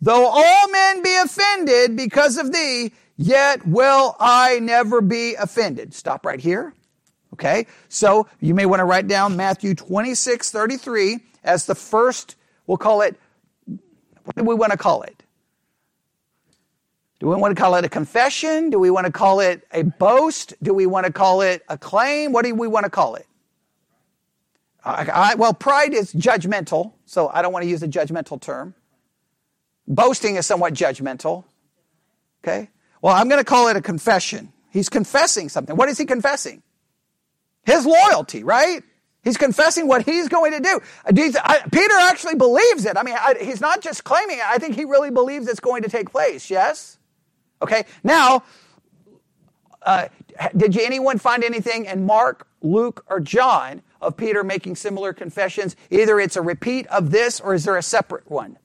Though 0.00 0.26
all 0.26 0.70
men 0.70 1.02
be 1.02 1.14
offended 1.16 1.96
because 1.96 2.38
of 2.38 2.52
thee, 2.52 2.92
yet 3.16 3.66
will 3.66 4.16
I 4.18 4.58
never 4.60 5.00
be 5.00 5.34
offended. 5.34 5.94
Stop 5.94 6.24
right 6.24 6.40
here. 6.40 6.74
Okay? 7.40 7.66
So 7.88 8.28
you 8.38 8.54
may 8.54 8.66
want 8.66 8.80
to 8.80 8.84
write 8.84 9.08
down 9.08 9.34
Matthew 9.36 9.74
26, 9.74 10.50
33 10.50 11.20
as 11.42 11.64
the 11.64 11.74
first, 11.74 12.36
we'll 12.66 12.76
call 12.76 13.00
it, 13.00 13.18
what 14.24 14.36
do 14.36 14.44
we 14.44 14.54
want 14.54 14.72
to 14.72 14.78
call 14.78 15.02
it? 15.02 15.22
Do 17.18 17.28
we 17.28 17.36
want 17.36 17.56
to 17.56 17.60
call 17.60 17.74
it 17.76 17.84
a 17.84 17.88
confession? 17.88 18.68
Do 18.68 18.78
we 18.78 18.90
want 18.90 19.06
to 19.06 19.12
call 19.12 19.40
it 19.40 19.66
a 19.72 19.82
boast? 19.82 20.52
Do 20.62 20.74
we 20.74 20.84
want 20.84 21.06
to 21.06 21.12
call 21.12 21.40
it 21.40 21.62
a 21.68 21.78
claim? 21.78 22.32
What 22.32 22.44
do 22.44 22.54
we 22.54 22.68
want 22.68 22.84
to 22.84 22.90
call 22.90 23.14
it? 23.14 23.26
I, 24.84 25.06
I, 25.12 25.34
well, 25.34 25.54
pride 25.54 25.94
is 25.94 26.12
judgmental, 26.12 26.92
so 27.06 27.28
I 27.28 27.40
don't 27.40 27.52
want 27.52 27.62
to 27.62 27.68
use 27.68 27.82
a 27.82 27.88
judgmental 27.88 28.40
term. 28.40 28.74
Boasting 29.88 30.36
is 30.36 30.46
somewhat 30.46 30.74
judgmental. 30.74 31.44
Okay? 32.44 32.68
Well, 33.00 33.14
I'm 33.14 33.28
going 33.28 33.40
to 33.40 33.44
call 33.44 33.68
it 33.68 33.76
a 33.76 33.82
confession. 33.82 34.52
He's 34.70 34.90
confessing 34.90 35.48
something. 35.48 35.76
What 35.76 35.88
is 35.88 35.96
he 35.96 36.04
confessing? 36.04 36.62
His 37.64 37.86
loyalty, 37.86 38.42
right? 38.42 38.82
He's 39.22 39.36
confessing 39.36 39.86
what 39.86 40.02
he's 40.02 40.28
going 40.28 40.52
to 40.52 40.60
do. 40.60 40.80
Peter 41.70 41.94
actually 42.00 42.36
believes 42.36 42.86
it. 42.86 42.96
I 42.96 43.02
mean, 43.02 43.16
he's 43.40 43.60
not 43.60 43.82
just 43.82 44.02
claiming 44.02 44.38
it. 44.38 44.44
I 44.46 44.58
think 44.58 44.74
he 44.74 44.86
really 44.86 45.10
believes 45.10 45.46
it's 45.46 45.60
going 45.60 45.82
to 45.82 45.90
take 45.90 46.10
place. 46.10 46.48
Yes? 46.50 46.98
Okay. 47.60 47.84
Now, 48.02 48.44
uh, 49.82 50.08
did 50.56 50.74
you, 50.74 50.82
anyone 50.82 51.18
find 51.18 51.44
anything 51.44 51.84
in 51.84 52.06
Mark, 52.06 52.48
Luke, 52.62 53.04
or 53.08 53.20
John 53.20 53.82
of 54.00 54.16
Peter 54.16 54.42
making 54.42 54.76
similar 54.76 55.12
confessions? 55.12 55.76
Either 55.90 56.18
it's 56.18 56.36
a 56.36 56.42
repeat 56.42 56.86
of 56.86 57.10
this 57.10 57.40
or 57.40 57.52
is 57.52 57.64
there 57.64 57.76
a 57.76 57.82
separate 57.82 58.30
one? 58.30 58.58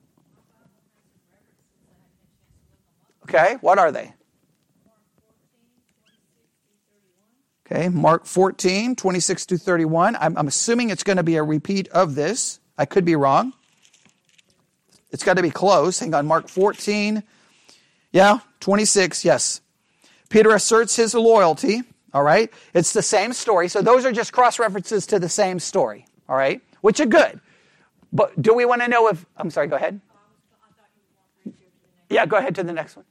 Okay. 3.23 3.57
What 3.59 3.77
are 3.77 3.91
they? 3.91 4.13
Okay, 7.65 7.89
Mark 7.89 8.25
14, 8.25 8.95
26 8.95 9.45
to 9.47 9.57
31. 9.57 10.15
I'm, 10.17 10.37
I'm 10.37 10.47
assuming 10.47 10.91
it's 10.91 11.03
going 11.03 11.17
to 11.17 11.23
be 11.23 11.35
a 11.35 11.43
repeat 11.43 11.87
of 11.87 12.13
this. 12.13 12.59
I 12.77 12.85
could 12.85 13.05
be 13.05 13.15
wrong. 13.15 13.53
It's 15.09 15.23
got 15.23 15.37
to 15.37 15.41
be 15.41 15.49
close. 15.49 15.97
Hang 15.99 16.13
on, 16.13 16.27
Mark 16.27 16.47
14. 16.47 17.23
Yeah, 18.11 18.39
26, 18.59 19.25
yes. 19.25 19.61
Peter 20.29 20.51
asserts 20.51 20.95
his 20.95 21.15
loyalty, 21.15 21.81
all 22.13 22.21
right? 22.21 22.53
It's 22.73 22.93
the 22.93 23.01
same 23.01 23.33
story. 23.33 23.67
So 23.67 23.81
those 23.81 24.05
are 24.05 24.11
just 24.11 24.31
cross 24.31 24.59
references 24.59 25.07
to 25.07 25.19
the 25.19 25.29
same 25.29 25.59
story, 25.59 26.05
all 26.29 26.35
right? 26.35 26.61
Which 26.81 26.99
are 26.99 27.05
good. 27.05 27.39
But 28.13 28.39
do 28.39 28.53
we 28.53 28.65
want 28.65 28.83
to 28.83 28.87
know 28.87 29.07
if, 29.07 29.25
I'm 29.37 29.49
sorry, 29.49 29.67
go 29.67 29.75
ahead. 29.75 30.01
Yeah, 32.09 32.25
go 32.27 32.37
ahead 32.37 32.55
to 32.55 32.63
the 32.63 32.73
next 32.73 32.95
one. 32.95 33.05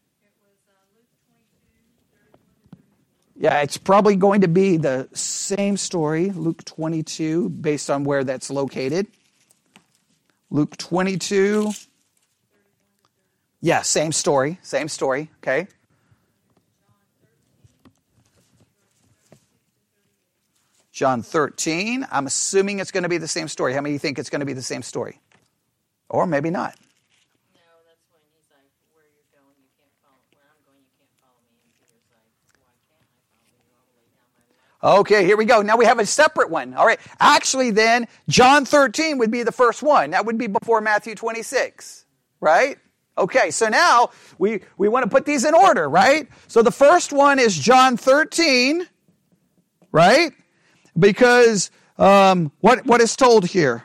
Yeah, 3.45 3.61
it's 3.61 3.77
probably 3.77 4.17
going 4.17 4.41
to 4.41 4.49
be 4.49 4.79
the 4.79 5.07
same 5.13 5.77
story, 5.77 6.31
Luke 6.31 6.65
22, 6.65 7.51
based 7.51 7.91
on 7.91 8.05
where 8.05 8.25
that's 8.25 8.49
located. 8.49 9.07
Luke 10.49 10.75
22. 10.79 11.71
Yeah, 13.61 13.83
same 13.83 14.13
story, 14.13 14.59
same 14.63 14.89
story, 14.89 15.31
okay? 15.43 15.69
John 20.91 21.21
13. 21.21 22.07
I'm 22.11 22.27
assuming 22.27 22.79
it's 22.79 22.93
going 22.93 23.03
to 23.03 23.11
be 23.11 23.19
the 23.19 23.29
same 23.29 23.49
story. 23.49 23.75
How 23.75 23.83
many 23.83 23.91
of 23.91 23.93
you 23.93 23.99
think 23.99 24.19
it's 24.19 24.31
going 24.31 24.41
to 24.41 24.47
be 24.47 24.55
the 24.55 24.63
same 24.63 24.81
story? 24.81 25.21
Or 26.09 26.27
maybe 26.27 26.49
not. 26.49 26.77
Okay, 34.85 35.24
here 35.24 35.39
we 35.39 35.47
go. 35.47 35.62
Now 35.62 35.78
we 35.78 35.87
have 35.87 35.99
a 35.99 36.05
separate 36.05 36.51
one. 36.51 36.74
All 36.74 36.85
right. 36.85 37.01
Actually, 37.18 37.70
then, 37.70 38.07
John 38.28 38.66
13 38.66 39.16
would 39.16 39.30
be 39.30 39.43
the 39.43 39.51
first 39.51 39.82
one. 39.82 40.11
That 40.11 40.26
would 40.26 40.37
be 40.37 40.47
before 40.47 40.82
Matthew 40.82 41.14
26, 41.14 42.05
right? 42.41 42.76
Okay, 43.16 43.51
so 43.51 43.68
now 43.68 44.11
we, 44.39 44.61
we 44.76 44.89
want 44.89 45.05
to 45.05 45.09
put 45.09 45.24
these 45.24 45.45
in 45.47 45.55
order, 45.55 45.89
right? 45.89 46.28
So 46.49 46.61
the 46.61 46.70
first 46.70 47.12
one 47.12 47.39
is 47.39 47.57
John 47.57 47.97
13, 47.97 48.87
right? 49.91 50.32
Because 50.99 51.70
um, 51.97 52.53
what, 52.61 52.85
what 52.85 53.01
is 53.01 53.16
told 53.16 53.47
here? 53.47 53.85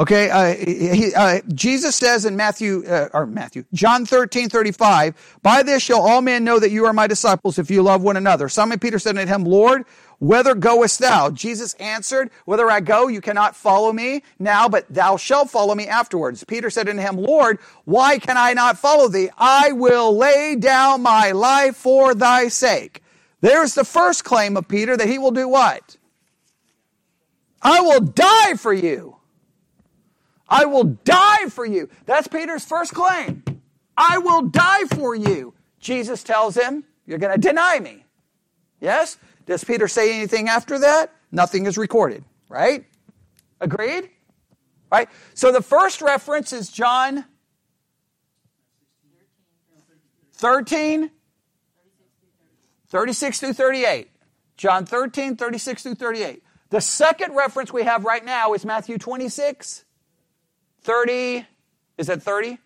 Okay, 0.00 0.28
uh, 0.28 0.54
he, 0.56 1.14
uh, 1.14 1.40
Jesus 1.54 1.94
says 1.94 2.24
in 2.24 2.34
Matthew, 2.34 2.84
uh, 2.84 3.10
or 3.14 3.26
Matthew, 3.26 3.64
John 3.72 4.04
13, 4.04 4.48
35, 4.48 5.38
by 5.42 5.62
this 5.62 5.84
shall 5.84 6.02
all 6.02 6.20
men 6.20 6.42
know 6.42 6.58
that 6.58 6.72
you 6.72 6.84
are 6.84 6.92
my 6.92 7.06
disciples 7.06 7.60
if 7.60 7.70
you 7.70 7.80
love 7.80 8.02
one 8.02 8.16
another. 8.16 8.48
Simon 8.48 8.80
Peter 8.80 8.98
said 8.98 9.16
unto 9.16 9.32
him, 9.32 9.44
Lord, 9.44 9.84
whither 10.18 10.56
goest 10.56 10.98
thou? 10.98 11.30
Jesus 11.30 11.74
answered, 11.74 12.30
Whither 12.44 12.68
I 12.68 12.80
go, 12.80 13.06
you 13.06 13.20
cannot 13.20 13.54
follow 13.54 13.92
me 13.92 14.24
now, 14.40 14.68
but 14.68 14.84
thou 14.92 15.16
shalt 15.16 15.50
follow 15.50 15.76
me 15.76 15.86
afterwards. 15.86 16.42
Peter 16.42 16.70
said 16.70 16.88
unto 16.88 17.00
him, 17.00 17.16
Lord, 17.16 17.60
why 17.84 18.18
can 18.18 18.36
I 18.36 18.52
not 18.52 18.76
follow 18.76 19.06
thee? 19.06 19.30
I 19.38 19.70
will 19.72 20.16
lay 20.16 20.56
down 20.56 21.02
my 21.02 21.30
life 21.30 21.76
for 21.76 22.16
thy 22.16 22.48
sake. 22.48 23.00
There's 23.42 23.74
the 23.74 23.84
first 23.84 24.24
claim 24.24 24.56
of 24.56 24.66
Peter 24.66 24.96
that 24.96 25.06
he 25.08 25.18
will 25.18 25.30
do 25.30 25.46
what? 25.46 25.98
I 27.62 27.80
will 27.80 28.00
die 28.00 28.54
for 28.54 28.72
you. 28.72 29.18
I 30.48 30.66
will 30.66 30.84
die 30.84 31.48
for 31.48 31.64
you. 31.64 31.88
That's 32.06 32.28
Peter's 32.28 32.64
first 32.64 32.92
claim. 32.92 33.42
I 33.96 34.18
will 34.18 34.42
die 34.42 34.84
for 34.84 35.14
you. 35.14 35.54
Jesus 35.78 36.22
tells 36.22 36.56
him, 36.56 36.84
You're 37.06 37.18
going 37.18 37.34
to 37.34 37.40
deny 37.40 37.78
me. 37.78 38.04
Yes? 38.80 39.18
Does 39.46 39.64
Peter 39.64 39.88
say 39.88 40.16
anything 40.16 40.48
after 40.48 40.78
that? 40.80 41.12
Nothing 41.30 41.66
is 41.66 41.76
recorded, 41.76 42.24
right? 42.48 42.84
Agreed? 43.60 44.10
Right? 44.90 45.08
So 45.34 45.52
the 45.52 45.62
first 45.62 46.00
reference 46.00 46.52
is 46.52 46.70
John 46.70 47.24
13, 50.34 51.10
36 52.88 53.40
through 53.40 53.52
38. 53.54 54.10
John 54.56 54.86
13, 54.86 55.36
36 55.36 55.82
through 55.82 55.94
38. 55.94 56.42
The 56.70 56.80
second 56.80 57.34
reference 57.34 57.72
we 57.72 57.82
have 57.82 58.04
right 58.04 58.24
now 58.24 58.52
is 58.54 58.64
Matthew 58.64 58.98
26, 58.98 59.83
30. 60.84 61.46
Is 61.98 62.06
that 62.06 62.22
30? 62.22 62.58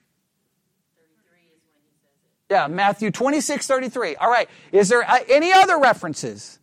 Yeah, 2.51 2.66
Matthew 2.66 3.11
26, 3.11 3.66
33. 3.66 4.16
All 4.16 4.31
right. 4.31 4.49
Is 4.73 4.89
there 4.89 5.03
uh, 5.03 5.19
any 5.29 5.53
other 5.53 5.79
references? 5.79 6.59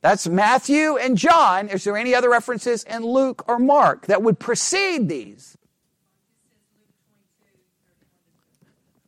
That's 0.00 0.28
Matthew 0.28 0.96
and 0.96 1.16
John. 1.16 1.68
Is 1.68 1.84
there 1.84 1.96
any 1.96 2.14
other 2.14 2.30
references 2.30 2.84
in 2.84 3.04
Luke 3.04 3.44
or 3.48 3.58
Mark 3.58 4.06
that 4.06 4.22
would 4.22 4.38
precede 4.38 5.08
these? 5.08 5.56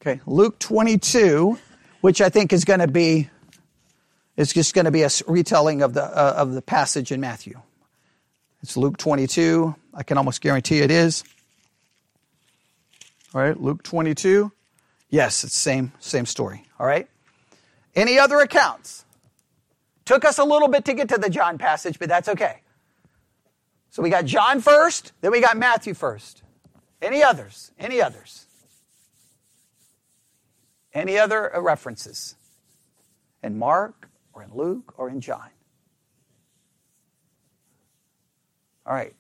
Okay, 0.01 0.21
Luke 0.27 0.59
22, 0.59 1.59
which 2.01 2.21
I 2.21 2.29
think 2.29 2.53
is 2.53 2.65
going 2.65 2.81
to 2.81 2.89
be 2.89 3.29
it's 4.37 4.53
just 4.53 4.75
going 4.75 4.85
to 4.85 4.91
be 4.91 5.03
a 5.03 5.09
retelling 5.27 5.83
of 5.83 5.95
the, 5.95 6.05
uh, 6.05 6.35
of 6.37 6.53
the 6.53 6.61
passage 6.61 7.11
in 7.11 7.21
Matthew. 7.21 7.61
It's 8.63 8.77
Luke 8.77 8.99
22. 8.99 9.75
I 9.95 10.03
can 10.03 10.19
almost 10.19 10.43
guarantee 10.43 10.81
it 10.81 10.91
is. 10.91 11.25
All 13.35 13.41
right, 13.41 13.61
Luke 13.61 13.83
22. 13.83 14.53
Yes, 15.09 15.45
it's 15.45 15.57
same 15.57 15.93
same 16.01 16.27
story. 16.27 16.65
All 16.79 16.87
right. 16.87 17.09
Any 17.95 18.19
other 18.19 18.41
accounts? 18.41 19.05
Took 20.05 20.25
us 20.25 20.39
a 20.39 20.45
little 20.45 20.69
bit 20.69 20.85
to 20.85 20.95
get 20.95 21.09
to 21.09 21.19
the 21.19 21.31
John 21.31 21.59
passage, 21.59 21.99
but 21.99 22.09
that's 22.09 22.29
okay. 22.29 22.61
So 23.91 24.03
we 24.03 24.11
got 24.11 24.25
John 24.25 24.61
first, 24.61 25.13
then 25.21 25.33
we 25.33 25.41
got 25.41 25.57
Matthew 25.57 25.95
first. 25.95 26.43
Any 27.01 27.23
others? 27.23 27.73
Any 27.79 28.01
others? 28.01 28.47
Any 30.93 31.19
other 31.19 31.55
uh, 31.55 31.61
references? 31.61 32.37
In 33.43 33.59
Mark, 33.59 34.09
or 34.33 34.43
in 34.43 34.53
Luke 34.55 34.95
or 34.99 35.09
in 35.09 35.21
John. 35.21 35.49
All 38.85 38.95
right. 38.95 39.15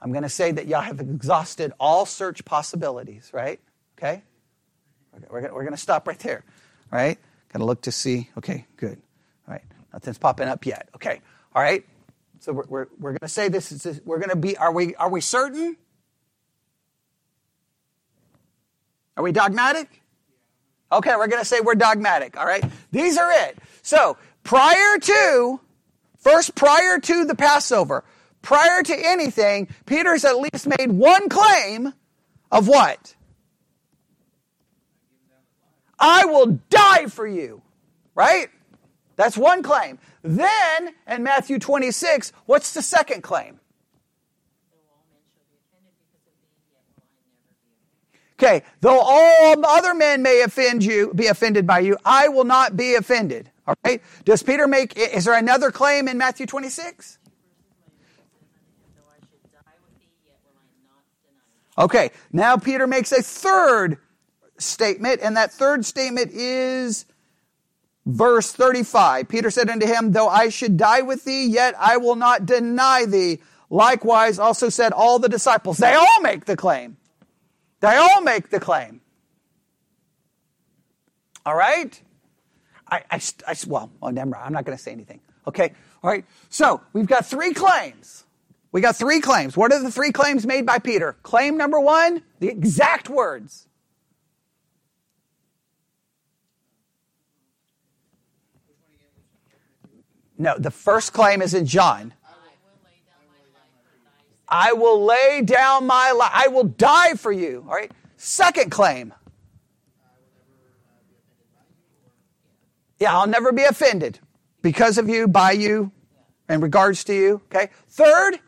I'm 0.00 0.12
going 0.12 0.22
to 0.22 0.28
say 0.28 0.52
that 0.52 0.66
y'all 0.66 0.82
have 0.82 1.00
exhausted 1.00 1.72
all 1.80 2.06
search 2.06 2.44
possibilities, 2.44 3.30
right? 3.32 3.60
Okay? 3.98 4.22
We're 5.30 5.40
going 5.40 5.70
to 5.70 5.76
stop 5.76 6.06
right 6.06 6.18
there, 6.18 6.44
right? 6.90 7.18
Going 7.52 7.60
to 7.60 7.66
look 7.66 7.82
to 7.82 7.92
see. 7.92 8.28
Okay, 8.36 8.66
good. 8.76 9.00
All 9.48 9.54
right. 9.54 9.64
Nothing's 9.92 10.18
popping 10.18 10.48
up 10.48 10.66
yet. 10.66 10.88
Okay. 10.94 11.20
All 11.54 11.62
right. 11.62 11.84
So 12.40 12.52
we're, 12.52 12.66
we're, 12.68 12.86
we're 12.98 13.10
going 13.12 13.20
to 13.20 13.28
say 13.28 13.48
this 13.48 13.72
is, 13.72 14.00
we're 14.04 14.18
going 14.18 14.30
to 14.30 14.36
be, 14.36 14.56
are 14.58 14.72
we, 14.72 14.94
are 14.96 15.08
we 15.08 15.22
certain? 15.22 15.76
Are 19.16 19.24
we 19.24 19.32
dogmatic? 19.32 20.02
Okay, 20.92 21.16
we're 21.16 21.28
going 21.28 21.40
to 21.40 21.48
say 21.48 21.60
we're 21.60 21.74
dogmatic. 21.74 22.36
All 22.36 22.46
right. 22.46 22.64
These 22.92 23.16
are 23.16 23.32
it. 23.32 23.58
So 23.82 24.18
prior 24.44 24.98
to, 24.98 25.60
first 26.18 26.54
prior 26.54 26.98
to 26.98 27.24
the 27.24 27.34
Passover, 27.34 28.04
prior 28.46 28.80
to 28.80 28.96
anything, 28.96 29.66
Peter's 29.86 30.24
at 30.24 30.38
least 30.38 30.68
made 30.78 30.92
one 30.92 31.28
claim 31.28 31.92
of 32.52 32.68
what? 32.68 33.16
I 35.98 36.26
will 36.26 36.60
die 36.70 37.06
for 37.06 37.26
you. 37.26 37.60
Right? 38.14 38.48
That's 39.16 39.36
one 39.36 39.64
claim. 39.64 39.98
Then, 40.22 40.94
in 41.08 41.24
Matthew 41.24 41.58
26, 41.58 42.32
what's 42.46 42.72
the 42.72 42.82
second 42.82 43.22
claim? 43.22 43.58
Okay, 48.38 48.62
though 48.80 49.00
all 49.00 49.66
other 49.66 49.94
men 49.94 50.22
may 50.22 50.42
offend 50.42 50.84
you, 50.84 51.12
be 51.14 51.26
offended 51.26 51.66
by 51.66 51.80
you, 51.80 51.96
I 52.04 52.28
will 52.28 52.44
not 52.44 52.76
be 52.76 52.94
offended. 52.94 53.50
All 53.66 53.74
right? 53.84 54.00
Does 54.24 54.44
Peter 54.44 54.68
make, 54.68 54.96
is 54.96 55.24
there 55.24 55.36
another 55.36 55.72
claim 55.72 56.06
in 56.06 56.16
Matthew 56.16 56.46
26? 56.46 57.18
Okay, 61.78 62.10
now 62.32 62.56
Peter 62.56 62.86
makes 62.86 63.12
a 63.12 63.22
third 63.22 63.98
statement, 64.58 65.20
and 65.22 65.36
that 65.36 65.52
third 65.52 65.84
statement 65.84 66.30
is 66.32 67.04
verse 68.06 68.52
35. 68.52 69.28
Peter 69.28 69.50
said 69.50 69.68
unto 69.68 69.86
him, 69.86 70.12
Though 70.12 70.28
I 70.28 70.48
should 70.48 70.76
die 70.76 71.02
with 71.02 71.24
thee, 71.24 71.46
yet 71.46 71.74
I 71.78 71.98
will 71.98 72.16
not 72.16 72.46
deny 72.46 73.04
thee. 73.04 73.40
Likewise, 73.68 74.38
also 74.38 74.68
said 74.68 74.92
all 74.92 75.18
the 75.18 75.28
disciples. 75.28 75.78
They 75.78 75.94
all 75.94 76.20
make 76.22 76.44
the 76.44 76.56
claim. 76.56 76.96
They 77.80 77.96
all 77.96 78.22
make 78.22 78.50
the 78.50 78.60
claim. 78.60 79.00
All 81.44 81.54
right? 81.54 82.00
I, 82.88 83.02
I, 83.10 83.20
I 83.46 83.56
well, 83.66 83.90
oh, 84.00 84.10
never 84.10 84.30
mind. 84.30 84.44
I'm 84.44 84.52
not 84.52 84.64
going 84.64 84.76
to 84.76 84.82
say 84.82 84.92
anything. 84.92 85.20
Okay? 85.46 85.72
All 86.02 86.10
right? 86.10 86.24
So, 86.48 86.80
we've 86.92 87.06
got 87.06 87.26
three 87.26 87.52
claims. 87.52 88.25
We 88.72 88.80
got 88.80 88.96
three 88.96 89.20
claims. 89.20 89.56
What 89.56 89.72
are 89.72 89.82
the 89.82 89.90
three 89.90 90.12
claims 90.12 90.46
made 90.46 90.66
by 90.66 90.78
Peter? 90.78 91.16
Claim 91.22 91.56
number 91.56 91.80
one, 91.80 92.22
the 92.40 92.48
exact 92.48 93.08
words. 93.08 93.68
No, 100.38 100.56
the 100.58 100.70
first 100.70 101.12
claim 101.12 101.40
is 101.40 101.54
in 101.54 101.64
John. 101.66 102.12
I 104.48 104.74
will 104.74 105.04
lay 105.04 105.42
down 105.42 105.86
my 105.86 106.12
life. 106.12 106.30
I 106.32 106.48
will 106.48 106.64
die 106.64 107.14
for 107.14 107.32
you. 107.32 107.64
All 107.66 107.74
right. 107.74 107.90
Second 108.16 108.70
claim. 108.70 109.12
Yeah, 112.98 113.16
I'll 113.16 113.26
never 113.26 113.52
be 113.52 113.64
offended 113.64 114.20
because 114.62 114.98
of 114.98 115.08
you, 115.08 115.28
by 115.28 115.52
you, 115.52 115.90
in 116.48 116.60
regards 116.60 117.04
to 117.04 117.14
you. 117.14 117.42
Okay. 117.46 117.70
Third, 117.88 118.40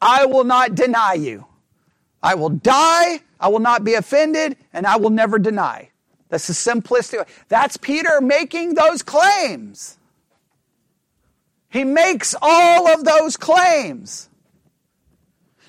I 0.00 0.26
will 0.26 0.44
not 0.44 0.74
deny 0.74 1.14
you. 1.14 1.46
I 2.22 2.34
will 2.34 2.50
die 2.50 3.20
I 3.40 3.48
will 3.48 3.60
not 3.60 3.84
be 3.84 3.94
offended, 3.94 4.56
and 4.72 4.86
I 4.86 4.96
will 4.96 5.10
never 5.10 5.38
deny. 5.38 5.90
That's 6.28 6.46
the 6.48 6.52
simplistic. 6.52 7.26
That's 7.48 7.76
Peter 7.76 8.20
making 8.20 8.74
those 8.74 9.02
claims. 9.02 9.98
He 11.70 11.84
makes 11.84 12.34
all 12.40 12.88
of 12.88 13.04
those 13.04 13.36
claims. 13.36 14.28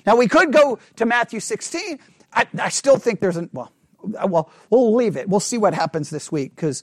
Now 0.06 0.16
we 0.16 0.28
could 0.28 0.52
go 0.52 0.78
to 0.96 1.06
Matthew 1.06 1.40
16. 1.40 1.98
I, 2.32 2.46
I 2.58 2.68
still 2.70 2.96
think 2.96 3.20
there's 3.20 3.36
a 3.36 3.48
well, 3.52 3.70
uh, 4.18 4.26
well, 4.26 4.50
we'll 4.70 4.94
leave 4.94 5.16
it. 5.16 5.28
We'll 5.28 5.40
see 5.40 5.58
what 5.58 5.74
happens 5.74 6.10
this 6.10 6.32
week 6.32 6.54
because 6.56 6.82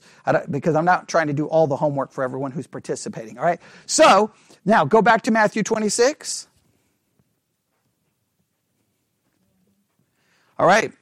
because 0.50 0.76
I'm 0.76 0.84
not 0.84 1.08
trying 1.08 1.26
to 1.26 1.32
do 1.32 1.46
all 1.46 1.66
the 1.66 1.76
homework 1.76 2.12
for 2.12 2.22
everyone 2.22 2.52
who's 2.52 2.66
participating. 2.66 3.38
All 3.38 3.44
right. 3.44 3.60
So 3.86 4.30
now 4.64 4.84
go 4.84 5.02
back 5.02 5.22
to 5.22 5.30
Matthew 5.30 5.62
26. 5.62 6.46
All 10.58 10.66
right. 10.66 10.92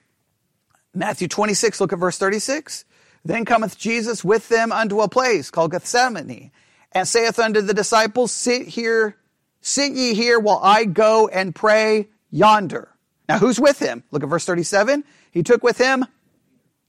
Matthew 0.95 1.29
26, 1.29 1.81
look 1.81 1.93
at 1.93 1.99
verse 1.99 2.19
36. 2.19 2.85
Then 3.25 3.45
cometh 3.45 3.79
Jesus 3.79 4.25
with 4.25 4.49
them 4.49 4.71
unto 4.73 5.01
a 5.01 5.09
place 5.09 5.51
called 5.51 5.73
Gethsemane, 5.73 6.53
and 6.93 7.09
saith 7.09 7.39
unto 7.39 7.61
the 7.61 7.75
disciples, 7.75 8.33
Sit 8.33 8.69
here, 8.69 9.17
sit 9.61 9.93
ye 9.93 10.15
here 10.15 10.39
while 10.39 10.61
I 10.63 10.85
go 10.85 11.29
and 11.29 11.55
pray 11.55 12.09
yonder. 12.31 12.89
Now 13.29 13.39
who's 13.39 13.59
with 13.59 13.79
him? 13.79 14.05
Look 14.11 14.23
at 14.23 14.29
verse 14.29 14.45
37. 14.45 15.05
He 15.33 15.43
took 15.43 15.63
with 15.63 15.79
him 15.79 16.07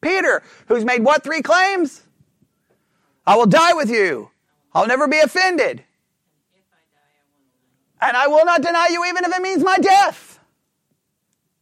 Peter, 0.01 0.43
who's 0.67 0.85
made 0.85 1.03
what 1.03 1.23
three 1.23 1.41
claims? 1.41 2.03
I 3.25 3.35
will 3.35 3.47
die 3.47 3.73
with 3.73 3.89
you. 3.89 4.29
I'll 4.73 4.87
never 4.87 5.07
be 5.07 5.19
offended. 5.19 5.83
And 7.99 8.15
I 8.15 8.27
will 8.27 8.45
not 8.45 8.61
deny 8.61 8.89
you 8.91 9.03
even 9.05 9.25
if 9.25 9.35
it 9.35 9.41
means 9.41 9.63
my 9.63 9.77
death. 9.79 10.26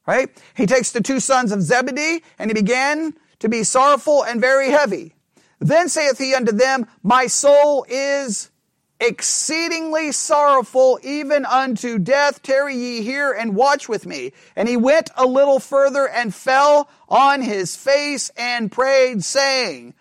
Right? 0.05 0.29
He 0.55 0.65
takes 0.65 0.91
the 0.91 1.01
two 1.01 1.19
sons 1.19 1.51
of 1.51 1.61
Zebedee 1.61 2.23
and 2.37 2.49
he 2.49 2.53
began 2.53 3.15
to 3.39 3.49
be 3.49 3.63
sorrowful 3.63 4.23
and 4.23 4.39
very 4.39 4.69
heavy. 4.69 5.15
Then 5.59 5.89
saith 5.89 6.17
he 6.17 6.35
unto 6.35 6.51
them, 6.51 6.87
My 7.01 7.27
soul 7.27 7.85
is 7.89 8.51
exceedingly 8.99 10.11
sorrowful, 10.11 10.99
even 11.03 11.45
unto 11.45 11.99
death. 11.99 12.41
Tarry 12.41 12.75
ye 12.75 13.01
here 13.01 13.31
and 13.31 13.55
watch 13.55 13.89
with 13.89 14.05
me. 14.05 14.31
And 14.55 14.69
he 14.69 14.77
went 14.77 15.09
a 15.15 15.25
little 15.25 15.59
further 15.59 16.07
and 16.07 16.33
fell 16.33 16.89
on 17.09 17.41
his 17.41 17.75
face 17.75 18.31
and 18.37 18.71
prayed, 18.71 19.23
saying, 19.23 19.93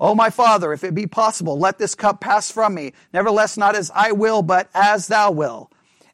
O 0.00 0.14
my 0.14 0.30
father, 0.30 0.72
if 0.72 0.82
it 0.82 0.94
be 0.94 1.06
possible, 1.06 1.58
let 1.58 1.78
this 1.78 1.94
cup 1.94 2.20
pass 2.20 2.50
from 2.50 2.74
me. 2.74 2.92
Nevertheless, 3.12 3.56
not 3.56 3.76
as 3.76 3.90
I 3.94 4.12
will, 4.12 4.42
but 4.42 4.68
as 4.74 5.06
thou 5.06 5.30
wilt. 5.30 5.72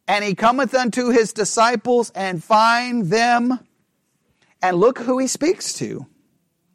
And 0.08 0.24
he 0.24 0.34
cometh 0.34 0.74
unto 0.74 1.10
his 1.10 1.32
disciples 1.32 2.10
and 2.14 2.42
find 2.42 3.06
them. 3.06 3.60
And 4.60 4.78
look 4.78 4.98
who 4.98 5.18
he 5.18 5.28
speaks 5.28 5.74
to. 5.74 6.06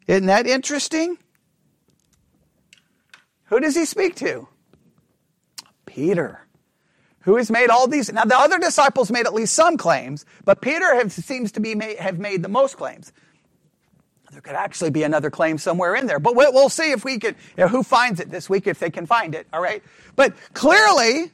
Isn't 0.06 0.26
that 0.26 0.46
interesting? 0.46 1.18
Who 3.46 3.60
does 3.60 3.74
he 3.74 3.84
speak 3.84 4.14
to? 4.16 4.48
Peter, 5.84 6.46
who 7.20 7.36
has 7.36 7.50
made 7.50 7.70
all 7.70 7.86
these. 7.86 8.12
Now, 8.12 8.24
the 8.24 8.38
other 8.38 8.58
disciples 8.58 9.10
made 9.10 9.26
at 9.26 9.34
least 9.34 9.54
some 9.54 9.76
claims, 9.76 10.24
but 10.44 10.60
Peter 10.60 10.94
have, 10.94 11.12
seems 11.12 11.52
to 11.52 11.60
be 11.60 11.78
have 11.98 12.18
made 12.18 12.42
the 12.42 12.48
most 12.48 12.76
claims. 12.76 13.12
There 14.32 14.40
could 14.40 14.56
actually 14.56 14.90
be 14.90 15.04
another 15.04 15.30
claim 15.30 15.58
somewhere 15.58 15.94
in 15.94 16.06
there, 16.06 16.18
but 16.18 16.34
we'll 16.34 16.68
see 16.68 16.90
if 16.90 17.04
we 17.04 17.18
can, 17.18 17.36
you 17.56 17.64
know, 17.64 17.68
who 17.68 17.84
finds 17.84 18.18
it 18.18 18.30
this 18.30 18.50
week, 18.50 18.66
if 18.66 18.80
they 18.80 18.90
can 18.90 19.06
find 19.06 19.34
it, 19.34 19.46
all 19.52 19.60
right? 19.60 19.82
But 20.16 20.34
clearly, 20.54 21.30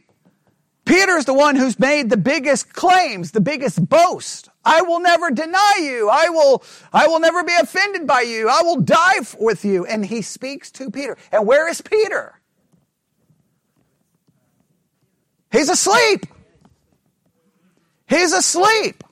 Peter's 0.90 1.24
the 1.24 1.32
one 1.32 1.54
who's 1.54 1.78
made 1.78 2.10
the 2.10 2.16
biggest 2.16 2.72
claims, 2.72 3.30
the 3.30 3.40
biggest 3.40 3.88
boast. 3.88 4.48
I 4.64 4.82
will 4.82 4.98
never 4.98 5.30
deny 5.30 5.78
you. 5.80 6.08
I 6.10 6.30
will, 6.30 6.64
I 6.92 7.06
will 7.06 7.20
never 7.20 7.44
be 7.44 7.54
offended 7.54 8.08
by 8.08 8.22
you. 8.22 8.48
I 8.48 8.62
will 8.62 8.80
die 8.80 9.20
with 9.38 9.64
you. 9.64 9.86
And 9.86 10.04
he 10.04 10.20
speaks 10.20 10.68
to 10.72 10.90
Peter. 10.90 11.16
And 11.30 11.46
where 11.46 11.68
is 11.68 11.80
Peter? 11.80 12.40
He's 15.52 15.68
asleep. 15.68 16.26
He's 18.08 18.32
asleep. 18.32 19.04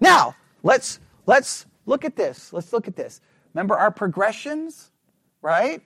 Now, 0.00 0.34
let's, 0.64 0.98
let's 1.26 1.66
look 1.86 2.04
at 2.04 2.16
this. 2.16 2.52
Let's 2.52 2.72
look 2.72 2.88
at 2.88 2.96
this. 2.96 3.20
Remember 3.54 3.78
our 3.78 3.92
progressions, 3.92 4.90
right? 5.42 5.80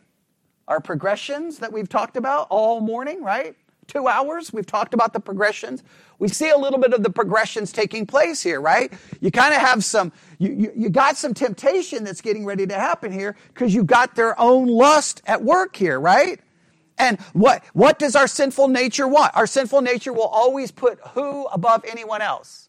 Our 0.69 0.81
progressions 0.81 1.59
that 1.59 1.71
we've 1.71 1.91
talked 1.91 2.17
about 2.17 2.47
all 2.49 2.81
morning, 2.81 3.23
right? 3.23 3.55
Two 3.87 4.09
hours. 4.09 4.53
We've 4.53 4.67
talked 4.67 4.95
about 4.95 5.13
the 5.13 5.21
progressions. 5.21 5.83
We 6.19 6.29
see 6.29 6.51
a 6.51 6.57
little 6.57 6.79
bit 6.79 6.93
of 6.93 7.03
the 7.03 7.11
progressions 7.11 7.73
taking 7.73 8.07
place 8.07 8.43
here, 8.43 8.61
right? 8.61 8.93
You 9.21 9.31
kind 9.31 9.55
of 9.55 9.61
have 9.61 9.85
some, 9.85 10.13
you, 10.39 10.53
you, 10.53 10.73
you, 10.77 10.91
got 10.91 11.17
some 11.17 11.35
temptation 11.35 12.05
that's 12.05 12.21
getting 12.21 12.45
ready 12.45 12.67
to 12.67 12.75
happen 12.75 13.13
here 13.13 13.37
because 13.49 13.75
you 13.75 13.85
got 13.85 14.15
their 14.15 14.39
own 14.41 14.69
lust 14.69 15.23
at 15.27 15.43
work 15.43 15.77
here, 15.77 15.99
right? 15.99 16.41
And 16.99 17.21
what, 17.33 17.65
what 17.73 17.99
does 17.99 18.15
our 18.15 18.29
sinful 18.29 18.69
nature 18.69 19.09
want? 19.09 19.35
Our 19.37 19.47
sinful 19.47 19.81
nature 19.83 20.13
will 20.13 20.29
always 20.29 20.71
put 20.71 21.01
who 21.15 21.47
above 21.47 21.85
anyone 21.91 22.23
else? 22.23 22.69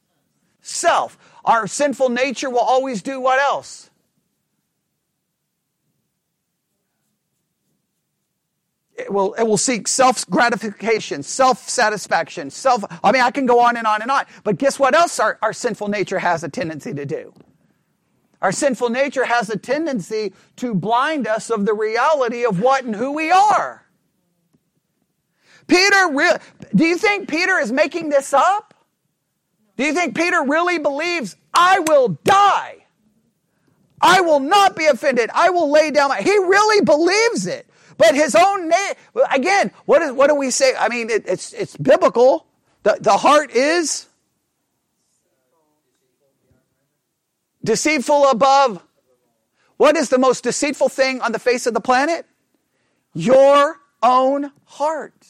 Self. 0.61 1.18
Our 1.45 1.68
sinful 1.68 2.09
nature 2.09 2.49
will 2.49 2.59
always 2.59 3.01
do 3.01 3.20
what 3.20 3.39
else? 3.39 3.89
It 8.96 9.12
will, 9.12 9.34
it 9.34 9.44
will 9.44 9.58
seek 9.58 9.88
self 9.88 10.30
gratification, 10.30 11.24
self 11.24 11.68
satisfaction, 11.68 12.50
self. 12.50 12.84
I 13.04 13.12
mean, 13.12 13.22
I 13.22 13.32
can 13.32 13.46
go 13.46 13.60
on 13.60 13.76
and 13.78 13.88
on 13.88 14.02
and 14.02 14.12
on. 14.12 14.26
But 14.44 14.58
guess 14.58 14.78
what 14.78 14.94
else 14.94 15.20
our, 15.20 15.39
our 15.41 15.54
sinful 15.54 15.88
nature 15.88 16.20
has 16.20 16.44
a 16.44 16.50
tendency 16.50 16.94
to 16.94 17.06
do? 17.06 17.34
Our 18.41 18.52
sinful 18.52 18.89
nature 18.89 19.26
has 19.26 19.50
a 19.50 19.58
tendency 19.58 20.34
to 20.58 20.76
blind 20.76 21.28
us 21.28 21.50
of 21.50 21.66
the 21.66 21.74
reality 21.74 22.46
of 22.46 22.60
what 22.60 22.84
and 22.84 22.96
who 22.96 23.14
we 23.14 23.32
are. 23.32 23.86
Peter, 25.68 26.10
re- 26.12 26.38
do 26.76 26.86
you 26.86 26.98
think 26.98 27.30
Peter 27.30 27.58
is 27.58 27.72
making 27.72 28.10
this 28.10 28.34
up? 28.34 28.74
Do 29.78 29.86
you 29.86 29.94
think 29.94 30.16
Peter 30.16 30.44
really 30.44 30.78
believes, 30.78 31.36
I 31.54 31.80
will 31.80 32.10
die? 32.26 32.86
I 34.02 34.20
will 34.20 34.41
not 34.41 34.76
be 34.76 34.86
offended. 34.86 35.30
I 35.34 35.50
will 35.50 35.72
lay 35.72 35.89
down 35.89 36.10
my. 36.10 36.22
He 36.22 36.38
really 36.38 36.84
believes 36.84 37.48
it. 37.48 37.66
But 37.98 38.16
his 38.16 38.36
own 38.36 38.70
name, 38.70 38.94
again, 39.32 39.72
what, 39.86 40.02
is, 40.02 40.12
what 40.12 40.28
do 40.28 40.36
we 40.36 40.52
say? 40.52 40.74
I 40.78 40.89
mean, 40.89 41.10
it, 41.10 41.24
it's, 41.28 41.54
it's 41.54 41.78
biblical. 41.78 42.48
The, 42.84 42.98
the 43.00 43.18
heart 43.18 43.52
is 43.52 44.08
deceitful 47.64 48.30
above. 48.30 48.84
What 49.78 49.96
is 49.96 50.10
the 50.10 50.18
most 50.18 50.44
deceitful 50.44 50.89
thing 50.89 51.22
on 51.22 51.32
the 51.32 51.39
face 51.39 51.66
of 51.66 51.74
the 51.74 51.82
planet? 51.82 52.26
Your 53.14 53.80
own 54.02 54.52
heart. 54.66 55.28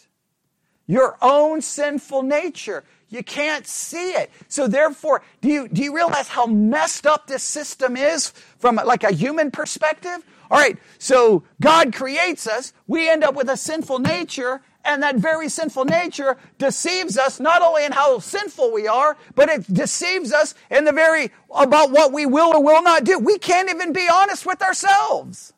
Your 0.87 1.17
own 1.21 1.61
sinful 1.61 2.23
nature. 2.23 2.83
You 3.09 3.23
can't 3.23 3.67
see 3.67 4.11
it. 4.11 4.31
So 4.47 4.67
therefore, 4.67 5.21
do 5.41 5.47
you, 5.47 5.67
do 5.67 5.83
you 5.83 5.95
realize 5.95 6.27
how 6.27 6.45
messed 6.45 7.05
up 7.05 7.27
this 7.27 7.43
system 7.43 7.95
is 7.95 8.31
from 8.57 8.75
like 8.77 9.03
a 9.03 9.13
human 9.13 9.51
perspective? 9.51 10.25
All 10.51 10.59
right, 10.59 10.77
so 10.99 11.43
God 11.61 11.93
creates 11.93 12.47
us, 12.47 12.73
we 12.87 13.09
end 13.09 13.23
up 13.23 13.35
with 13.35 13.49
a 13.49 13.57
sinful 13.57 13.99
nature, 13.99 14.61
and 14.85 15.01
that 15.01 15.15
very 15.15 15.49
sinful 15.49 15.85
nature 15.85 16.37
deceives 16.57 17.17
us 17.17 17.39
not 17.39 17.61
only 17.61 17.85
in 17.85 17.91
how 17.91 18.19
sinful 18.19 18.71
we 18.73 18.87
are, 18.87 19.17
but 19.35 19.49
it 19.49 19.73
deceives 19.73 20.33
us 20.33 20.53
in 20.69 20.85
the 20.85 20.91
very 20.91 21.31
about 21.55 21.91
what 21.91 22.11
we 22.11 22.25
will 22.25 22.55
or 22.55 22.61
will 22.61 22.83
not 22.83 23.03
do. 23.03 23.17
We 23.17 23.37
can't 23.37 23.69
even 23.69 23.93
be 23.93 24.07
honest 24.11 24.45
with 24.45 24.61
ourselves. 24.61 25.53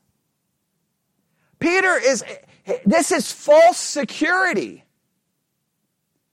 Peter 1.60 1.98
is 1.98 2.24
this 2.86 3.12
is 3.12 3.32
false 3.32 3.78
security. 3.78 4.84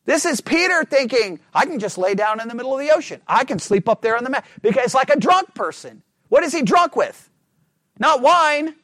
This 0.05 0.25
is 0.25 0.41
Peter 0.41 0.85
thinking, 0.85 1.41
I 1.55 1.65
can 1.65 1.79
just 1.79 1.97
lay 1.97 2.15
down 2.15 2.41
in 2.41 2.49
the 2.49 2.55
middle 2.55 2.75
of 2.75 2.81
the 2.81 2.91
ocean. 2.91 3.21
I 3.27 3.45
can 3.45 3.59
sleep 3.59 3.89
up 3.89 4.03
there 4.03 4.17
on 4.17 4.25
the 4.25 4.31
mat. 4.31 4.45
Because 4.61 4.87
it's 4.87 4.95
like 4.95 5.11
a 5.11 5.19
drunk 5.19 5.55
person. 5.55 6.03
What 6.29 6.43
is 6.43 6.53
he 6.53 6.63
drunk 6.63 6.97
with? 6.97 7.31
Not 8.03 8.21
wine, 8.21 8.75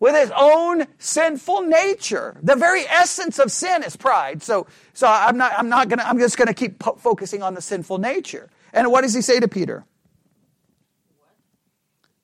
with 0.00 0.14
his 0.14 0.32
own 0.36 0.86
sinful 0.98 1.62
nature. 1.62 2.36
The 2.42 2.56
very 2.56 2.82
essence 2.82 3.38
of 3.38 3.52
sin 3.52 3.82
is 3.82 3.96
pride. 3.96 4.42
So, 4.42 4.66
so 4.94 5.06
I'm 5.06 5.36
not, 5.36 5.52
I'm 5.56 5.68
not 5.68 5.88
gonna, 5.88 6.04
I'm 6.04 6.18
just 6.18 6.36
gonna 6.36 6.54
keep 6.54 6.78
po- 6.78 6.94
focusing 6.94 7.42
on 7.42 7.54
the 7.54 7.60
sinful 7.60 7.98
nature. 7.98 8.48
And 8.72 8.90
what 8.90 9.02
does 9.02 9.14
he 9.14 9.20
say 9.20 9.40
to 9.40 9.48
Peter? 9.48 9.84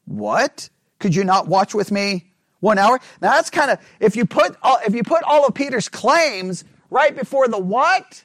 What? 0.07 0.70
Could 1.01 1.14
you 1.14 1.24
not 1.24 1.49
watch 1.49 1.74
with 1.74 1.91
me 1.93 2.32
one 2.61 2.78
hour? 2.78 2.99
Now 3.20 3.32
that's 3.32 3.51
kind 3.51 3.70
of, 3.70 3.78
if 4.01 4.16
you 4.16 4.24
put, 4.24 4.57
all, 4.62 4.78
if 4.87 4.95
you 4.95 5.03
put 5.03 5.22
all 5.24 5.45
of 5.47 5.55
Peter's 5.55 5.89
claims 5.89 6.64
right 6.91 7.14
before 7.14 7.49
the 7.49 7.59
what, 7.59 8.24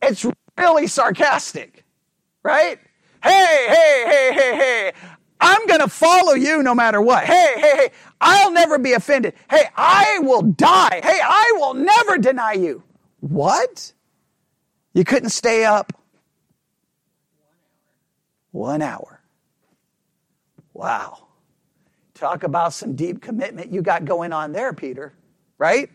it's 0.00 0.24
really 0.58 0.86
sarcastic, 0.86 1.84
right? 2.42 2.78
Hey, 3.22 3.66
hey, 3.68 4.04
hey, 4.06 4.32
hey, 4.34 4.56
hey, 4.56 4.92
I'm 5.42 5.66
going 5.66 5.80
to 5.80 5.88
follow 5.88 6.34
you 6.34 6.62
no 6.62 6.74
matter 6.74 7.02
what. 7.02 7.24
Hey, 7.24 7.54
hey, 7.56 7.76
hey, 7.76 7.90
I'll 8.20 8.52
never 8.52 8.78
be 8.78 8.92
offended. 8.92 9.34
Hey, 9.50 9.64
I 9.76 10.20
will 10.22 10.42
die. 10.42 11.00
Hey, 11.02 11.20
I 11.22 11.52
will 11.56 11.74
never 11.74 12.16
deny 12.16 12.52
you. 12.52 12.84
What? 13.20 13.92
You 14.94 15.04
couldn't 15.04 15.30
stay 15.30 15.64
up 15.64 15.92
one 18.52 18.82
hour. 18.82 19.20
Wow. 20.74 21.26
Talk 22.14 22.44
about 22.44 22.72
some 22.72 22.94
deep 22.94 23.20
commitment 23.20 23.72
you 23.72 23.82
got 23.82 24.04
going 24.04 24.32
on 24.32 24.52
there, 24.52 24.72
Peter, 24.72 25.12
right? 25.58 25.90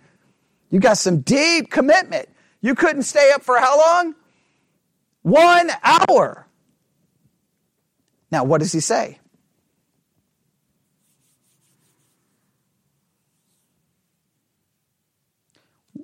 You 0.69 0.79
got 0.81 0.97
some 0.97 1.21
deep 1.21 1.71
commitment. 1.71 2.27
You 2.59 2.75
couldn't 2.75 3.03
stay 3.03 3.31
up 3.31 3.43
for 3.43 3.57
how 3.57 3.77
long? 3.77 4.15
One 5.21 5.71
hour. 5.83 6.47
Now, 8.29 8.43
what 8.43 8.59
does 8.59 8.73
he 8.73 8.81
say? 8.81 9.19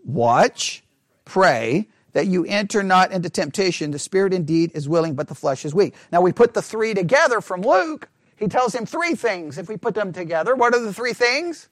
Watch, 0.04 0.84
pray, 1.26 1.88
that 2.14 2.28
you 2.28 2.46
enter 2.46 2.84
not 2.84 3.12
into 3.12 3.30
temptation. 3.30 3.92
The 3.92 4.00
spirit 4.00 4.34
indeed 4.34 4.72
is 4.74 4.88
willing, 4.88 5.16
but 5.16 5.28
the 5.28 5.36
flesh 5.36 5.66
is 5.66 5.74
weak. 5.74 5.96
Now 6.12 6.22
we 6.22 6.32
put 6.32 6.54
the 6.54 6.62
three 6.62 6.94
together 6.94 7.42
from 7.42 7.62
Luke. 7.62 8.10
He 8.36 8.48
tells 8.48 8.74
him 8.74 8.86
three 8.86 9.16
things. 9.16 9.58
If 9.58 9.70
we 9.70 9.78
put 9.78 9.96
them 9.96 10.14
together, 10.14 10.56
what 10.56 10.74
are 10.74 10.80
the 10.80 10.94
three 10.94 11.14
things? 11.14 11.70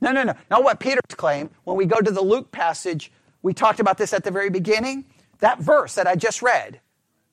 No, 0.00 0.12
no, 0.12 0.22
no. 0.22 0.34
Not 0.50 0.64
what 0.64 0.80
Peter's 0.80 1.00
claim. 1.16 1.50
When 1.64 1.76
we 1.76 1.86
go 1.86 2.00
to 2.00 2.10
the 2.10 2.20
Luke 2.20 2.52
passage, 2.52 3.10
we 3.42 3.54
talked 3.54 3.80
about 3.80 3.96
this 3.96 4.12
at 4.12 4.24
the 4.24 4.30
very 4.30 4.50
beginning. 4.50 5.04
That 5.38 5.60
verse 5.60 5.94
that 5.94 6.06
I 6.06 6.14
just 6.14 6.42
read. 6.42 6.80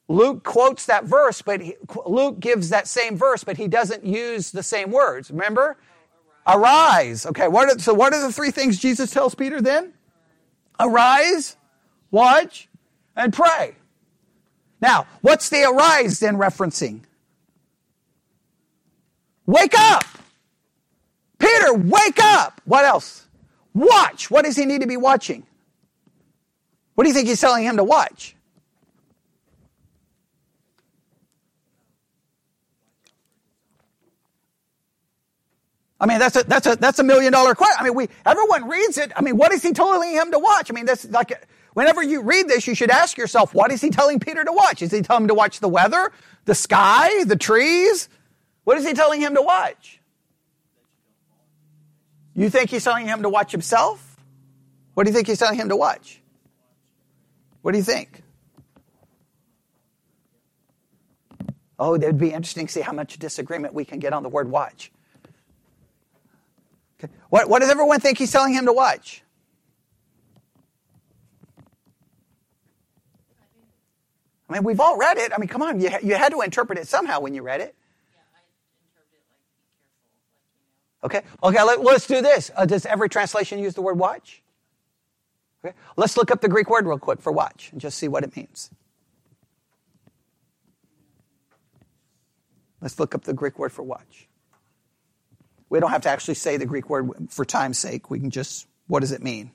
Luke 0.08 0.44
quotes 0.44 0.86
that 0.86 1.06
verse, 1.06 1.42
but 1.42 1.62
he, 1.62 1.76
Luke 2.06 2.40
gives 2.40 2.70
that 2.70 2.88
same 2.88 3.18
verse, 3.18 3.44
but 3.44 3.58
he 3.58 3.68
doesn't 3.68 4.06
use 4.06 4.52
the 4.52 4.64
same 4.64 4.92
words. 4.92 5.32
Remember? 5.32 5.78
Arise. 6.48 7.26
Okay, 7.26 7.48
what 7.48 7.70
are, 7.70 7.80
so 7.80 7.94
what 7.94 8.14
are 8.14 8.22
the 8.22 8.34
three 8.34 8.52
things 8.52 8.80
Jesus 8.80 9.12
tells 9.12 9.36
Peter 9.36 9.62
then? 9.62 9.94
Arise, 10.80 11.56
watch, 12.10 12.68
and 13.16 13.32
pray. 13.32 13.76
Now, 14.82 15.06
what's 15.22 15.50
the 15.50 15.64
arise 15.64 16.20
then 16.20 16.38
referencing? 16.38 17.02
Wake 19.46 19.78
up! 19.78 20.04
Peter, 21.38 21.74
wake 21.74 22.20
up! 22.20 22.62
What 22.66 22.86
else? 22.86 23.28
Watch. 23.74 24.32
What 24.32 24.46
does 24.46 24.56
he 24.56 24.66
need 24.66 24.82
to 24.82 24.88
be 24.88 24.98
watching? 24.98 25.46
What 26.96 27.04
do 27.04 27.10
you 27.10 27.14
think 27.14 27.28
he's 27.28 27.42
telling 27.42 27.64
him 27.64 27.78
to 27.78 27.84
watch? 27.84 28.36
I 36.02 36.08
mean, 36.08 36.18
that's 36.18 36.36
a, 36.36 36.44
that's 36.44 36.66
a, 36.66 36.76
that's 36.76 36.98
a 36.98 37.04
million 37.04 37.32
dollar 37.32 37.54
question. 37.54 37.78
I 37.80 37.84
mean, 37.84 37.94
we, 37.94 38.10
everyone 38.26 38.68
reads 38.68 38.98
it. 38.98 39.12
I 39.16 39.22
mean, 39.22 39.38
what 39.38 39.52
is 39.52 39.62
he 39.62 39.72
telling 39.72 40.12
him 40.12 40.32
to 40.32 40.40
watch? 40.40 40.72
I 40.72 40.74
mean, 40.74 40.86
that's 40.86 41.06
like, 41.06 41.48
whenever 41.76 42.02
you 42.02 42.24
read 42.24 42.48
this, 42.48 42.66
you 42.66 42.74
should 42.74 42.90
ask 42.90 43.20
yourself, 43.20 43.54
what 43.54 43.72
is 43.72 43.82
he 43.82 43.92
telling 43.92 44.20
Peter 44.20 44.44
to 44.44 44.52
watch? 44.52 44.82
Is 44.82 44.92
he 44.92 45.04
telling 45.04 45.26
him 45.26 45.28
to 45.28 45.36
watch 45.36 45.60
the 45.60 45.70
weather, 45.70 46.12
the 46.46 46.56
sky, 46.56 47.24
the 47.26 47.36
trees? 47.36 48.10
What 48.64 48.80
is 48.80 48.86
he 48.86 48.94
telling 48.94 49.22
him 49.22 49.36
to 49.36 49.44
watch? 49.44 50.02
You 52.34 52.50
think 52.50 52.72
he's 52.72 52.84
telling 52.84 53.06
him 53.06 53.22
to 53.22 53.30
watch 53.30 53.52
himself? 53.52 54.18
What 54.96 55.04
do 55.04 55.12
you 55.12 55.14
think 55.14 55.28
he's 55.28 55.38
telling 55.38 55.60
him 55.60 55.70
to 55.70 55.76
watch? 55.76 56.20
What 57.62 57.74
do 57.74 57.78
you 57.78 57.84
think? 57.84 58.24
Oh, 61.78 61.94
it 61.94 62.02
would 62.02 62.18
be 62.18 62.34
interesting 62.34 62.66
to 62.66 62.74
see 62.74 62.82
how 62.82 62.92
much 62.92 63.20
disagreement 63.20 63.76
we 63.76 63.86
can 63.86 64.00
get 64.00 64.14
on 64.14 64.24
the 64.24 64.30
word 64.30 64.50
watch. 64.50 64.92
Okay. 67.04 67.12
What, 67.30 67.50
what 67.50 67.60
does 67.60 67.70
everyone 67.70 68.00
think 68.00 68.18
he's 68.18 68.32
telling 68.32 68.54
him 68.54 68.66
to 68.66 68.74
watch? 68.74 69.24
I 74.48 74.54
mean, 74.54 74.64
we've 74.64 74.80
all 74.80 74.98
read 74.98 75.18
it. 75.18 75.32
I 75.34 75.40
mean, 75.40 75.48
come 75.48 75.62
on, 75.62 75.80
you, 75.80 75.90
you 76.04 76.16
had 76.16 76.32
to 76.34 76.42
interpret 76.42 76.78
it 76.78 76.88
somehow 76.88 77.22
when 77.22 77.34
you 77.34 77.42
read 77.42 77.62
it. 77.62 77.76
Okay, 81.04 81.22
okay, 81.42 81.64
let, 81.64 81.80
us 81.80 82.06
do 82.06 82.22
this. 82.22 82.52
Uh, 82.56 82.66
does 82.66 82.86
every 82.86 83.10
translation 83.10 83.58
use 83.58 83.74
the 83.74 83.82
word 83.82 83.98
watch? 83.98 84.44
Okay, 85.66 85.74
let's 85.96 86.16
look 86.16 86.30
up 86.30 86.42
the 86.42 86.50
Greek 86.50 86.70
word 86.70 86.86
real 86.86 87.00
quick 87.00 87.22
for 87.22 87.32
watch 87.32 87.70
and 87.72 87.82
just 87.82 87.98
see 87.98 88.08
what 88.08 88.24
it 88.24 88.36
means. 88.36 88.70
Let's 92.82 93.00
look 93.00 93.16
up 93.16 93.24
the 93.24 93.34
Greek 93.34 93.58
word 93.58 93.72
for 93.72 93.84
watch. 93.84 94.28
We 95.72 95.80
don't 95.80 95.92
have 95.92 96.02
to 96.02 96.10
actually 96.10 96.34
say 96.34 96.58
the 96.58 96.66
Greek 96.66 96.90
word 96.90 97.10
for 97.30 97.46
time's 97.46 97.78
sake. 97.78 98.10
We 98.10 98.20
can 98.20 98.30
just, 98.30 98.68
what 98.88 99.00
does 99.00 99.14
it 99.14 99.24
mean? 99.24 99.52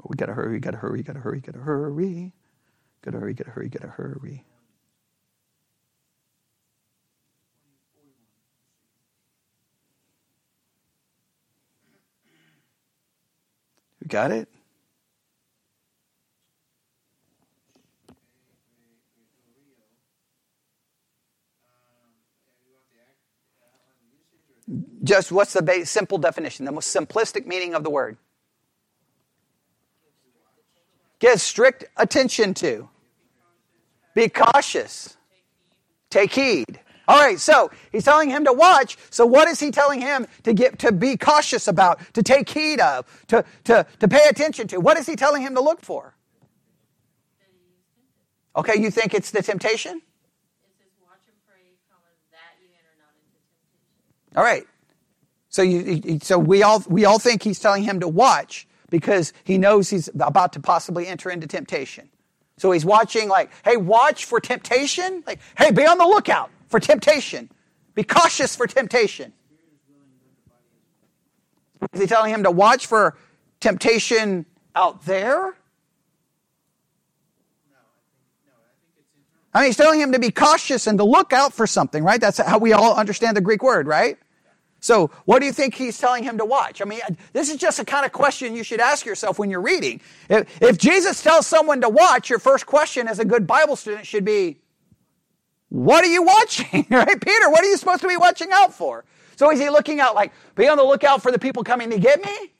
Oh, 0.00 0.06
we 0.08 0.16
gotta 0.16 0.32
hurry, 0.32 0.54
we 0.54 0.60
gotta 0.60 0.78
hurry, 0.78 1.02
gotta 1.02 1.18
hurry, 1.18 1.40
gotta 1.40 1.58
hurry. 1.58 2.32
Gotta 3.02 3.18
hurry, 3.18 3.34
gotta 3.34 3.50
hurry, 3.50 3.68
gotta 3.68 3.88
hurry. 3.88 4.46
You 14.00 14.08
got 14.08 14.30
it? 14.32 14.48
Just 25.02 25.30
what's 25.30 25.52
the 25.52 25.82
simple 25.84 26.18
definition, 26.18 26.64
the 26.64 26.72
most 26.72 26.94
simplistic 26.94 27.46
meaning 27.46 27.74
of 27.74 27.84
the 27.84 27.90
word? 27.90 28.16
Give 31.18 31.40
strict 31.40 31.84
attention 31.96 32.54
to. 32.54 32.88
Be 34.14 34.28
cautious. 34.28 35.16
Take 36.10 36.32
heed. 36.32 36.80
All 37.06 37.20
right, 37.20 37.38
so 37.38 37.70
he's 37.92 38.04
telling 38.04 38.30
him 38.30 38.44
to 38.44 38.52
watch. 38.52 38.96
So 39.10 39.26
what 39.26 39.48
is 39.48 39.60
he 39.60 39.70
telling 39.70 40.00
him 40.00 40.26
to 40.44 40.54
get 40.54 40.78
to 40.80 40.92
be 40.92 41.16
cautious 41.16 41.68
about, 41.68 42.00
to 42.14 42.22
take 42.22 42.48
heed 42.48 42.80
of, 42.80 43.06
to, 43.28 43.44
to, 43.64 43.86
to 43.98 44.08
pay 44.08 44.26
attention 44.28 44.68
to? 44.68 44.78
What 44.78 44.96
is 44.96 45.06
he 45.06 45.16
telling 45.16 45.42
him 45.42 45.54
to 45.54 45.60
look 45.60 45.82
for? 45.82 46.14
Okay, 48.56 48.80
you 48.80 48.90
think 48.90 49.12
it's 49.12 49.30
the 49.30 49.42
temptation? 49.42 50.00
All 54.34 54.42
right. 54.42 54.66
So 55.48 55.62
you, 55.62 56.18
so 56.20 56.38
we 56.38 56.62
all 56.62 56.82
we 56.88 57.04
all 57.04 57.18
think 57.18 57.42
he's 57.42 57.60
telling 57.60 57.84
him 57.84 58.00
to 58.00 58.08
watch 58.08 58.66
because 58.90 59.32
he 59.44 59.56
knows 59.56 59.90
he's 59.90 60.08
about 60.08 60.52
to 60.54 60.60
possibly 60.60 61.06
enter 61.06 61.30
into 61.30 61.46
temptation. 61.46 62.08
So 62.56 62.72
he's 62.72 62.84
watching 62.84 63.28
like, 63.28 63.50
hey, 63.64 63.76
watch 63.76 64.24
for 64.24 64.40
temptation. 64.40 65.22
Like, 65.26 65.40
hey, 65.56 65.70
be 65.70 65.86
on 65.86 65.98
the 65.98 66.04
lookout 66.04 66.50
for 66.68 66.80
temptation. 66.80 67.50
Be 67.94 68.02
cautious 68.02 68.56
for 68.56 68.66
temptation. 68.66 69.32
Is 71.92 72.00
he 72.00 72.06
telling 72.06 72.32
him 72.32 72.42
to 72.44 72.50
watch 72.50 72.86
for 72.86 73.16
temptation 73.60 74.46
out 74.74 75.04
there? 75.04 75.54
I 79.52 79.60
mean, 79.60 79.66
he's 79.66 79.76
telling 79.76 80.00
him 80.00 80.10
to 80.12 80.18
be 80.18 80.32
cautious 80.32 80.88
and 80.88 80.98
to 80.98 81.04
look 81.04 81.32
out 81.32 81.52
for 81.52 81.66
something, 81.66 82.02
right? 82.02 82.20
That's 82.20 82.38
how 82.38 82.58
we 82.58 82.72
all 82.72 82.94
understand 82.96 83.36
the 83.36 83.40
Greek 83.40 83.62
word, 83.62 83.86
right? 83.86 84.18
So, 84.84 85.10
what 85.24 85.38
do 85.38 85.46
you 85.46 85.52
think 85.54 85.74
he's 85.74 85.96
telling 85.96 86.24
him 86.24 86.36
to 86.36 86.44
watch? 86.44 86.82
I 86.82 86.84
mean, 86.84 87.00
this 87.32 87.48
is 87.48 87.56
just 87.56 87.78
a 87.78 87.86
kind 87.86 88.04
of 88.04 88.12
question 88.12 88.54
you 88.54 88.62
should 88.62 88.80
ask 88.80 89.06
yourself 89.06 89.38
when 89.38 89.48
you're 89.48 89.62
reading. 89.62 90.02
If, 90.28 90.60
if 90.60 90.76
Jesus 90.76 91.22
tells 91.22 91.46
someone 91.46 91.80
to 91.80 91.88
watch, 91.88 92.28
your 92.28 92.38
first 92.38 92.66
question 92.66 93.08
as 93.08 93.18
a 93.18 93.24
good 93.24 93.46
Bible 93.46 93.76
student 93.76 94.06
should 94.06 94.26
be, 94.26 94.58
What 95.70 96.04
are 96.04 96.08
you 96.08 96.22
watching? 96.22 96.84
right? 96.90 97.18
Peter, 97.18 97.48
what 97.48 97.64
are 97.64 97.66
you 97.66 97.78
supposed 97.78 98.02
to 98.02 98.08
be 98.08 98.18
watching 98.18 98.50
out 98.52 98.74
for? 98.74 99.06
So, 99.36 99.50
is 99.50 99.58
he 99.58 99.70
looking 99.70 100.00
out 100.00 100.14
like, 100.14 100.32
Be 100.54 100.68
on 100.68 100.76
the 100.76 100.84
lookout 100.84 101.22
for 101.22 101.32
the 101.32 101.38
people 101.38 101.64
coming 101.64 101.88
to 101.88 101.98
get 101.98 102.22
me? 102.22 102.52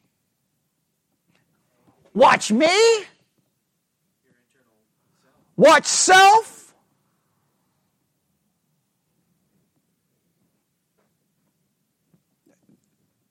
Watch 2.15 2.51
me? 2.51 3.05
Watch 5.59 5.85
self? 5.85 6.64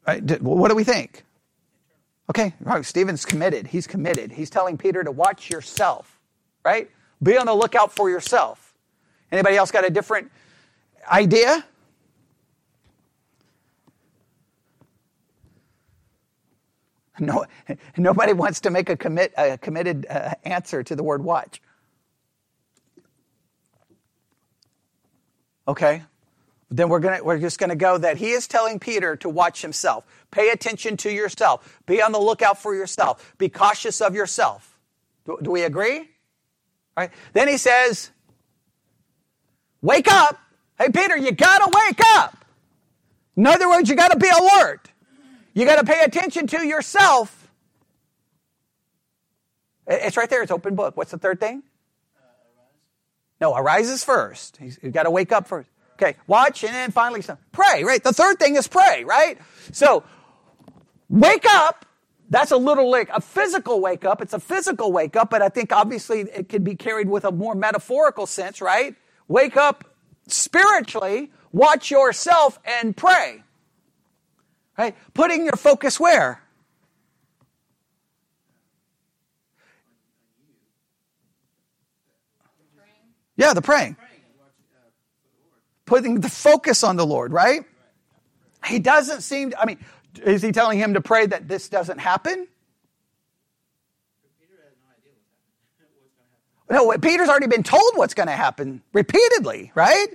Right? 0.08 0.42
What 0.42 0.70
do 0.70 0.76
we 0.76 0.84
think? 0.84 1.24
Okay. 2.30 2.54
Stephen's 2.82 3.26
committed. 3.26 3.68
He's 3.68 3.88
committed. 3.88 4.32
He's 4.32 4.50
telling 4.50 4.78
Peter 4.78 5.04
to 5.04 5.12
watch 5.12 5.50
yourself, 5.50 6.20
right? 6.64 6.90
Be 7.22 7.38
on 7.38 7.46
the 7.46 7.54
lookout 7.54 7.94
for 7.94 8.10
yourself. 8.10 8.74
Anybody 9.32 9.56
else 9.56 9.72
got 9.72 9.86
a 9.86 9.90
different 9.90 10.32
idea? 11.12 11.66
No, 17.20 17.46
nobody 17.98 18.34
wants 18.34 18.62
to 18.62 18.70
make 18.70 18.90
a, 18.90 18.98
commit, 18.98 19.34
a 19.38 19.58
committed 19.58 20.06
uh, 20.10 20.34
answer 20.44 20.84
to 20.84 20.96
the 20.96 21.04
word 21.04 21.24
watch. 21.24 21.62
Okay, 25.68 26.04
then 26.70 26.90
we're, 26.90 27.00
gonna, 27.00 27.24
we're 27.24 27.40
just 27.40 27.60
going 27.60 27.70
to 27.70 27.76
go 27.76 27.98
that 27.98 28.18
he 28.18 28.32
is 28.32 28.48
telling 28.48 28.80
Peter 28.80 29.16
to 29.18 29.30
watch 29.30 29.62
himself. 29.62 30.06
Pay 30.32 30.50
attention 30.50 30.98
to 30.98 31.12
yourself. 31.12 31.82
Be 31.86 32.02
on 32.02 32.12
the 32.12 32.20
lookout 32.20 32.58
for 32.58 32.74
yourself. 32.74 33.36
Be 33.38 33.50
cautious 33.50 34.02
of 34.02 34.16
yourself. 34.16 34.80
Do, 35.26 35.38
do 35.42 35.52
we 35.52 35.64
agree? 35.64 36.10
Right? 36.98 37.12
Then 37.34 37.48
he 37.48 37.58
says, 37.58 38.12
Wake 39.84 40.10
up. 40.10 40.40
Hey, 40.80 40.90
Peter, 40.90 41.18
you 41.18 41.32
got 41.34 41.60
to 41.60 41.70
wake 41.86 42.00
up. 42.16 42.46
In 43.36 43.46
other 43.46 43.70
words, 43.70 43.90
you 43.90 43.96
got 43.96 44.12
to 44.12 44.18
be 44.18 44.30
alert. 44.30 44.90
You 45.54 45.66
got 45.66 45.76
to 45.76 45.84
pay 45.84 46.02
attention 46.04 46.48
to 46.48 46.66
yourself. 46.66 47.52
It's 49.86 50.16
right 50.16 50.30
there. 50.30 50.42
It's 50.42 50.52
open 50.52 50.76
book. 50.76 50.96
What's 50.96 51.12
the 51.12 51.18
third 51.18 51.40
thing? 51.40 51.64
Uh, 52.18 52.22
no, 53.42 53.56
arises 53.56 54.04
first. 54.04 54.58
He's, 54.58 54.78
he's 54.78 54.94
got 54.94 55.04
to 55.04 55.12
wake 55.12 55.34
up 55.34 55.48
first. 55.48 55.70
Okay, 56.04 56.18
watch 56.28 56.64
and 56.64 56.74
then 56.74 56.92
finally 56.92 57.24
pray, 57.54 57.84
right? 57.84 58.04
The 58.04 58.12
third 58.12 58.38
thing 58.38 58.58
is 58.58 58.68
pray, 58.68 59.06
right? 59.06 59.38
So, 59.72 60.04
wake 61.10 61.46
up. 61.50 61.86
That's 62.30 62.52
a 62.52 62.58
little 62.58 62.90
like 62.90 63.10
a 63.10 63.22
physical 63.22 63.80
wake 63.80 64.04
up. 64.04 64.22
It's 64.22 64.34
a 64.34 64.40
physical 64.40 64.92
wake 64.92 65.16
up, 65.16 65.30
but 65.30 65.42
I 65.42 65.50
think 65.50 65.72
obviously 65.72 66.22
it 66.22 66.50
could 66.50 66.64
be 66.64 66.76
carried 66.76 67.08
with 67.08 67.26
a 67.26 67.32
more 67.32 67.56
metaphorical 67.56 68.26
sense, 68.26 68.60
right? 68.60 68.96
Wake 69.28 69.56
up 69.56 69.86
spiritually, 70.28 71.32
watch 71.52 71.92
yourself 71.92 72.60
and 72.66 72.98
pray. 72.98 73.44
Right? 74.78 74.96
Putting 75.14 75.46
your 75.46 75.56
focus 75.56 76.00
where? 76.00 76.42
Yeah, 83.38 83.54
the 83.54 83.62
praying. 83.62 83.96
Putting 85.86 86.22
the 86.22 86.30
focus 86.30 86.84
on 86.84 86.96
the 86.96 87.06
Lord, 87.06 87.34
right? 87.34 87.66
He 88.66 88.80
doesn't 88.80 89.22
seem, 89.22 89.52
to, 89.52 89.62
I 89.62 89.66
mean, 89.66 89.84
is 90.24 90.42
he 90.42 90.52
telling 90.52 90.80
him 90.80 90.94
to 90.94 91.02
pray 91.02 91.26
that 91.26 91.48
this 91.48 91.70
doesn't 91.70 92.00
happen? 92.00 92.48
No, 96.70 96.98
Peter's 96.98 97.30
already 97.30 97.48
been 97.48 97.64
told 97.64 97.92
what's 97.96 98.14
going 98.14 98.28
to 98.28 98.34
happen 98.34 98.82
repeatedly, 98.94 99.72
right? 99.76 100.08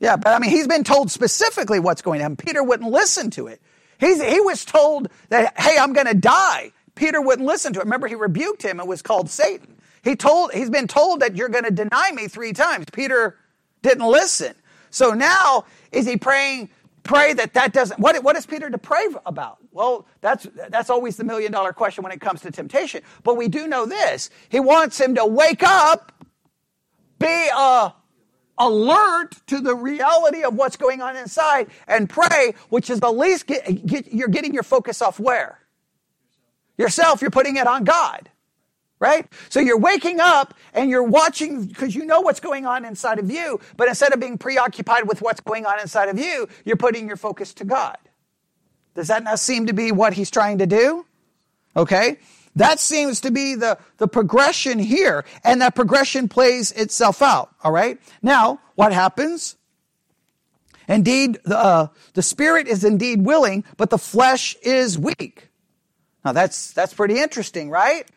Yeah, 0.00 0.16
but 0.16 0.28
I 0.28 0.38
mean, 0.38 0.50
he's 0.50 0.68
been 0.68 0.84
told 0.84 1.10
specifically 1.10 1.80
what's 1.80 2.02
going 2.02 2.20
to 2.20 2.22
happen. 2.22 2.36
Peter 2.36 2.62
wouldn't 2.62 2.90
listen 2.90 3.30
to 3.32 3.48
it. 3.48 3.60
He's, 3.98 4.22
he 4.22 4.40
was 4.40 4.64
told 4.64 5.08
that, 5.28 5.58
hey, 5.60 5.76
I'm 5.76 5.92
going 5.92 6.06
to 6.06 6.14
die. 6.14 6.72
Peter 6.94 7.20
wouldn't 7.20 7.46
listen 7.46 7.72
to 7.72 7.80
it. 7.80 7.84
Remember, 7.84 8.06
he 8.06 8.14
rebuked 8.14 8.62
him 8.62 8.78
and 8.78 8.88
was 8.88 9.02
called 9.02 9.28
Satan. 9.28 9.76
He 10.04 10.14
told, 10.14 10.52
he's 10.52 10.70
been 10.70 10.86
told 10.86 11.20
that 11.20 11.36
you're 11.36 11.48
going 11.48 11.64
to 11.64 11.72
deny 11.72 12.12
me 12.12 12.28
three 12.28 12.52
times. 12.52 12.86
Peter 12.92 13.36
didn't 13.88 14.06
listen. 14.06 14.54
So 14.90 15.12
now, 15.12 15.64
is 15.92 16.06
he 16.06 16.16
praying, 16.16 16.70
pray 17.02 17.32
that 17.34 17.54
that 17.54 17.72
doesn't, 17.72 17.98
what, 17.98 18.22
what 18.22 18.36
is 18.36 18.46
Peter 18.46 18.70
to 18.70 18.78
pray 18.78 19.06
about? 19.26 19.58
Well, 19.72 20.06
that's, 20.20 20.46
that's 20.68 20.90
always 20.90 21.16
the 21.16 21.24
million 21.24 21.52
dollar 21.52 21.72
question 21.72 22.02
when 22.04 22.12
it 22.12 22.20
comes 22.20 22.40
to 22.42 22.50
temptation. 22.50 23.02
But 23.22 23.36
we 23.36 23.48
do 23.48 23.66
know 23.66 23.86
this. 23.86 24.30
He 24.48 24.60
wants 24.60 25.00
him 25.00 25.14
to 25.16 25.26
wake 25.26 25.62
up, 25.62 26.12
be 27.18 27.48
a 27.54 27.94
alert 28.60 29.36
to 29.46 29.60
the 29.60 29.74
reality 29.74 30.42
of 30.42 30.54
what's 30.54 30.76
going 30.76 31.00
on 31.00 31.16
inside 31.16 31.68
and 31.86 32.10
pray, 32.10 32.54
which 32.70 32.90
is 32.90 33.00
the 33.00 33.12
least 33.12 33.46
get, 33.46 33.86
get, 33.86 34.12
you're 34.12 34.28
getting 34.28 34.52
your 34.52 34.64
focus 34.64 35.00
off 35.00 35.20
where? 35.20 35.60
Yourself, 36.76 37.22
you're 37.22 37.30
putting 37.30 37.56
it 37.56 37.66
on 37.66 37.84
God. 37.84 38.28
Right? 39.00 39.26
So 39.48 39.60
you're 39.60 39.78
waking 39.78 40.18
up 40.18 40.54
and 40.74 40.90
you're 40.90 41.04
watching 41.04 41.66
because 41.66 41.94
you 41.94 42.04
know 42.04 42.20
what's 42.20 42.40
going 42.40 42.66
on 42.66 42.84
inside 42.84 43.20
of 43.20 43.30
you, 43.30 43.60
but 43.76 43.86
instead 43.86 44.12
of 44.12 44.18
being 44.18 44.38
preoccupied 44.38 45.06
with 45.06 45.22
what's 45.22 45.40
going 45.40 45.66
on 45.66 45.78
inside 45.80 46.08
of 46.08 46.18
you, 46.18 46.48
you're 46.64 46.76
putting 46.76 47.06
your 47.06 47.16
focus 47.16 47.54
to 47.54 47.64
God. 47.64 47.96
Does 48.94 49.06
that 49.06 49.22
not 49.22 49.38
seem 49.38 49.66
to 49.66 49.72
be 49.72 49.92
what 49.92 50.14
he's 50.14 50.30
trying 50.30 50.58
to 50.58 50.66
do? 50.66 51.06
Okay? 51.76 52.18
That 52.56 52.80
seems 52.80 53.20
to 53.20 53.30
be 53.30 53.54
the, 53.54 53.78
the 53.98 54.08
progression 54.08 54.80
here, 54.80 55.24
and 55.44 55.62
that 55.62 55.76
progression 55.76 56.28
plays 56.28 56.72
itself 56.72 57.22
out. 57.22 57.54
All 57.62 57.70
right? 57.70 58.00
Now, 58.20 58.58
what 58.74 58.92
happens? 58.92 59.56
Indeed, 60.88 61.38
the, 61.44 61.56
uh, 61.56 61.86
the 62.14 62.22
spirit 62.22 62.66
is 62.66 62.82
indeed 62.82 63.24
willing, 63.24 63.62
but 63.76 63.90
the 63.90 63.98
flesh 63.98 64.56
is 64.62 64.98
weak. 64.98 65.50
Now, 66.24 66.32
that's, 66.32 66.72
that's 66.72 66.94
pretty 66.94 67.20
interesting, 67.20 67.70
right? 67.70 68.08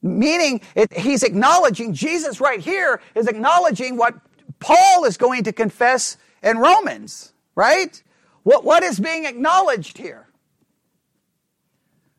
Meaning, 0.00 0.60
it, 0.74 0.92
he's 0.92 1.22
acknowledging, 1.22 1.92
Jesus 1.92 2.40
right 2.40 2.60
here 2.60 3.00
is 3.14 3.26
acknowledging 3.26 3.96
what 3.96 4.14
Paul 4.60 5.04
is 5.04 5.16
going 5.16 5.44
to 5.44 5.52
confess 5.52 6.16
in 6.42 6.58
Romans, 6.58 7.32
right? 7.54 8.00
What, 8.44 8.64
what 8.64 8.82
is 8.82 9.00
being 9.00 9.24
acknowledged 9.24 9.98
here? 9.98 10.28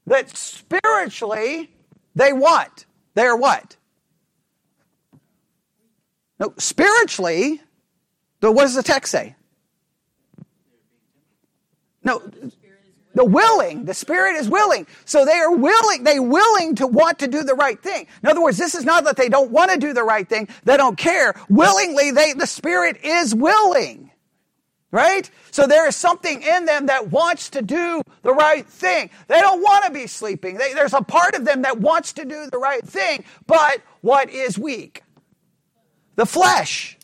that 0.10 0.36
spiritually 0.36 1.72
they 2.16 2.34
what? 2.34 2.86
They're 3.14 3.36
what? 3.36 3.78
No, 6.40 6.54
spiritually, 6.58 7.62
the, 8.40 8.52
what 8.52 8.64
does 8.64 8.76
the 8.76 8.84
text 8.84 9.12
say? 9.12 9.36
No, 12.04 12.22
the 13.20 13.26
willing, 13.26 13.84
the 13.84 13.94
spirit 13.94 14.38
is 14.38 14.48
willing. 14.48 14.88
So 15.04 15.26
they 15.26 15.34
are 15.34 15.54
willing, 15.54 16.06
they 16.06 16.22
willing 16.22 16.76
to 16.76 16.88
want 16.88 17.20
to 17.20 17.28
do 17.28 17.44
the 17.44 17.54
right 17.54 17.78
thing. 17.78 18.08
In 18.24 18.30
other 18.30 18.42
words, 18.42 18.58
this 18.58 18.76
is 18.76 18.86
not 18.86 19.04
that 19.04 19.18
they 19.18 19.28
don't 19.28 19.52
want 19.52 19.72
to 19.72 19.78
do 19.78 19.92
the 19.92 20.06
right 20.06 20.26
thing, 20.26 20.48
they 20.64 20.78
don't 20.78 20.98
care. 20.98 21.34
Willingly, 21.50 22.12
they, 22.12 22.32
the 22.32 22.48
spirit 22.48 23.04
is 23.04 23.36
willing. 23.36 24.10
Right? 24.90 25.30
So 25.52 25.68
there 25.68 25.86
is 25.86 25.98
something 25.98 26.42
in 26.42 26.64
them 26.64 26.86
that 26.86 27.12
wants 27.12 27.50
to 27.50 27.62
do 27.62 28.02
the 28.22 28.34
right 28.34 28.66
thing. 28.66 29.10
They 29.28 29.42
don't 29.42 29.62
want 29.62 29.84
to 29.84 29.92
be 29.92 30.08
sleeping. 30.08 30.56
They, 30.56 30.74
there's 30.74 30.94
a 30.94 31.02
part 31.02 31.36
of 31.36 31.44
them 31.44 31.64
that 31.64 31.78
wants 31.78 32.14
to 32.14 32.24
do 32.24 32.50
the 32.50 32.58
right 32.58 32.86
thing, 32.86 33.26
but 33.48 33.82
what 34.00 34.30
is 34.30 34.58
weak? 34.58 35.04
The 36.16 36.26
flesh, 36.26 36.98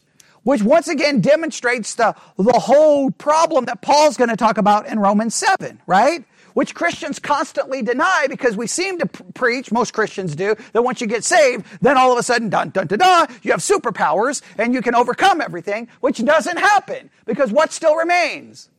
which 0.46 0.62
once 0.62 0.88
again 0.88 1.20
demonstrates 1.20 1.96
the, 1.96 2.16
the 2.38 2.60
whole 2.60 3.12
problem 3.12 3.66
that 3.66 3.82
Paul's 3.82 4.16
going 4.16 4.30
to 4.30 4.38
talk 4.38 4.58
about 4.58 4.88
in 4.88 5.00
Romans 5.00 5.36
7, 5.36 5.82
right? 5.88 6.24
which 6.54 6.74
Christians 6.74 7.20
constantly 7.20 7.82
deny 7.82 8.28
because 8.30 8.56
we 8.56 8.66
seem 8.66 8.98
to 9.00 9.06
preach, 9.06 9.74
most 9.74 9.94
Christians 9.94 10.38
do, 10.38 10.56
that 10.72 10.84
once 10.84 11.02
you 11.02 11.08
get 11.08 11.26
saved, 11.26 11.66
then 11.82 11.98
all 11.98 12.14
of 12.14 12.18
a 12.18 12.24
sudden, 12.24 12.50
dun, 12.50 12.70
dun, 12.70 12.88
dun, 12.88 12.98
dun, 12.98 13.28
you 13.44 13.52
have 13.52 13.60
superpowers 13.60 14.42
and 14.58 14.74
you 14.74 14.82
can 14.82 14.96
overcome 14.96 15.42
everything, 15.42 15.90
which 16.00 16.24
doesn't 16.24 16.58
happen 16.58 17.10
because 17.26 17.52
what 17.52 17.74
still 17.74 17.98
remains? 17.98 18.70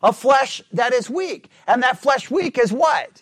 A 0.00 0.12
flesh 0.12 0.62
that 0.72 0.92
is 0.92 1.10
weak. 1.10 1.48
And 1.66 1.82
that 1.82 1.98
flesh 1.98 2.30
weak 2.30 2.56
is 2.56 2.72
what? 2.72 3.21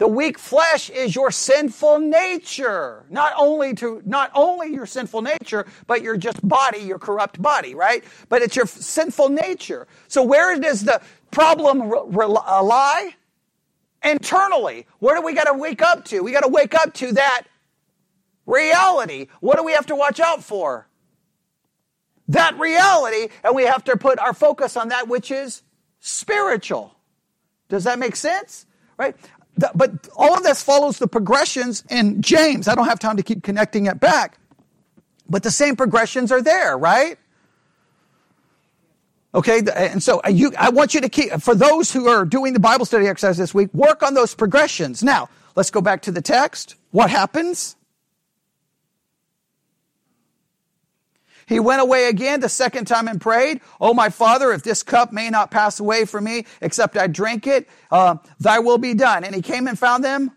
The 0.00 0.08
weak 0.08 0.38
flesh 0.38 0.88
is 0.88 1.14
your 1.14 1.30
sinful 1.30 1.98
nature. 1.98 3.04
Not 3.10 3.34
only 3.36 3.74
to, 3.74 4.00
not 4.06 4.30
only 4.34 4.72
your 4.72 4.86
sinful 4.86 5.20
nature, 5.20 5.66
but 5.86 6.00
your 6.00 6.16
just 6.16 6.40
body, 6.48 6.78
your 6.78 6.98
corrupt 6.98 7.40
body, 7.42 7.74
right? 7.74 8.02
But 8.30 8.40
it's 8.40 8.56
your 8.56 8.64
sinful 8.64 9.28
nature. 9.28 9.86
So 10.08 10.22
where 10.22 10.58
does 10.58 10.84
the, 10.84 11.02
problem 11.30 11.92
uh, 11.92 12.62
lie? 12.62 13.14
Internally. 14.02 14.86
Where 15.00 15.16
do 15.16 15.22
we 15.22 15.34
got 15.34 15.44
to 15.44 15.52
wake 15.52 15.82
up 15.82 16.06
to? 16.06 16.22
We 16.22 16.32
got 16.32 16.44
to 16.44 16.48
wake 16.48 16.74
up 16.74 16.94
to 16.94 17.12
that 17.12 17.42
reality. 18.46 19.26
What 19.40 19.58
do 19.58 19.64
we 19.64 19.72
have 19.72 19.84
to 19.86 19.96
watch 19.96 20.18
out 20.18 20.42
for? 20.42 20.88
That 22.28 22.58
reality, 22.58 23.28
and 23.44 23.54
we 23.54 23.64
have 23.64 23.84
to 23.84 23.98
put 23.98 24.18
our 24.18 24.32
focus 24.32 24.78
on 24.78 24.88
that 24.88 25.08
which 25.08 25.30
is 25.30 25.60
spiritual. 25.98 26.96
Does 27.68 27.84
that 27.84 27.98
make 27.98 28.16
sense? 28.16 28.64
Right? 28.96 29.14
But 29.74 30.08
all 30.16 30.36
of 30.36 30.42
this 30.42 30.62
follows 30.62 30.98
the 30.98 31.08
progressions 31.08 31.84
in 31.90 32.22
James. 32.22 32.68
I 32.68 32.74
don't 32.74 32.86
have 32.86 32.98
time 32.98 33.16
to 33.16 33.22
keep 33.22 33.42
connecting 33.42 33.86
it 33.86 34.00
back. 34.00 34.38
But 35.28 35.42
the 35.42 35.50
same 35.50 35.76
progressions 35.76 36.32
are 36.32 36.42
there, 36.42 36.76
right? 36.76 37.16
Okay, 39.32 39.62
and 39.76 40.02
so 40.02 40.20
uh, 40.24 40.28
you, 40.28 40.52
I 40.58 40.70
want 40.70 40.92
you 40.92 41.00
to 41.00 41.08
keep, 41.08 41.30
for 41.40 41.54
those 41.54 41.92
who 41.92 42.08
are 42.08 42.24
doing 42.24 42.52
the 42.52 42.58
Bible 42.60 42.84
study 42.84 43.06
exercise 43.06 43.38
this 43.38 43.54
week, 43.54 43.72
work 43.72 44.02
on 44.02 44.14
those 44.14 44.34
progressions. 44.34 45.04
Now, 45.04 45.28
let's 45.54 45.70
go 45.70 45.80
back 45.80 46.02
to 46.02 46.10
the 46.10 46.20
text. 46.20 46.74
What 46.90 47.10
happens? 47.10 47.76
He 51.50 51.58
went 51.58 51.82
away 51.82 52.08
again 52.08 52.38
the 52.38 52.48
second 52.48 52.84
time 52.84 53.08
and 53.08 53.20
prayed, 53.20 53.60
Oh, 53.80 53.92
my 53.92 54.08
father, 54.08 54.52
if 54.52 54.62
this 54.62 54.84
cup 54.84 55.12
may 55.12 55.30
not 55.30 55.50
pass 55.50 55.80
away 55.80 56.04
from 56.04 56.22
me, 56.22 56.46
except 56.60 56.96
I 56.96 57.08
drink 57.08 57.48
it, 57.48 57.68
uh, 57.90 58.18
thy 58.38 58.60
will 58.60 58.78
be 58.78 58.94
done. 58.94 59.24
And 59.24 59.34
he 59.34 59.42
came 59.42 59.66
and 59.66 59.76
found 59.76 60.04
them 60.04 60.30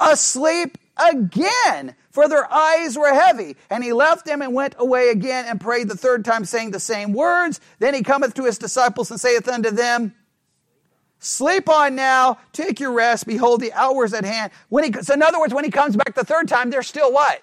asleep 0.00 0.76
again 0.96 1.94
for 2.10 2.28
their 2.28 2.52
eyes 2.52 2.98
were 2.98 3.14
heavy. 3.14 3.56
And 3.70 3.84
he 3.84 3.92
left 3.92 4.26
them 4.26 4.42
and 4.42 4.52
went 4.52 4.74
away 4.76 5.10
again 5.10 5.44
and 5.46 5.60
prayed 5.60 5.88
the 5.88 5.96
third 5.96 6.24
time, 6.24 6.44
saying 6.44 6.72
the 6.72 6.80
same 6.80 7.12
words. 7.12 7.60
Then 7.78 7.94
he 7.94 8.02
cometh 8.02 8.34
to 8.34 8.44
his 8.44 8.58
disciples 8.58 9.12
and 9.12 9.20
saith 9.20 9.46
unto 9.46 9.70
them, 9.70 10.16
Sleep 11.20 11.68
on 11.68 11.94
now, 11.94 12.38
take 12.52 12.80
your 12.80 12.92
rest, 12.92 13.24
behold, 13.24 13.60
the 13.60 13.72
hour 13.72 14.04
is 14.04 14.14
at 14.14 14.24
hand. 14.24 14.50
When 14.68 14.82
he, 14.82 14.92
so 15.00 15.14
in 15.14 15.22
other 15.22 15.38
words, 15.38 15.54
when 15.54 15.64
he 15.64 15.70
comes 15.70 15.94
back 15.94 16.16
the 16.16 16.24
third 16.24 16.48
time, 16.48 16.70
they're 16.70 16.82
still 16.82 17.12
what? 17.12 17.40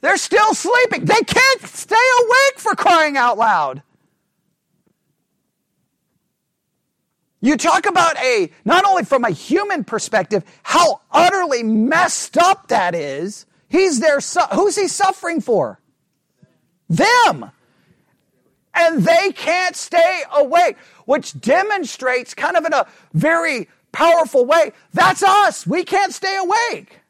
They're 0.00 0.16
still 0.16 0.54
sleeping. 0.54 1.04
They 1.04 1.20
can't 1.20 1.62
stay 1.62 1.96
awake 2.20 2.58
for 2.58 2.74
crying 2.74 3.16
out 3.16 3.36
loud. 3.36 3.82
You 7.40 7.56
talk 7.56 7.86
about 7.86 8.16
a, 8.18 8.50
not 8.64 8.84
only 8.84 9.04
from 9.04 9.24
a 9.24 9.30
human 9.30 9.84
perspective, 9.84 10.44
how 10.62 11.00
utterly 11.10 11.62
messed 11.62 12.36
up 12.36 12.68
that 12.68 12.94
is, 12.94 13.46
He's 13.68 14.00
there. 14.00 14.20
Su- 14.20 14.40
who's 14.52 14.76
he 14.76 14.88
suffering 14.88 15.40
for? 15.40 15.78
Them. 16.88 17.50
And 18.74 19.04
they 19.04 19.32
can't 19.32 19.76
stay 19.76 20.22
awake, 20.32 20.76
which 21.04 21.38
demonstrates 21.38 22.34
kind 22.34 22.56
of 22.56 22.64
in 22.64 22.72
a 22.72 22.86
very 23.12 23.68
powerful 23.92 24.44
way 24.44 24.72
that's 24.92 25.22
us. 25.22 25.66
We 25.66 25.84
can't 25.84 26.14
stay 26.14 26.36
awake 26.36 27.00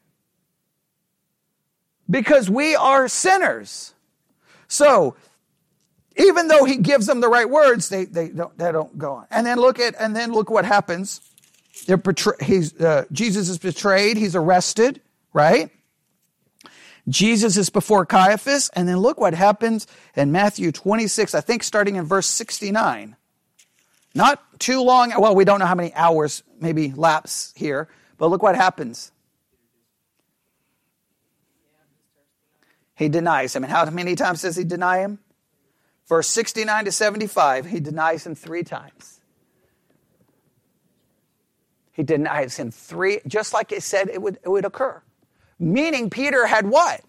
because 2.09 2.49
we 2.49 2.75
are 2.75 3.07
sinners. 3.07 3.93
So, 4.67 5.15
even 6.17 6.47
though 6.47 6.65
he 6.65 6.77
gives 6.77 7.05
them 7.05 7.21
the 7.21 7.29
right 7.29 7.49
words, 7.49 7.89
they, 7.89 8.05
they, 8.05 8.29
don't, 8.29 8.57
they 8.57 8.71
don't 8.71 8.97
go 8.97 9.13
on. 9.13 9.27
And 9.31 9.45
then 9.45 9.57
look 9.59 9.79
at, 9.79 9.95
and 9.99 10.15
then 10.15 10.33
look 10.33 10.49
what 10.49 10.65
happens. 10.65 11.21
They're 11.87 11.97
betray, 11.97 12.33
he's, 12.41 12.79
uh, 12.79 13.05
Jesus 13.11 13.47
is 13.49 13.57
betrayed. 13.57 14.17
He's 14.17 14.35
arrested, 14.35 15.01
right? 15.33 15.69
Jesus 17.07 17.57
is 17.57 17.69
before 17.69 18.05
Caiaphas. 18.05 18.69
And 18.75 18.87
then 18.87 18.97
look 18.97 19.19
what 19.19 19.33
happens 19.33 19.87
in 20.15 20.31
Matthew 20.31 20.71
26, 20.71 21.33
I 21.33 21.41
think 21.41 21.63
starting 21.63 21.95
in 21.95 22.05
verse 22.05 22.27
69. 22.27 23.15
Not 24.13 24.59
too 24.59 24.83
long, 24.83 25.13
well, 25.17 25.35
we 25.35 25.45
don't 25.45 25.59
know 25.59 25.65
how 25.65 25.75
many 25.75 25.93
hours 25.93 26.43
maybe 26.59 26.91
lapse 26.91 27.53
here, 27.55 27.87
but 28.17 28.29
look 28.29 28.43
what 28.43 28.55
happens. 28.55 29.11
He 32.99 33.07
denies 33.07 33.55
him. 33.55 33.63
And 33.63 33.71
how 33.71 33.89
many 33.89 34.13
times 34.13 34.41
does 34.41 34.57
he 34.57 34.65
deny 34.65 34.97
him? 34.99 35.19
Verse 36.09 36.27
69 36.27 36.83
to 36.83 36.91
75, 36.91 37.65
he 37.67 37.79
denies 37.79 38.25
him 38.25 38.35
three 38.35 38.61
times. 38.61 39.21
He 41.93 42.03
denies 42.03 42.57
him 42.57 42.71
three, 42.71 43.21
just 43.25 43.53
like 43.53 43.71
it 43.71 43.83
said 43.83 44.09
it 44.09 44.21
would, 44.21 44.37
it 44.43 44.49
would 44.49 44.65
occur. 44.65 45.01
Meaning 45.57 46.09
Peter 46.09 46.45
had 46.45 46.67
what? 46.67 46.99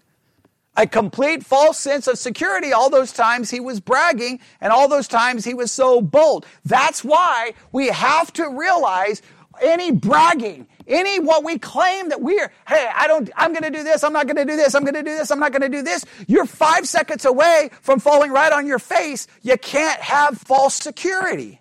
A 0.76 0.86
complete 0.86 1.44
false 1.44 1.80
sense 1.80 2.06
of 2.06 2.18
security 2.18 2.72
all 2.72 2.88
those 2.88 3.12
times 3.12 3.50
he 3.50 3.58
was 3.58 3.80
bragging 3.80 4.38
and 4.60 4.72
all 4.72 4.86
those 4.86 5.08
times 5.08 5.44
he 5.44 5.54
was 5.54 5.72
so 5.72 6.00
bold. 6.00 6.46
That's 6.64 7.02
why 7.02 7.54
we 7.72 7.88
have 7.88 8.32
to 8.34 8.48
realize 8.48 9.22
any 9.60 9.90
bragging, 9.90 10.68
any 10.90 11.18
what 11.20 11.44
we 11.44 11.58
claim 11.58 12.10
that 12.10 12.20
we're, 12.20 12.52
hey, 12.68 12.90
I 12.94 13.06
don't, 13.06 13.30
I'm 13.36 13.52
going 13.52 13.62
to 13.62 13.70
do 13.70 13.82
this, 13.82 14.04
I'm 14.04 14.12
not 14.12 14.26
going 14.26 14.36
to 14.36 14.44
do 14.44 14.56
this, 14.56 14.74
I'm 14.74 14.82
going 14.82 14.94
to 14.94 15.02
do 15.02 15.16
this, 15.16 15.30
I'm 15.30 15.40
not 15.40 15.52
going 15.52 15.62
to 15.62 15.68
do 15.68 15.82
this. 15.82 16.04
You're 16.26 16.46
five 16.46 16.86
seconds 16.86 17.24
away 17.24 17.70
from 17.80 18.00
falling 18.00 18.32
right 18.32 18.52
on 18.52 18.66
your 18.66 18.78
face. 18.78 19.26
You 19.42 19.56
can't 19.56 20.00
have 20.00 20.36
false 20.36 20.74
security. 20.74 21.60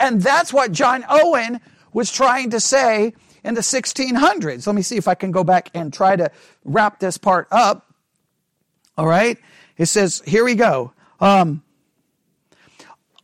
And 0.00 0.20
that's 0.20 0.52
what 0.52 0.72
John 0.72 1.04
Owen 1.08 1.60
was 1.92 2.10
trying 2.10 2.50
to 2.50 2.60
say 2.60 3.14
in 3.44 3.54
the 3.54 3.60
1600s. 3.60 4.66
Let 4.66 4.74
me 4.74 4.82
see 4.82 4.96
if 4.96 5.06
I 5.06 5.14
can 5.14 5.30
go 5.30 5.44
back 5.44 5.70
and 5.74 5.92
try 5.92 6.16
to 6.16 6.30
wrap 6.64 6.98
this 6.98 7.18
part 7.18 7.46
up. 7.50 7.94
All 8.96 9.06
right. 9.06 9.38
It 9.76 9.86
says, 9.86 10.22
here 10.26 10.44
we 10.44 10.54
go. 10.54 10.92
Um, 11.20 11.62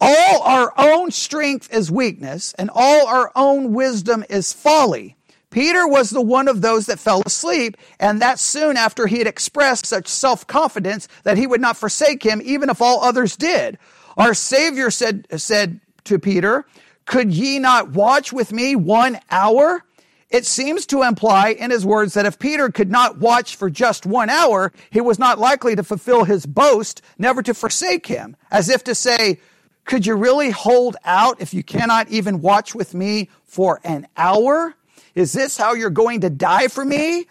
all 0.01 0.43
our 0.43 0.73
own 0.79 1.11
strength 1.11 1.73
is 1.73 1.91
weakness, 1.91 2.55
and 2.55 2.71
all 2.75 3.07
our 3.07 3.31
own 3.37 3.73
wisdom 3.73 4.25
is 4.31 4.53
folly. 4.53 5.17
Peter 5.51 5.87
was 5.87 6.11
the 6.11 6.21
one 6.23 6.49
of 6.49 6.61
those 6.61 6.87
that 6.87 6.99
fell 6.99 7.23
asleep, 7.27 7.77
and 7.99 8.23
that 8.23 8.39
soon 8.39 8.77
after 8.77 9.07
he 9.07 9.19
had 9.19 9.27
expressed 9.27 9.85
such 9.85 10.07
self 10.07 10.47
confidence 10.47 11.09
that 11.25 11.37
he 11.37 11.47
would 11.47 11.61
not 11.61 11.77
forsake 11.77 12.23
him, 12.23 12.41
even 12.45 12.71
if 12.71 12.81
all 12.81 13.03
others 13.03 13.37
did. 13.37 13.79
Our 14.17 14.33
Savior 14.33 14.91
said, 14.91 15.27
said 15.37 15.81
to 16.05 16.19
Peter, 16.19 16.67
Could 17.05 17.33
ye 17.33 17.59
not 17.59 17.91
watch 17.91 18.33
with 18.33 18.53
me 18.53 18.77
one 18.77 19.19
hour? 19.31 19.85
It 20.31 20.47
seems 20.47 20.87
to 20.87 21.03
imply 21.03 21.49
in 21.51 21.73
his 21.73 21.85
words 21.85 22.15
that 22.15 22.27
if 22.27 22.39
Peter 22.39 22.71
could 22.71 22.91
not 22.91 23.19
watch 23.19 23.57
for 23.57 23.69
just 23.69 24.07
one 24.07 24.31
hour, 24.31 24.73
he 24.91 25.01
was 25.01 25.19
not 25.19 25.41
likely 25.41 25.75
to 25.75 25.83
fulfill 25.83 26.23
his 26.23 26.47
boast, 26.47 27.03
never 27.19 27.43
to 27.43 27.53
forsake 27.53 28.07
him, 28.07 28.37
as 28.53 28.69
if 28.69 28.85
to 28.85 28.95
say, 28.95 29.41
could 29.85 30.07
you 30.07 30.15
really 30.15 30.51
hold 30.51 30.97
out 31.05 31.41
if 31.41 31.53
you 31.53 31.63
cannot 31.63 32.09
even 32.09 32.41
watch 32.41 32.75
with 32.75 32.95
me 32.95 33.29
for 33.45 33.81
an 33.85 34.07
hour? 34.17 34.75
Is 35.15 35.33
this 35.33 35.57
how 35.57 35.75
you're 35.75 35.91
going 35.91 36.21
to 36.21 36.31
die 36.31 36.69
for 36.69 36.85
me? 36.85 37.27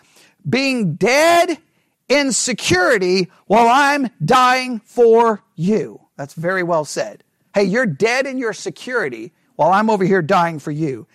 Being 0.47 0.95
dead 0.95 1.57
in 2.07 2.33
security 2.33 3.29
while 3.45 3.67
I'm 3.67 4.09
dying 4.23 4.79
for 4.79 5.43
you. 5.55 6.01
That's 6.17 6.33
very 6.33 6.63
well 6.63 6.83
said. 6.83 7.23
Hey, 7.53 7.63
you're 7.63 7.85
dead 7.85 8.25
in 8.25 8.37
your 8.37 8.53
security 8.53 9.31
while 9.55 9.71
I'm 9.71 9.89
over 9.89 10.03
here 10.03 10.21
dying 10.21 10.59
for 10.59 10.71
you. 10.71 11.07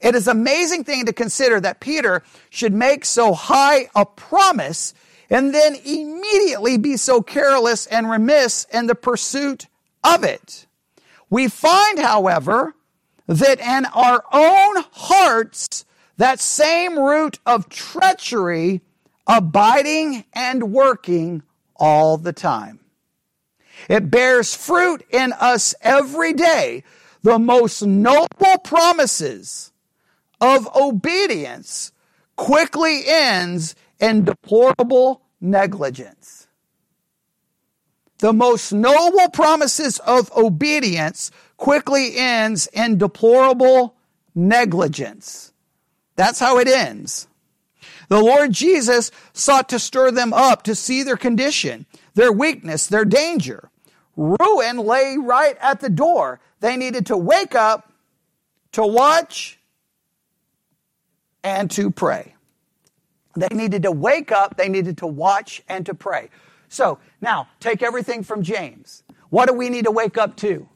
It 0.00 0.14
is 0.14 0.26
amazing 0.26 0.84
thing 0.84 1.06
to 1.06 1.12
consider 1.12 1.60
that 1.60 1.80
Peter 1.80 2.22
should 2.50 2.72
make 2.72 3.04
so 3.04 3.32
high 3.32 3.88
a 3.94 4.04
promise 4.04 4.94
and 5.30 5.54
then 5.54 5.76
immediately 5.84 6.76
be 6.76 6.96
so 6.96 7.22
careless 7.22 7.86
and 7.86 8.10
remiss 8.10 8.66
in 8.72 8.86
the 8.86 8.94
pursuit 8.94 9.66
of 10.04 10.24
it. 10.24 10.66
We 11.32 11.48
find, 11.48 11.98
however, 11.98 12.74
that 13.26 13.58
in 13.58 13.86
our 13.86 14.22
own 14.34 14.84
hearts, 14.92 15.86
that 16.18 16.40
same 16.40 16.98
root 16.98 17.38
of 17.46 17.70
treachery 17.70 18.82
abiding 19.26 20.26
and 20.34 20.74
working 20.74 21.42
all 21.74 22.18
the 22.18 22.34
time. 22.34 22.80
It 23.88 24.10
bears 24.10 24.54
fruit 24.54 25.06
in 25.08 25.32
us 25.32 25.74
every 25.80 26.34
day. 26.34 26.84
The 27.22 27.38
most 27.38 27.82
noble 27.82 28.58
promises 28.62 29.72
of 30.38 30.68
obedience 30.76 31.92
quickly 32.36 33.04
ends 33.06 33.74
in 33.98 34.24
deplorable 34.24 35.22
negligence 35.40 36.41
the 38.22 38.32
most 38.32 38.72
noble 38.72 39.28
promises 39.30 39.98
of 39.98 40.30
obedience 40.36 41.32
quickly 41.56 42.16
ends 42.16 42.68
in 42.68 42.96
deplorable 42.96 43.96
negligence. 44.32 45.52
That's 46.14 46.38
how 46.38 46.58
it 46.58 46.68
ends. 46.68 47.26
The 48.08 48.20
Lord 48.20 48.52
Jesus 48.52 49.10
sought 49.32 49.68
to 49.70 49.80
stir 49.80 50.12
them 50.12 50.32
up 50.32 50.62
to 50.62 50.76
see 50.76 51.02
their 51.02 51.16
condition, 51.16 51.84
their 52.14 52.30
weakness, 52.30 52.86
their 52.86 53.04
danger. 53.04 53.70
Ruin 54.16 54.78
lay 54.78 55.16
right 55.18 55.56
at 55.60 55.80
the 55.80 55.90
door. 55.90 56.38
They 56.60 56.76
needed 56.76 57.06
to 57.06 57.16
wake 57.16 57.56
up, 57.56 57.92
to 58.70 58.86
watch, 58.86 59.58
and 61.42 61.68
to 61.72 61.90
pray. 61.90 62.36
They 63.34 63.48
needed 63.48 63.82
to 63.82 63.90
wake 63.90 64.30
up, 64.30 64.56
they 64.56 64.68
needed 64.68 64.98
to 64.98 65.08
watch, 65.08 65.60
and 65.68 65.84
to 65.86 65.94
pray. 65.94 66.28
So 66.68 67.00
now 67.22 67.48
take 67.60 67.82
everything 67.82 68.22
from 68.22 68.42
James. 68.42 69.02
What 69.30 69.48
do 69.48 69.54
we 69.54 69.70
need 69.70 69.84
to 69.84 69.90
wake 69.90 70.18
up 70.18 70.36
to? 70.38 70.68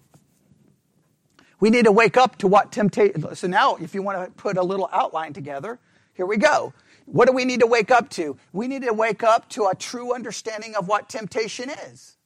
We 1.61 1.69
need 1.71 1.85
to 1.85 1.93
wake 1.93 2.17
up 2.17 2.39
to 2.39 2.47
what 2.47 2.73
temptation. 2.73 3.35
So 3.35 3.47
now, 3.47 3.77
if 3.77 3.95
you 3.95 4.03
want 4.03 4.25
to 4.25 4.31
put 4.31 4.57
a 4.57 4.63
little 4.63 4.89
outline 4.93 5.33
together, 5.33 5.79
here 6.15 6.27
we 6.27 6.37
go. 6.37 6.73
What 7.07 7.29
do 7.29 7.33
we 7.33 7.45
need 7.45 7.61
to 7.61 7.67
wake 7.67 7.91
up 7.91 8.11
to? 8.11 8.37
We 8.53 8.69
need 8.69 8.83
to 8.83 8.93
wake 8.93 9.23
up 9.23 9.49
to 9.51 9.67
a 9.67 9.75
true 9.75 10.15
understanding 10.15 10.75
of 10.75 10.89
what 10.89 11.09
temptation 11.09 11.71
is. 11.71 12.17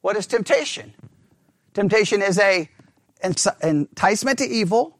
What 0.00 0.16
is 0.16 0.26
temptation? 0.26 0.94
Temptation 1.72 2.22
is 2.22 2.38
a 2.38 2.68
enticement 3.62 4.38
to 4.38 4.44
evil 4.44 4.98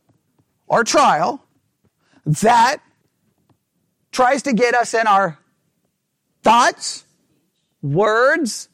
or 0.67 0.83
trial 0.83 1.45
that 2.25 2.79
tries 4.11 4.43
to 4.43 4.53
get 4.53 4.75
us 4.75 4.95
in 4.95 5.07
our 5.07 5.39
thoughts, 6.43 7.04
words, 7.85 8.69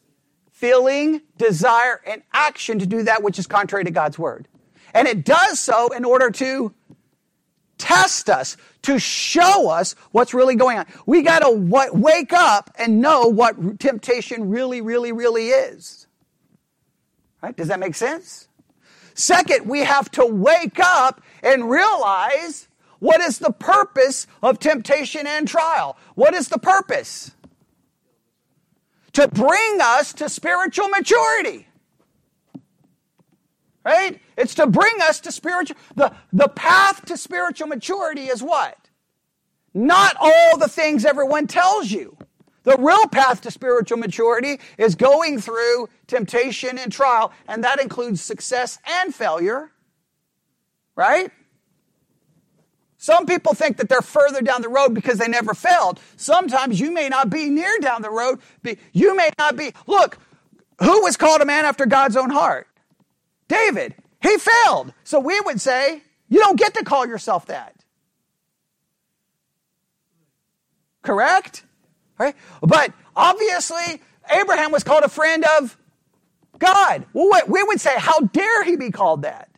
feeling, 0.52 1.20
desire, 1.36 2.00
and 2.06 2.22
action 2.32 2.78
to 2.78 2.86
do 2.86 3.02
that 3.02 3.22
which 3.22 3.38
is 3.38 3.46
contrary 3.46 3.84
to 3.84 3.90
God's 3.90 4.18
word. 4.18 4.48
And 4.94 5.06
it 5.08 5.24
does 5.24 5.60
so 5.60 5.88
in 5.88 6.04
order 6.04 6.30
to 6.30 6.72
test 7.76 8.28
us, 8.30 8.56
to 8.82 8.98
show 8.98 9.68
us 9.68 9.94
what's 10.12 10.32
really 10.34 10.54
going 10.54 10.78
on. 10.78 10.86
We 11.06 11.22
got 11.22 11.40
to 11.40 11.56
w- 11.56 11.92
wake 11.92 12.32
up 12.32 12.70
and 12.78 13.00
know 13.00 13.26
what 13.26 13.80
temptation 13.80 14.48
really, 14.50 14.80
really, 14.80 15.12
really 15.12 15.48
is. 15.48 16.06
Right? 17.42 17.56
Does 17.56 17.68
that 17.68 17.80
make 17.80 17.94
sense? 17.94 18.48
Second, 19.14 19.68
we 19.68 19.80
have 19.80 20.10
to 20.12 20.26
wake 20.26 20.78
up 20.78 21.22
and 21.42 21.68
realize 21.70 22.68
what 22.98 23.20
is 23.20 23.38
the 23.38 23.52
purpose 23.52 24.26
of 24.42 24.58
temptation 24.58 25.26
and 25.26 25.48
trial. 25.48 25.96
What 26.14 26.34
is 26.34 26.48
the 26.48 26.58
purpose? 26.58 27.32
To 29.12 29.28
bring 29.28 29.78
us 29.80 30.12
to 30.14 30.28
spiritual 30.28 30.88
maturity. 30.88 31.66
Right? 33.84 34.20
It's 34.36 34.54
to 34.56 34.66
bring 34.66 35.00
us 35.02 35.20
to 35.20 35.32
spiritual 35.32 35.76
the, 35.94 36.12
the 36.32 36.48
path 36.48 37.04
to 37.06 37.16
spiritual 37.16 37.66
maturity 37.66 38.26
is 38.26 38.42
what? 38.42 38.76
Not 39.72 40.16
all 40.20 40.58
the 40.58 40.68
things 40.68 41.04
everyone 41.04 41.46
tells 41.46 41.90
you. 41.90 42.16
The 42.62 42.76
real 42.76 43.06
path 43.06 43.40
to 43.42 43.50
spiritual 43.50 43.98
maturity 43.98 44.60
is 44.76 44.94
going 44.94 45.40
through 45.40 45.88
temptation 46.06 46.76
and 46.78 46.92
trial, 46.92 47.32
and 47.48 47.64
that 47.64 47.80
includes 47.80 48.20
success 48.20 48.78
and 48.86 49.14
failure. 49.14 49.72
Right? 50.94 51.30
Some 53.02 53.24
people 53.24 53.54
think 53.54 53.78
that 53.78 53.88
they're 53.88 54.02
further 54.02 54.42
down 54.42 54.60
the 54.60 54.68
road 54.68 54.92
because 54.92 55.16
they 55.16 55.26
never 55.26 55.54
failed. 55.54 55.98
Sometimes 56.16 56.78
you 56.78 56.90
may 56.90 57.08
not 57.08 57.30
be 57.30 57.48
near 57.48 57.78
down 57.80 58.02
the 58.02 58.10
road. 58.10 58.40
You 58.92 59.16
may 59.16 59.30
not 59.38 59.56
be. 59.56 59.72
Look, 59.86 60.18
who 60.80 61.02
was 61.02 61.16
called 61.16 61.40
a 61.40 61.46
man 61.46 61.64
after 61.64 61.86
God's 61.86 62.14
own 62.14 62.28
heart? 62.28 62.68
David. 63.48 63.94
He 64.20 64.36
failed. 64.36 64.92
So 65.02 65.18
we 65.18 65.40
would 65.40 65.62
say, 65.62 66.02
you 66.28 66.40
don't 66.40 66.58
get 66.58 66.74
to 66.74 66.84
call 66.84 67.06
yourself 67.06 67.46
that. 67.46 67.74
Correct? 71.00 71.64
Right? 72.18 72.36
But 72.60 72.92
obviously, 73.16 74.02
Abraham 74.30 74.72
was 74.72 74.84
called 74.84 75.04
a 75.04 75.08
friend 75.08 75.42
of 75.58 75.74
God. 76.58 77.06
We 77.14 77.62
would 77.62 77.80
say, 77.80 77.94
how 77.96 78.20
dare 78.20 78.62
he 78.62 78.76
be 78.76 78.90
called 78.90 79.22
that? 79.22 79.48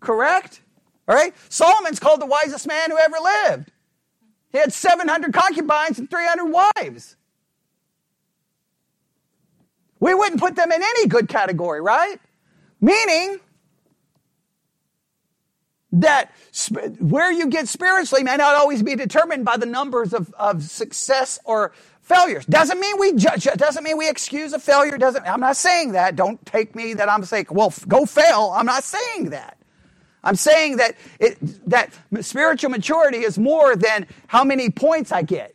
Correct? 0.00 0.62
All 1.08 1.14
right? 1.14 1.34
Solomon's 1.48 1.98
called 1.98 2.20
the 2.20 2.26
wisest 2.26 2.66
man 2.68 2.90
who 2.90 2.98
ever 2.98 3.16
lived. 3.48 3.72
He 4.52 4.58
had 4.58 4.72
700 4.72 5.32
concubines 5.32 5.98
and 5.98 6.10
300 6.10 6.46
wives. 6.46 7.16
We 10.00 10.14
wouldn't 10.14 10.40
put 10.40 10.56
them 10.56 10.70
in 10.70 10.82
any 10.82 11.06
good 11.06 11.28
category, 11.28 11.80
right? 11.80 12.20
Meaning 12.80 13.40
that 15.92 16.32
where 17.00 17.32
you 17.32 17.48
get 17.48 17.68
spiritually 17.68 18.22
may 18.22 18.36
not 18.36 18.54
always 18.54 18.82
be 18.82 18.94
determined 18.94 19.44
by 19.44 19.56
the 19.56 19.66
numbers 19.66 20.14
of, 20.14 20.32
of 20.38 20.62
success 20.62 21.38
or 21.44 21.72
failures. 22.02 22.46
Doesn't 22.46 22.78
mean 22.78 22.96
we 22.98 23.14
judge, 23.14 23.44
doesn't 23.44 23.82
mean 23.84 23.98
we 23.98 24.08
excuse 24.08 24.52
a 24.52 24.58
failure. 24.58 24.98
Doesn't, 24.98 25.26
I'm 25.26 25.40
not 25.40 25.56
saying 25.56 25.92
that. 25.92 26.16
Don't 26.16 26.44
take 26.46 26.76
me 26.76 26.94
that 26.94 27.08
I'm 27.10 27.24
saying, 27.24 27.46
well, 27.50 27.72
go 27.88 28.06
fail. 28.06 28.52
I'm 28.54 28.66
not 28.66 28.84
saying 28.84 29.30
that. 29.30 29.57
I'm 30.28 30.36
saying 30.36 30.76
that 30.76 30.94
it, 31.18 31.38
that 31.70 31.90
spiritual 32.20 32.68
maturity 32.68 33.20
is 33.20 33.38
more 33.38 33.74
than 33.74 34.06
how 34.26 34.44
many 34.44 34.68
points 34.68 35.10
I 35.10 35.22
get. 35.22 35.54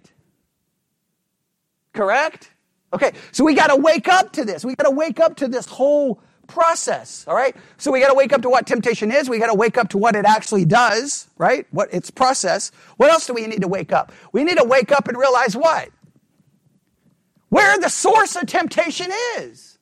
Correct? 1.93 2.49
Okay, 2.91 3.11
so 3.31 3.43
we 3.43 3.53
got 3.53 3.67
to 3.67 3.75
wake 3.75 4.07
up 4.07 4.33
to 4.33 4.43
this. 4.43 4.65
We 4.65 4.73
got 4.75 4.85
to 4.85 4.95
wake 4.95 5.19
up 5.19 5.35
to 5.37 5.47
this 5.47 5.67
whole 5.67 6.23
process, 6.47 7.23
all 7.27 7.35
right? 7.35 7.55
So 7.77 7.91
we 7.91 7.99
got 7.99 8.07
to 8.07 8.15
wake 8.15 8.33
up 8.33 8.41
to 8.41 8.49
what 8.49 8.65
temptation 8.65 9.11
is. 9.11 9.29
We 9.29 9.37
got 9.37 9.47
to 9.47 9.53
wake 9.53 9.77
up 9.77 9.89
to 9.89 9.99
what 9.99 10.15
it 10.15 10.25
actually 10.25 10.65
does, 10.65 11.27
right? 11.37 11.67
What 11.69 11.93
its 11.93 12.09
process. 12.09 12.71
What 12.97 13.11
else 13.11 13.27
do 13.27 13.35
we 13.35 13.45
need 13.45 13.61
to 13.61 13.67
wake 13.67 13.91
up? 13.93 14.11
We 14.31 14.43
need 14.43 14.57
to 14.57 14.63
wake 14.63 14.91
up 14.91 15.07
and 15.07 15.15
realize 15.15 15.55
what? 15.55 15.89
Where 17.49 17.77
the 17.77 17.89
source 17.89 18.35
of 18.35 18.47
temptation 18.47 19.11
is. 19.37 19.77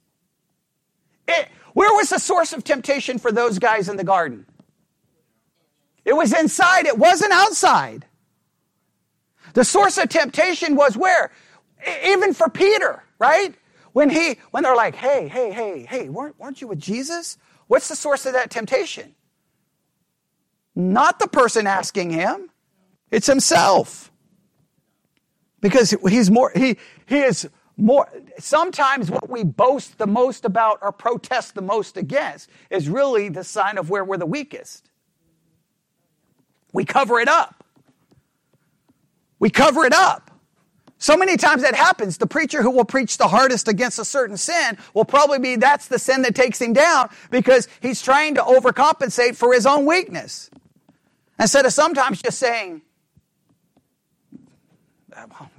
It, 1.29 1.47
where 1.73 1.93
was 1.93 2.09
the 2.09 2.19
source 2.19 2.51
of 2.51 2.65
temptation 2.65 3.17
for 3.17 3.31
those 3.31 3.57
guys 3.57 3.87
in 3.87 3.95
the 3.95 4.03
garden? 4.03 4.45
It 6.05 6.15
was 6.15 6.33
inside, 6.33 6.85
it 6.85 6.97
wasn't 6.97 7.31
outside. 7.31 8.05
The 9.53 9.63
source 9.63 9.97
of 9.97 10.09
temptation 10.09 10.75
was 10.75 10.97
where? 10.97 11.31
Even 12.05 12.33
for 12.33 12.49
Peter, 12.49 13.03
right? 13.19 13.53
When 13.93 14.09
he, 14.09 14.37
when 14.51 14.63
they're 14.63 14.75
like, 14.75 14.95
hey, 14.95 15.27
hey, 15.27 15.51
hey, 15.51 15.85
hey, 15.87 16.09
weren't, 16.09 16.39
weren't 16.39 16.61
you 16.61 16.67
with 16.67 16.79
Jesus? 16.79 17.37
What's 17.67 17.89
the 17.89 17.95
source 17.95 18.25
of 18.25 18.33
that 18.33 18.49
temptation? 18.49 19.15
Not 20.75 21.19
the 21.19 21.27
person 21.27 21.67
asking 21.67 22.11
him. 22.11 22.49
It's 23.09 23.27
himself. 23.27 24.11
Because 25.59 25.91
he's 26.07 26.31
more, 26.31 26.51
he, 26.55 26.77
he 27.05 27.19
is 27.19 27.49
more, 27.77 28.07
sometimes 28.39 29.11
what 29.11 29.29
we 29.29 29.43
boast 29.43 29.97
the 29.97 30.07
most 30.07 30.45
about 30.45 30.79
or 30.81 30.91
protest 30.91 31.55
the 31.55 31.61
most 31.61 31.97
against 31.97 32.49
is 32.69 32.87
really 32.89 33.29
the 33.29 33.43
sign 33.43 33.77
of 33.77 33.89
where 33.89 34.03
we're 34.03 34.17
the 34.17 34.25
weakest. 34.25 34.90
We 36.73 36.85
cover 36.85 37.19
it 37.19 37.27
up. 37.27 37.63
We 39.39 39.49
cover 39.49 39.85
it 39.85 39.93
up. 39.93 40.31
So 40.97 41.17
many 41.17 41.35
times 41.35 41.63
that 41.63 41.73
happens. 41.73 42.19
The 42.19 42.27
preacher 42.27 42.61
who 42.61 42.69
will 42.69 42.85
preach 42.85 43.17
the 43.17 43.27
hardest 43.27 43.67
against 43.67 43.97
a 43.97 44.05
certain 44.05 44.37
sin 44.37 44.77
will 44.93 45.03
probably 45.03 45.39
be 45.39 45.55
that's 45.55 45.87
the 45.87 45.97
sin 45.97 46.21
that 46.21 46.35
takes 46.35 46.61
him 46.61 46.73
down 46.73 47.09
because 47.31 47.67
he's 47.81 48.03
trying 48.03 48.35
to 48.35 48.41
overcompensate 48.41 49.35
for 49.35 49.51
his 49.51 49.65
own 49.65 49.87
weakness. 49.87 50.51
Instead 51.39 51.65
of 51.65 51.73
sometimes 51.73 52.21
just 52.21 52.37
saying, 52.37 52.83
well, 55.11 55.50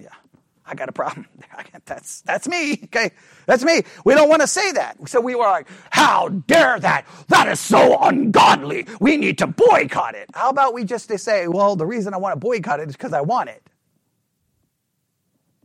I 0.72 0.74
got 0.74 0.88
a 0.88 0.92
problem. 0.92 1.28
That's, 1.84 2.22
that's 2.22 2.48
me. 2.48 2.80
Okay. 2.84 3.10
That's 3.46 3.62
me. 3.62 3.82
We 4.06 4.14
don't 4.14 4.28
want 4.28 4.40
to 4.40 4.46
say 4.46 4.72
that. 4.72 4.96
So 5.08 5.20
we 5.20 5.34
were 5.34 5.42
like, 5.42 5.68
how 5.90 6.28
dare 6.28 6.78
that? 6.80 7.06
That 7.28 7.48
is 7.48 7.60
so 7.60 7.98
ungodly. 8.00 8.86
We 9.00 9.18
need 9.18 9.38
to 9.38 9.46
boycott 9.48 10.14
it. 10.14 10.30
How 10.32 10.48
about 10.48 10.72
we 10.72 10.84
just 10.84 11.10
say, 11.18 11.48
well, 11.48 11.76
the 11.76 11.84
reason 11.84 12.14
I 12.14 12.18
want 12.18 12.34
to 12.34 12.40
boycott 12.40 12.80
it 12.80 12.88
is 12.88 12.96
because 12.96 13.12
I 13.12 13.20
want 13.20 13.50
it. 13.50 13.62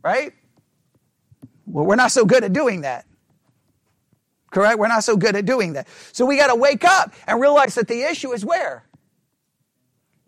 Right? 0.04 0.34
Well, 1.66 1.86
we're 1.86 1.96
not 1.96 2.12
so 2.12 2.26
good 2.26 2.44
at 2.44 2.52
doing 2.52 2.82
that. 2.82 3.06
Correct? 4.50 4.78
We're 4.78 4.88
not 4.88 5.04
so 5.04 5.16
good 5.16 5.36
at 5.36 5.46
doing 5.46 5.74
that. 5.74 5.88
So 6.12 6.26
we 6.26 6.36
got 6.36 6.48
to 6.48 6.56
wake 6.56 6.84
up 6.84 7.14
and 7.26 7.40
realize 7.40 7.76
that 7.76 7.88
the 7.88 8.02
issue 8.02 8.32
is 8.32 8.44
where? 8.44 8.84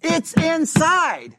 It's 0.01 0.33
inside. 0.35 1.37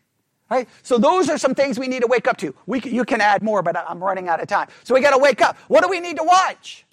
Right? 0.51 0.67
So 0.83 0.97
those 0.97 1.29
are 1.29 1.37
some 1.37 1.55
things 1.55 1.79
we 1.79 1.87
need 1.87 2.01
to 2.01 2.07
wake 2.07 2.27
up 2.27 2.35
to. 2.39 2.53
We 2.65 2.81
you 2.81 3.05
can 3.05 3.21
add 3.21 3.41
more, 3.41 3.63
but 3.63 3.77
I'm 3.77 4.03
running 4.03 4.27
out 4.27 4.41
of 4.41 4.49
time. 4.49 4.67
So 4.83 4.93
we 4.93 4.99
got 4.99 5.11
to 5.11 5.17
wake 5.17 5.41
up. 5.41 5.55
What 5.69 5.81
do 5.81 5.89
we 5.89 6.01
need 6.01 6.17
to 6.17 6.23
watch? 6.25 6.85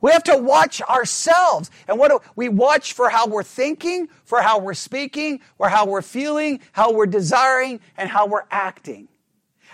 We 0.00 0.10
have 0.10 0.24
to 0.24 0.36
watch 0.36 0.82
ourselves. 0.82 1.70
And 1.86 1.96
what 1.96 2.10
do 2.10 2.18
we 2.34 2.48
watch 2.48 2.92
for 2.92 3.08
how 3.08 3.28
we're 3.28 3.44
thinking, 3.44 4.08
for 4.24 4.42
how 4.42 4.58
we're 4.58 4.74
speaking, 4.74 5.38
or 5.58 5.68
how 5.68 5.86
we're 5.86 6.02
feeling, 6.02 6.58
how 6.72 6.92
we're 6.92 7.06
desiring, 7.06 7.78
and 7.96 8.10
how 8.10 8.26
we're 8.26 8.46
acting. 8.50 9.06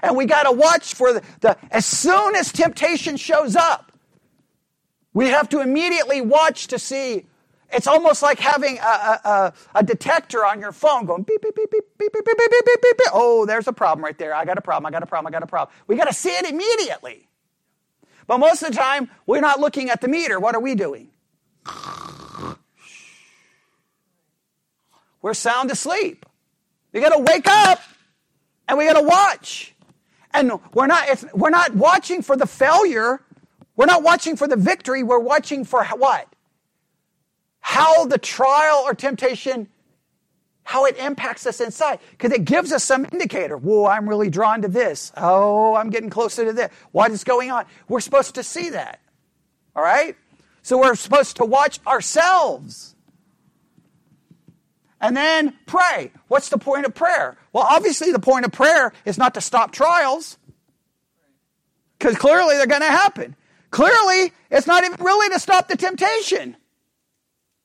And 0.03 0.19
we 0.19 0.27
got 0.27 0.43
to 0.43 0.53
watch 0.53 0.93
for 0.93 1.15
the, 1.15 1.23
the, 1.41 1.57
as 1.71 1.87
soon 1.87 2.37
as 2.37 2.53
temptation 2.53 3.17
shows 3.17 3.57
up, 3.57 3.91
we 5.15 5.29
have 5.29 5.49
to 5.49 5.63
immediately 5.63 6.21
watch 6.21 6.67
to 6.69 6.79
see. 6.79 7.25
It's 7.73 7.87
almost 7.87 8.23
like 8.23 8.39
having 8.39 8.79
a, 8.79 8.83
a, 8.83 9.53
a 9.77 9.83
detector 9.85 10.45
on 10.45 10.61
your 10.61 10.73
phone 10.73 11.07
going 11.07 11.23
beep, 11.23 11.41
beep, 11.43 11.55
beep, 11.55 11.71
beep, 11.71 11.85
beep, 11.99 12.13
beep, 12.13 12.25
beep, 12.25 12.39
beep, 12.39 12.51
beep, 12.51 12.83
beep, 12.83 12.99
beep. 12.99 13.09
Oh, 13.13 13.47
there's 13.47 13.69
a 13.69 13.73
problem 13.73 14.05
right 14.05 14.19
there. 14.19 14.35
I 14.35 14.45
got 14.45 14.59
a 14.59 14.63
problem. 14.63 14.87
I 14.87 14.91
got 14.91 15.03
a 15.03 15.07
problem. 15.07 15.29
I 15.29 15.33
got 15.33 15.43
a 15.43 15.47
problem. 15.47 15.75
We 15.87 15.97
got 15.97 16.09
to 16.09 16.15
see 16.15 16.31
it 16.31 16.49
immediately. 16.49 17.29
But 18.27 18.39
most 18.39 18.63
of 18.63 18.71
the 18.71 18.77
time, 18.77 19.11
we're 19.27 19.41
not 19.41 19.61
looking 19.61 19.91
at 19.91 20.01
the 20.01 20.09
meter. 20.09 20.39
What 20.41 20.55
are 20.55 20.61
we 20.61 20.75
doing? 20.75 21.11
We're 25.23 25.35
sound 25.35 25.71
asleep. 25.71 26.27
We 26.93 27.01
got 27.01 27.11
to 27.11 27.19
wake 27.19 27.47
up 27.49 27.81
and 28.69 28.79
we 28.79 28.87
got 28.87 29.01
to 29.01 29.03
watch. 29.07 29.75
And 30.33 30.53
we're 30.73 30.87
not, 30.87 31.25
we're 31.35 31.51
not 31.51 31.75
watching 31.75 32.23
for 32.23 32.37
the 32.37 32.47
failure. 32.47 33.21
We're 33.77 33.87
not 33.87 34.03
watching 34.03 34.37
for 34.37 34.49
the 34.49 34.57
victory. 34.57 35.03
We're 35.03 35.19
watching 35.19 35.65
for 35.65 35.85
what? 35.87 36.30
How 37.61 38.07
the 38.07 38.19
trial 38.19 38.83
or 38.87 38.95
temptation 38.95 39.69
how 40.71 40.85
it 40.85 40.97
impacts 40.99 41.47
us 41.47 41.61
inside. 41.61 41.99
Because 42.13 42.31
it 42.31 42.45
gives 42.45 42.73
us 42.73 42.85
some 42.85 43.05
indicator. 43.13 43.57
Whoa, 43.57 43.87
I'm 43.87 44.09
really 44.09 44.31
drawn 44.31 44.63
to 44.63 44.69
this. 44.69 45.11
Oh, 45.17 45.75
I'm 45.75 45.91
getting 45.91 46.11
closer 46.11 46.45
to 46.45 46.53
this. 46.53 46.71
What 46.93 47.11
is 47.11 47.25
going 47.25 47.51
on? 47.51 47.65
We're 47.89 47.99
supposed 48.01 48.37
to 48.37 48.45
see 48.45 48.71
that. 48.71 49.01
All 49.75 49.83
right? 49.83 50.15
So 50.63 50.79
we're 50.79 50.95
supposed 50.95 51.37
to 51.39 51.45
watch 51.45 51.81
ourselves. 51.89 52.95
And 55.01 55.17
then 55.17 55.57
pray. 55.67 56.13
What's 56.29 56.51
the 56.51 56.59
point 56.59 56.87
of 56.87 56.95
prayer? 56.95 57.37
Well, 57.53 57.67
obviously, 57.69 58.13
the 58.13 58.21
point 58.21 58.45
of 58.45 58.53
prayer 58.53 58.93
is 59.05 59.19
not 59.19 59.35
to 59.35 59.41
stop 59.41 59.73
trials. 59.73 60.39
Because 61.99 62.17
clearly 62.17 62.57
they're 62.57 62.69
going 62.69 62.83
to 62.83 62.87
happen. 62.87 63.35
Clearly, 63.73 64.33
it's 64.53 64.69
not 64.69 64.85
even 64.85 65.05
really 65.05 65.31
to 65.31 65.41
stop 65.41 65.67
the 65.67 65.77
temptation. 65.77 66.57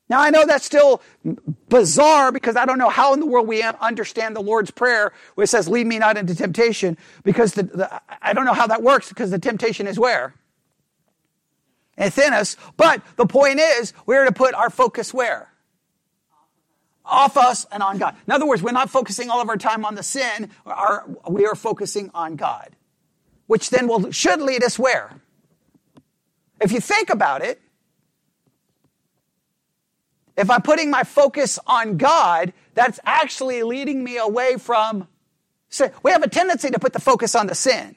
Now, 0.08 0.20
I 0.20 0.30
know 0.30 0.46
that's 0.46 0.64
still 0.64 1.02
bizarre 1.68 2.30
because 2.30 2.54
I 2.54 2.64
don't 2.64 2.78
know 2.78 2.88
how 2.88 3.12
in 3.12 3.20
the 3.20 3.26
world 3.26 3.48
we 3.48 3.62
understand 3.62 4.36
the 4.36 4.40
Lord's 4.40 4.70
Prayer 4.70 5.12
where 5.34 5.44
it 5.44 5.48
says, 5.48 5.68
Lead 5.68 5.86
me 5.86 5.98
not 5.98 6.16
into 6.16 6.34
temptation, 6.34 6.96
because 7.24 7.54
the, 7.54 7.64
the, 7.64 8.02
I 8.22 8.32
don't 8.32 8.44
know 8.44 8.52
how 8.52 8.68
that 8.68 8.82
works 8.82 9.08
because 9.08 9.32
the 9.32 9.38
temptation 9.38 9.88
is 9.88 9.98
where? 9.98 10.34
Within 11.98 12.32
us. 12.32 12.56
But 12.76 13.02
the 13.16 13.26
point 13.26 13.58
is, 13.58 13.92
we're 14.04 14.24
to 14.24 14.32
put 14.32 14.54
our 14.54 14.70
focus 14.70 15.12
where? 15.12 15.50
Off 17.04 17.36
us 17.36 17.66
and 17.72 17.82
on 17.82 17.98
God. 17.98 18.16
In 18.26 18.32
other 18.32 18.46
words, 18.46 18.62
we're 18.62 18.72
not 18.72 18.90
focusing 18.90 19.28
all 19.28 19.40
of 19.40 19.48
our 19.48 19.56
time 19.56 19.84
on 19.84 19.96
the 19.96 20.02
sin, 20.04 20.50
our, 20.66 21.04
we 21.28 21.46
are 21.46 21.56
focusing 21.56 22.12
on 22.14 22.36
God, 22.36 22.76
which 23.48 23.70
then 23.70 23.88
will, 23.88 24.12
should 24.12 24.40
lead 24.40 24.62
us 24.62 24.78
where? 24.78 25.20
If 26.60 26.70
you 26.70 26.80
think 26.80 27.10
about 27.10 27.42
it, 27.42 27.60
if 30.36 30.50
I'm 30.50 30.62
putting 30.62 30.90
my 30.90 31.04
focus 31.04 31.58
on 31.66 31.96
God, 31.98 32.52
that's 32.74 33.00
actually 33.06 33.62
leading 33.64 34.04
me 34.04 34.18
away 34.18 34.56
from 34.58 35.08
sin. 35.70 35.92
We 36.02 36.12
have 36.12 36.22
a 36.24 36.28
tendency 36.30 36.70
to 36.70 36.78
put 36.80 36.92
the 36.94 37.00
focus 37.00 37.34
on 37.36 37.46
the 37.48 37.54
sin. 37.56 37.96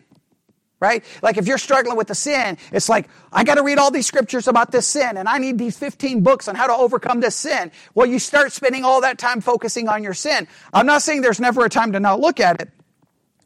right? 0.82 1.04
Like 1.24 1.38
if 1.38 1.48
you're 1.48 1.58
struggling 1.58 1.98
with 1.98 2.08
the 2.08 2.16
sin, 2.16 2.58
it's 2.72 2.90
like, 2.90 3.10
I 3.34 3.44
got 3.44 3.56
to 3.56 3.64
read 3.64 3.80
all 3.80 3.92
these 3.92 4.08
scriptures 4.08 4.48
about 4.48 4.72
this 4.72 4.88
sin 4.88 5.18
and 5.18 5.28
I 5.28 5.38
need 5.40 5.58
these 5.58 5.78
15 5.78 6.24
books 6.24 6.48
on 6.48 6.56
how 6.56 6.68
to 6.68 6.74
overcome 6.74 7.20
this 7.22 7.36
sin. 7.36 7.72
Well, 7.96 8.08
you 8.08 8.20
start 8.20 8.52
spending 8.54 8.86
all 8.86 9.02
that 9.02 9.18
time 9.18 9.42
focusing 9.42 9.90
on 9.90 10.04
your 10.04 10.14
sin. 10.14 10.48
I'm 10.74 10.86
not 10.86 11.02
saying 11.02 11.22
there's 11.22 11.40
never 11.40 11.66
a 11.66 11.70
time 11.70 11.94
to 11.94 12.00
not 12.02 12.20
look 12.22 12.40
at 12.40 12.62
it, 12.62 12.70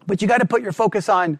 but 0.08 0.22
you 0.22 0.28
got 0.28 0.40
to 0.40 0.48
put 0.48 0.62
your 0.64 0.74
focus 0.74 1.10
on 1.10 1.40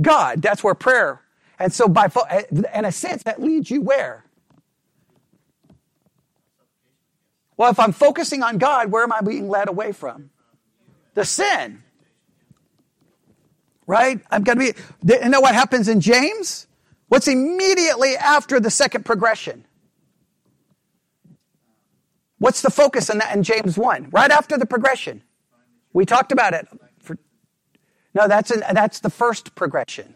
God. 0.00 0.42
That's 0.42 0.64
where 0.64 0.74
prayer. 0.74 1.22
And 1.58 1.72
so 1.72 1.88
by, 1.88 2.08
fo- 2.08 2.26
in 2.74 2.84
a 2.84 2.92
sense, 2.92 3.24
that 3.24 3.40
leads 3.42 3.70
you 3.70 3.82
where? 3.82 4.24
Well, 7.56 7.70
if 7.70 7.78
I'm 7.78 7.92
focusing 7.92 8.42
on 8.42 8.58
God, 8.58 8.90
where 8.90 9.02
am 9.02 9.12
I 9.12 9.20
being 9.20 9.48
led 9.48 9.68
away 9.68 9.92
from? 9.92 10.30
The 11.14 11.24
sin. 11.24 11.82
Right? 13.86 14.20
I'm 14.30 14.42
going 14.42 14.58
to 14.58 14.72
be, 14.72 15.12
you 15.12 15.28
know 15.28 15.40
what 15.40 15.54
happens 15.54 15.88
in 15.88 16.00
James? 16.00 16.66
What's 17.08 17.28
immediately 17.28 18.16
after 18.16 18.58
the 18.58 18.70
second 18.70 19.04
progression? 19.04 19.64
What's 22.38 22.62
the 22.62 22.70
focus 22.70 23.08
in 23.08 23.18
that 23.18 23.34
in 23.36 23.42
James 23.42 23.78
1? 23.78 24.08
Right 24.10 24.30
after 24.30 24.58
the 24.58 24.66
progression. 24.66 25.22
We 25.92 26.04
talked 26.04 26.32
about 26.32 26.54
it. 26.54 26.66
For, 26.98 27.16
no, 28.14 28.26
that's, 28.26 28.50
that's 28.50 29.00
the 29.00 29.10
first 29.10 29.54
progression. 29.54 30.14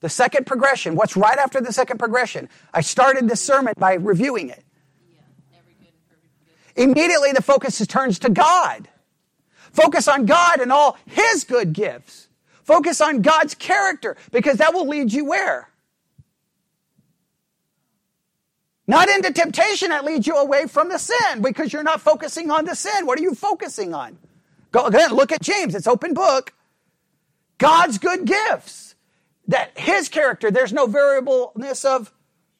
The 0.00 0.08
second 0.08 0.46
progression. 0.46 0.94
What's 0.96 1.16
right 1.16 1.38
after 1.38 1.60
the 1.60 1.72
second 1.72 1.98
progression? 1.98 2.48
I 2.72 2.80
started 2.80 3.28
this 3.28 3.40
sermon 3.40 3.74
by 3.76 3.94
reviewing 3.94 4.48
it. 4.48 4.64
Immediately 6.76 7.32
the 7.32 7.42
focus 7.42 7.84
turns 7.86 8.18
to 8.20 8.30
God. 8.30 8.88
Focus 9.72 10.08
on 10.08 10.26
God 10.26 10.60
and 10.60 10.72
all 10.72 10.96
His 11.06 11.44
good 11.44 11.72
gifts. 11.72 12.28
Focus 12.62 13.00
on 13.00 13.22
God's 13.22 13.54
character 13.54 14.16
because 14.30 14.58
that 14.58 14.72
will 14.72 14.86
lead 14.88 15.12
you 15.12 15.24
where? 15.24 15.68
Not 18.86 19.08
into 19.08 19.32
temptation 19.32 19.90
that 19.90 20.04
leads 20.04 20.26
you 20.26 20.36
away 20.36 20.66
from 20.66 20.88
the 20.88 20.98
sin 20.98 21.40
because 21.40 21.72
you're 21.72 21.82
not 21.82 22.00
focusing 22.00 22.50
on 22.50 22.64
the 22.64 22.74
sin. 22.74 23.06
What 23.06 23.18
are 23.18 23.22
you 23.22 23.34
focusing 23.34 23.94
on? 23.94 24.18
Go 24.70 24.86
again, 24.86 25.12
look 25.12 25.32
at 25.32 25.42
James. 25.42 25.74
It's 25.74 25.86
open 25.86 26.14
book. 26.14 26.52
God's 27.58 27.98
good 27.98 28.24
gifts. 28.24 28.94
That 29.48 29.76
his 29.78 30.08
character, 30.08 30.50
there's 30.50 30.72
no 30.72 30.86
variableness 30.86 31.84
of 31.84 32.12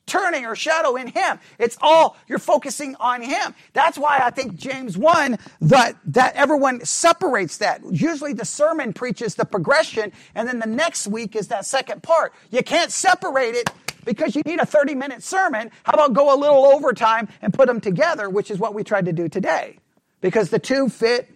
turning 0.07 0.45
or 0.47 0.57
shadow 0.57 0.97
in 0.97 1.09
him. 1.09 1.39
It's 1.59 1.77
all 1.81 2.17
you're 2.27 2.39
focusing 2.39 2.97
on 2.97 3.23
him. 3.23 3.55
That's 3.73 3.97
why 3.97 4.21
I 4.23 4.31
think 4.31 4.57
James 4.57 4.99
1 4.99 5.39
that 5.63 5.97
that 6.07 6.35
everyone 6.35 6.85
separates 6.85 7.59
that. 7.59 7.81
Usually 7.91 8.33
the 8.33 8.45
sermon 8.45 8.93
preaches 8.93 9.35
the 9.35 9.45
progression 9.45 10.13
and 10.35 10.49
then 10.49 10.59
the 10.59 10.67
next 10.67 11.07
week 11.07 11.37
is 11.37 11.49
that 11.49 11.67
second 11.67 12.03
part. 12.03 12.33
You 12.51 12.63
can't 12.63 12.91
separate 12.91 13.55
it 13.55 13.71
because 14.05 14.35
you 14.35 14.43
need 14.45 14.61
a 14.61 14.67
30 14.67 14.95
minute 14.95 15.23
sermon. 15.23 15.71
How 15.85 15.93
about 15.93 16.13
go 16.13 16.35
a 16.35 16.39
little 16.39 16.67
overtime 16.67 17.29
and 17.41 17.55
put 17.55 17.67
them 17.67 17.81
together, 17.81 18.29
which 18.29 18.51
is 18.51 18.59
what 18.59 18.75
we 18.75 18.85
tried 18.85 19.07
to 19.07 19.13
do 19.13 19.29
today. 19.29 19.79
Because 20.21 20.51
the 20.51 20.59
two 20.59 20.89
fit 20.89 21.29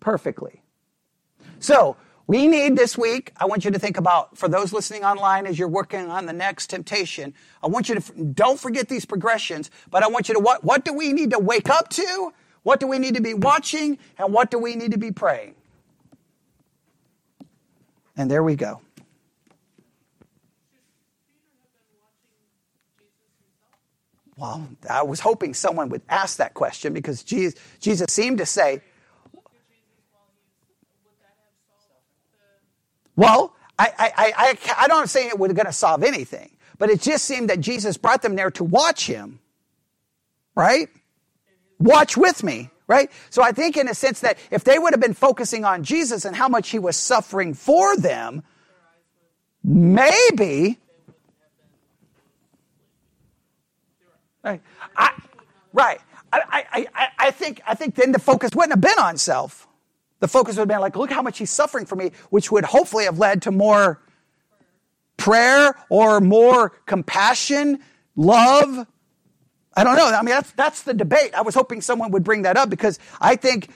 perfectly. 0.00 0.62
So, 1.58 1.96
we 2.26 2.48
need 2.48 2.76
this 2.76 2.98
week, 2.98 3.32
I 3.36 3.46
want 3.46 3.64
you 3.64 3.70
to 3.70 3.78
think 3.78 3.96
about, 3.96 4.36
for 4.36 4.48
those 4.48 4.72
listening 4.72 5.04
online 5.04 5.46
as 5.46 5.58
you're 5.58 5.68
working 5.68 6.10
on 6.10 6.26
the 6.26 6.32
next 6.32 6.68
temptation, 6.70 7.34
I 7.62 7.68
want 7.68 7.88
you 7.88 8.00
to, 8.00 8.24
don't 8.24 8.58
forget 8.58 8.88
these 8.88 9.04
progressions, 9.04 9.70
but 9.90 10.02
I 10.02 10.08
want 10.08 10.28
you 10.28 10.34
to, 10.34 10.40
what, 10.40 10.64
what 10.64 10.84
do 10.84 10.92
we 10.92 11.12
need 11.12 11.30
to 11.30 11.38
wake 11.38 11.68
up 11.68 11.88
to? 11.90 12.32
What 12.64 12.80
do 12.80 12.88
we 12.88 12.98
need 12.98 13.14
to 13.14 13.20
be 13.20 13.32
watching? 13.32 13.98
And 14.18 14.32
what 14.32 14.50
do 14.50 14.58
we 14.58 14.74
need 14.74 14.90
to 14.90 14.98
be 14.98 15.12
praying? 15.12 15.54
And 18.16 18.28
there 18.28 18.42
we 18.42 18.56
go. 18.56 18.80
Well, 24.36 24.68
I 24.90 25.02
was 25.02 25.20
hoping 25.20 25.54
someone 25.54 25.88
would 25.90 26.02
ask 26.08 26.38
that 26.38 26.54
question 26.54 26.92
because 26.92 27.22
Jesus, 27.22 27.58
Jesus 27.80 28.12
seemed 28.12 28.38
to 28.38 28.46
say, 28.46 28.82
Well, 33.16 33.54
I, 33.78 33.92
I, 33.98 34.32
I, 34.36 34.84
I 34.84 34.88
don't 34.88 35.08
say 35.08 35.26
it 35.26 35.38
was 35.38 35.52
going 35.52 35.66
to 35.66 35.72
solve 35.72 36.02
anything, 36.02 36.50
but 36.78 36.90
it 36.90 37.00
just 37.00 37.24
seemed 37.24 37.50
that 37.50 37.60
Jesus 37.60 37.96
brought 37.96 38.22
them 38.22 38.36
there 38.36 38.50
to 38.52 38.64
watch 38.64 39.06
him, 39.06 39.40
right? 40.54 40.88
Watch 41.78 42.16
with 42.16 42.42
me, 42.42 42.70
right? 42.86 43.10
So 43.30 43.42
I 43.42 43.52
think 43.52 43.76
in 43.76 43.88
a 43.88 43.94
sense 43.94 44.20
that 44.20 44.38
if 44.50 44.64
they 44.64 44.78
would 44.78 44.92
have 44.92 45.00
been 45.00 45.14
focusing 45.14 45.64
on 45.64 45.82
Jesus 45.82 46.24
and 46.24 46.36
how 46.36 46.48
much 46.48 46.70
he 46.70 46.78
was 46.78 46.96
suffering 46.96 47.54
for 47.54 47.96
them, 47.96 48.42
maybe. 49.64 50.78
Right. 54.44 54.62
I, 54.96 55.22
right. 55.72 56.00
I, 56.32 56.86
I, 56.94 57.08
I, 57.18 57.30
think, 57.30 57.60
I 57.66 57.74
think 57.74 57.94
then 57.94 58.12
the 58.12 58.18
focus 58.18 58.50
wouldn't 58.54 58.72
have 58.72 58.80
been 58.80 59.02
on 59.02 59.16
self. 59.18 59.66
The 60.20 60.28
focus 60.28 60.56
would 60.56 60.62
have 60.62 60.68
been 60.68 60.80
like, 60.80 60.96
look 60.96 61.10
how 61.10 61.22
much 61.22 61.38
he's 61.38 61.50
suffering 61.50 61.86
for 61.86 61.96
me, 61.96 62.12
which 62.30 62.50
would 62.50 62.64
hopefully 62.64 63.04
have 63.04 63.18
led 63.18 63.42
to 63.42 63.50
more 63.50 64.00
prayer 65.16 65.74
or 65.88 66.20
more 66.20 66.70
compassion, 66.86 67.80
love. 68.14 68.86
I 69.74 69.84
don't 69.84 69.96
know. 69.96 70.06
I 70.06 70.22
mean, 70.22 70.34
that's, 70.34 70.52
that's 70.52 70.82
the 70.82 70.94
debate. 70.94 71.34
I 71.34 71.42
was 71.42 71.54
hoping 71.54 71.80
someone 71.82 72.10
would 72.12 72.24
bring 72.24 72.42
that 72.42 72.56
up 72.56 72.70
because 72.70 72.98
I 73.20 73.36
think, 73.36 73.68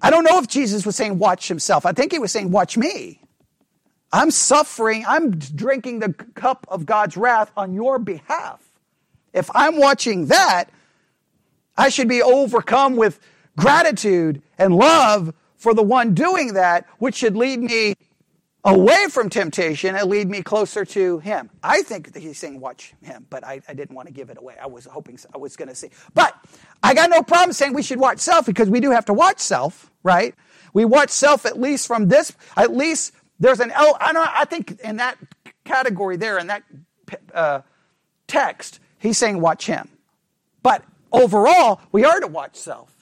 I 0.00 0.10
don't 0.10 0.24
know 0.24 0.38
if 0.38 0.46
Jesus 0.46 0.86
was 0.86 0.94
saying 0.94 1.18
watch 1.18 1.48
himself. 1.48 1.84
I 1.84 1.92
think 1.92 2.12
he 2.12 2.18
was 2.18 2.30
saying 2.30 2.50
watch 2.50 2.76
me. 2.76 3.20
I'm 4.12 4.30
suffering. 4.30 5.04
I'm 5.06 5.32
drinking 5.32 6.00
the 6.00 6.12
cup 6.12 6.66
of 6.68 6.86
God's 6.86 7.16
wrath 7.16 7.50
on 7.56 7.74
your 7.74 7.98
behalf. 7.98 8.60
If 9.32 9.50
I'm 9.54 9.78
watching 9.78 10.26
that, 10.26 10.66
I 11.76 11.88
should 11.88 12.08
be 12.08 12.22
overcome 12.22 12.96
with 12.96 13.20
gratitude 13.56 14.42
and 14.58 14.74
love 14.74 15.34
for 15.56 15.74
the 15.74 15.82
one 15.82 16.14
doing 16.14 16.54
that, 16.54 16.86
which 16.98 17.16
should 17.16 17.36
lead 17.36 17.60
me 17.60 17.94
away 18.64 19.06
from 19.08 19.30
temptation 19.30 19.94
and 19.94 20.08
lead 20.10 20.28
me 20.28 20.42
closer 20.42 20.84
to 20.84 21.18
him. 21.20 21.50
I 21.62 21.82
think 21.82 22.12
that 22.12 22.22
he's 22.22 22.38
saying 22.38 22.60
watch 22.60 22.94
him, 23.02 23.26
but 23.30 23.44
I, 23.44 23.60
I 23.68 23.74
didn't 23.74 23.94
want 23.94 24.08
to 24.08 24.14
give 24.14 24.30
it 24.30 24.38
away. 24.38 24.56
I 24.60 24.66
was 24.66 24.84
hoping 24.84 25.18
I 25.34 25.38
was 25.38 25.56
going 25.56 25.68
to 25.68 25.74
see. 25.74 25.90
But 26.14 26.34
I 26.82 26.94
got 26.94 27.10
no 27.10 27.22
problem 27.22 27.52
saying 27.52 27.72
we 27.72 27.82
should 27.82 27.98
watch 28.00 28.18
self 28.18 28.46
because 28.46 28.68
we 28.68 28.80
do 28.80 28.90
have 28.90 29.06
to 29.06 29.14
watch 29.14 29.38
self, 29.38 29.90
right? 30.02 30.34
We 30.72 30.84
watch 30.84 31.10
self 31.10 31.46
at 31.46 31.58
least 31.58 31.86
from 31.86 32.08
this, 32.08 32.32
at 32.56 32.74
least 32.74 33.12
there's 33.38 33.60
an, 33.60 33.70
L, 33.70 33.96
I, 33.98 34.12
don't, 34.12 34.28
I 34.28 34.44
think 34.44 34.78
in 34.80 34.96
that 34.96 35.16
category 35.64 36.16
there, 36.16 36.38
in 36.38 36.48
that 36.48 36.62
uh, 37.32 37.62
text, 38.26 38.80
he's 38.98 39.16
saying 39.16 39.40
watch 39.40 39.66
him. 39.66 39.88
But 40.62 40.84
overall, 41.10 41.80
we 41.92 42.04
are 42.04 42.20
to 42.20 42.26
watch 42.26 42.56
self, 42.56 42.99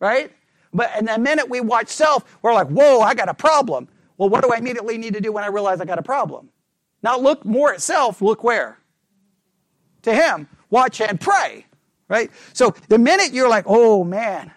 right? 0.00 0.32
But 0.72 0.90
and 0.96 1.08
the 1.08 1.18
minute 1.18 1.48
we 1.48 1.60
watch 1.60 1.88
self, 1.88 2.24
we're 2.42 2.54
like, 2.54 2.68
whoa, 2.68 3.00
I 3.00 3.14
got 3.14 3.28
a 3.28 3.34
problem. 3.34 3.88
Well, 4.16 4.28
what 4.28 4.42
do 4.42 4.52
I 4.52 4.58
immediately 4.58 4.98
need 4.98 5.14
to 5.14 5.20
do 5.20 5.32
when 5.32 5.44
I 5.44 5.48
realize 5.48 5.80
I 5.80 5.84
got 5.84 5.98
a 5.98 6.02
problem? 6.02 6.50
Not 7.02 7.22
look 7.22 7.44
more 7.44 7.72
at 7.72 7.80
self, 7.80 8.20
look 8.20 8.42
where? 8.42 8.78
To 10.02 10.14
him. 10.14 10.48
Watch 10.70 11.00
and 11.00 11.20
pray. 11.20 11.66
Right? 12.08 12.30
So 12.52 12.74
the 12.88 12.98
minute 12.98 13.32
you're 13.32 13.48
like, 13.48 13.64
oh 13.66 14.04
man. 14.04 14.52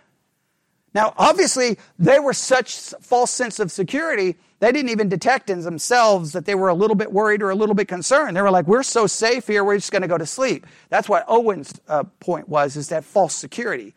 Now, 0.93 1.13
obviously, 1.17 1.77
they 1.97 2.19
were 2.19 2.33
such 2.33 2.75
false 3.01 3.31
sense 3.31 3.59
of 3.59 3.71
security, 3.71 4.35
they 4.59 4.71
didn't 4.71 4.89
even 4.89 5.09
detect 5.09 5.49
in 5.49 5.61
themselves 5.61 6.33
that 6.33 6.45
they 6.45 6.53
were 6.53 6.67
a 6.67 6.73
little 6.73 6.95
bit 6.95 7.11
worried 7.11 7.41
or 7.41 7.49
a 7.49 7.55
little 7.55 7.75
bit 7.75 7.87
concerned. 7.87 8.37
They 8.37 8.41
were 8.41 8.51
like, 8.51 8.67
we're 8.67 8.83
so 8.83 9.07
safe 9.07 9.47
here, 9.47 9.63
we're 9.63 9.77
just 9.77 9.91
going 9.91 10.03
to 10.03 10.07
go 10.07 10.17
to 10.17 10.25
sleep. 10.25 10.67
That's 10.89 11.09
what 11.09 11.25
Owen's 11.27 11.73
uh, 11.87 12.03
point 12.19 12.47
was, 12.47 12.75
is 12.75 12.89
that 12.89 13.03
false 13.03 13.33
security. 13.33 13.95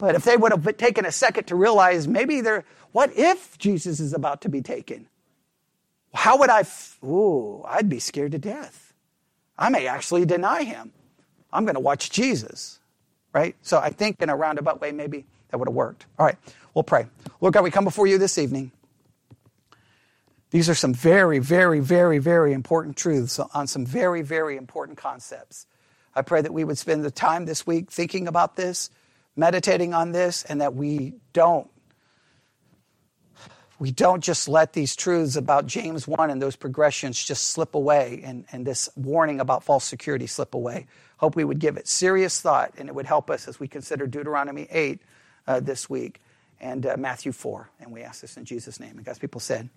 But 0.00 0.14
if 0.14 0.24
they 0.24 0.38
would 0.38 0.50
have 0.50 0.76
taken 0.78 1.04
a 1.04 1.12
second 1.12 1.44
to 1.48 1.54
realize 1.54 2.08
maybe 2.08 2.40
they're, 2.40 2.64
what 2.92 3.12
if 3.16 3.58
Jesus 3.58 4.00
is 4.00 4.14
about 4.14 4.40
to 4.40 4.48
be 4.48 4.62
taken? 4.62 5.06
How 6.14 6.38
would 6.38 6.48
I, 6.48 6.60
f- 6.60 6.98
ooh, 7.04 7.62
I'd 7.68 7.90
be 7.90 8.00
scared 8.00 8.32
to 8.32 8.38
death. 8.38 8.94
I 9.58 9.68
may 9.68 9.86
actually 9.86 10.24
deny 10.24 10.62
him. 10.62 10.92
I'm 11.52 11.66
going 11.66 11.74
to 11.74 11.80
watch 11.80 12.10
Jesus, 12.10 12.80
right? 13.34 13.54
So 13.60 13.78
I 13.78 13.90
think 13.90 14.22
in 14.22 14.30
a 14.30 14.36
roundabout 14.36 14.80
way, 14.80 14.90
maybe 14.90 15.26
that 15.50 15.58
would 15.58 15.68
have 15.68 15.74
worked. 15.74 16.06
All 16.18 16.24
right, 16.24 16.38
we'll 16.72 16.82
pray. 16.82 17.06
Lord 17.42 17.52
God, 17.52 17.62
we 17.62 17.70
come 17.70 17.84
before 17.84 18.06
you 18.06 18.16
this 18.16 18.38
evening. 18.38 18.72
These 20.50 20.70
are 20.70 20.74
some 20.74 20.94
very, 20.94 21.40
very, 21.40 21.80
very, 21.80 22.18
very 22.18 22.54
important 22.54 22.96
truths 22.96 23.38
on 23.38 23.66
some 23.66 23.84
very, 23.84 24.22
very 24.22 24.56
important 24.56 24.96
concepts. 24.96 25.66
I 26.14 26.22
pray 26.22 26.40
that 26.40 26.54
we 26.54 26.64
would 26.64 26.78
spend 26.78 27.04
the 27.04 27.10
time 27.10 27.44
this 27.44 27.66
week 27.66 27.90
thinking 27.90 28.26
about 28.26 28.56
this 28.56 28.90
meditating 29.36 29.94
on 29.94 30.12
this 30.12 30.42
and 30.44 30.60
that 30.60 30.74
we 30.74 31.14
don't 31.32 31.68
we 33.78 33.90
don't 33.90 34.22
just 34.22 34.46
let 34.46 34.74
these 34.74 34.94
truths 34.94 35.36
about 35.36 35.66
James 35.66 36.06
1 36.06 36.28
and 36.28 36.40
those 36.40 36.54
progressions 36.54 37.24
just 37.24 37.48
slip 37.48 37.74
away 37.74 38.20
and, 38.22 38.44
and 38.52 38.66
this 38.66 38.90
warning 38.94 39.40
about 39.40 39.64
false 39.64 39.84
security 39.84 40.26
slip 40.26 40.52
away. 40.52 40.86
Hope 41.16 41.34
we 41.34 41.44
would 41.44 41.58
give 41.58 41.78
it 41.78 41.88
serious 41.88 42.42
thought 42.42 42.74
and 42.76 42.90
it 42.90 42.94
would 42.94 43.06
help 43.06 43.30
us 43.30 43.48
as 43.48 43.58
we 43.58 43.66
consider 43.66 44.06
Deuteronomy 44.06 44.68
8 44.70 45.00
uh, 45.46 45.60
this 45.60 45.88
week 45.88 46.20
and 46.60 46.84
uh, 46.84 46.96
Matthew 46.98 47.32
4. 47.32 47.70
And 47.80 47.90
we 47.90 48.02
ask 48.02 48.20
this 48.20 48.36
in 48.36 48.44
Jesus' 48.44 48.78
name. 48.78 48.96
And 48.96 49.04
God's 49.04 49.18
people 49.18 49.40
said, 49.40 49.70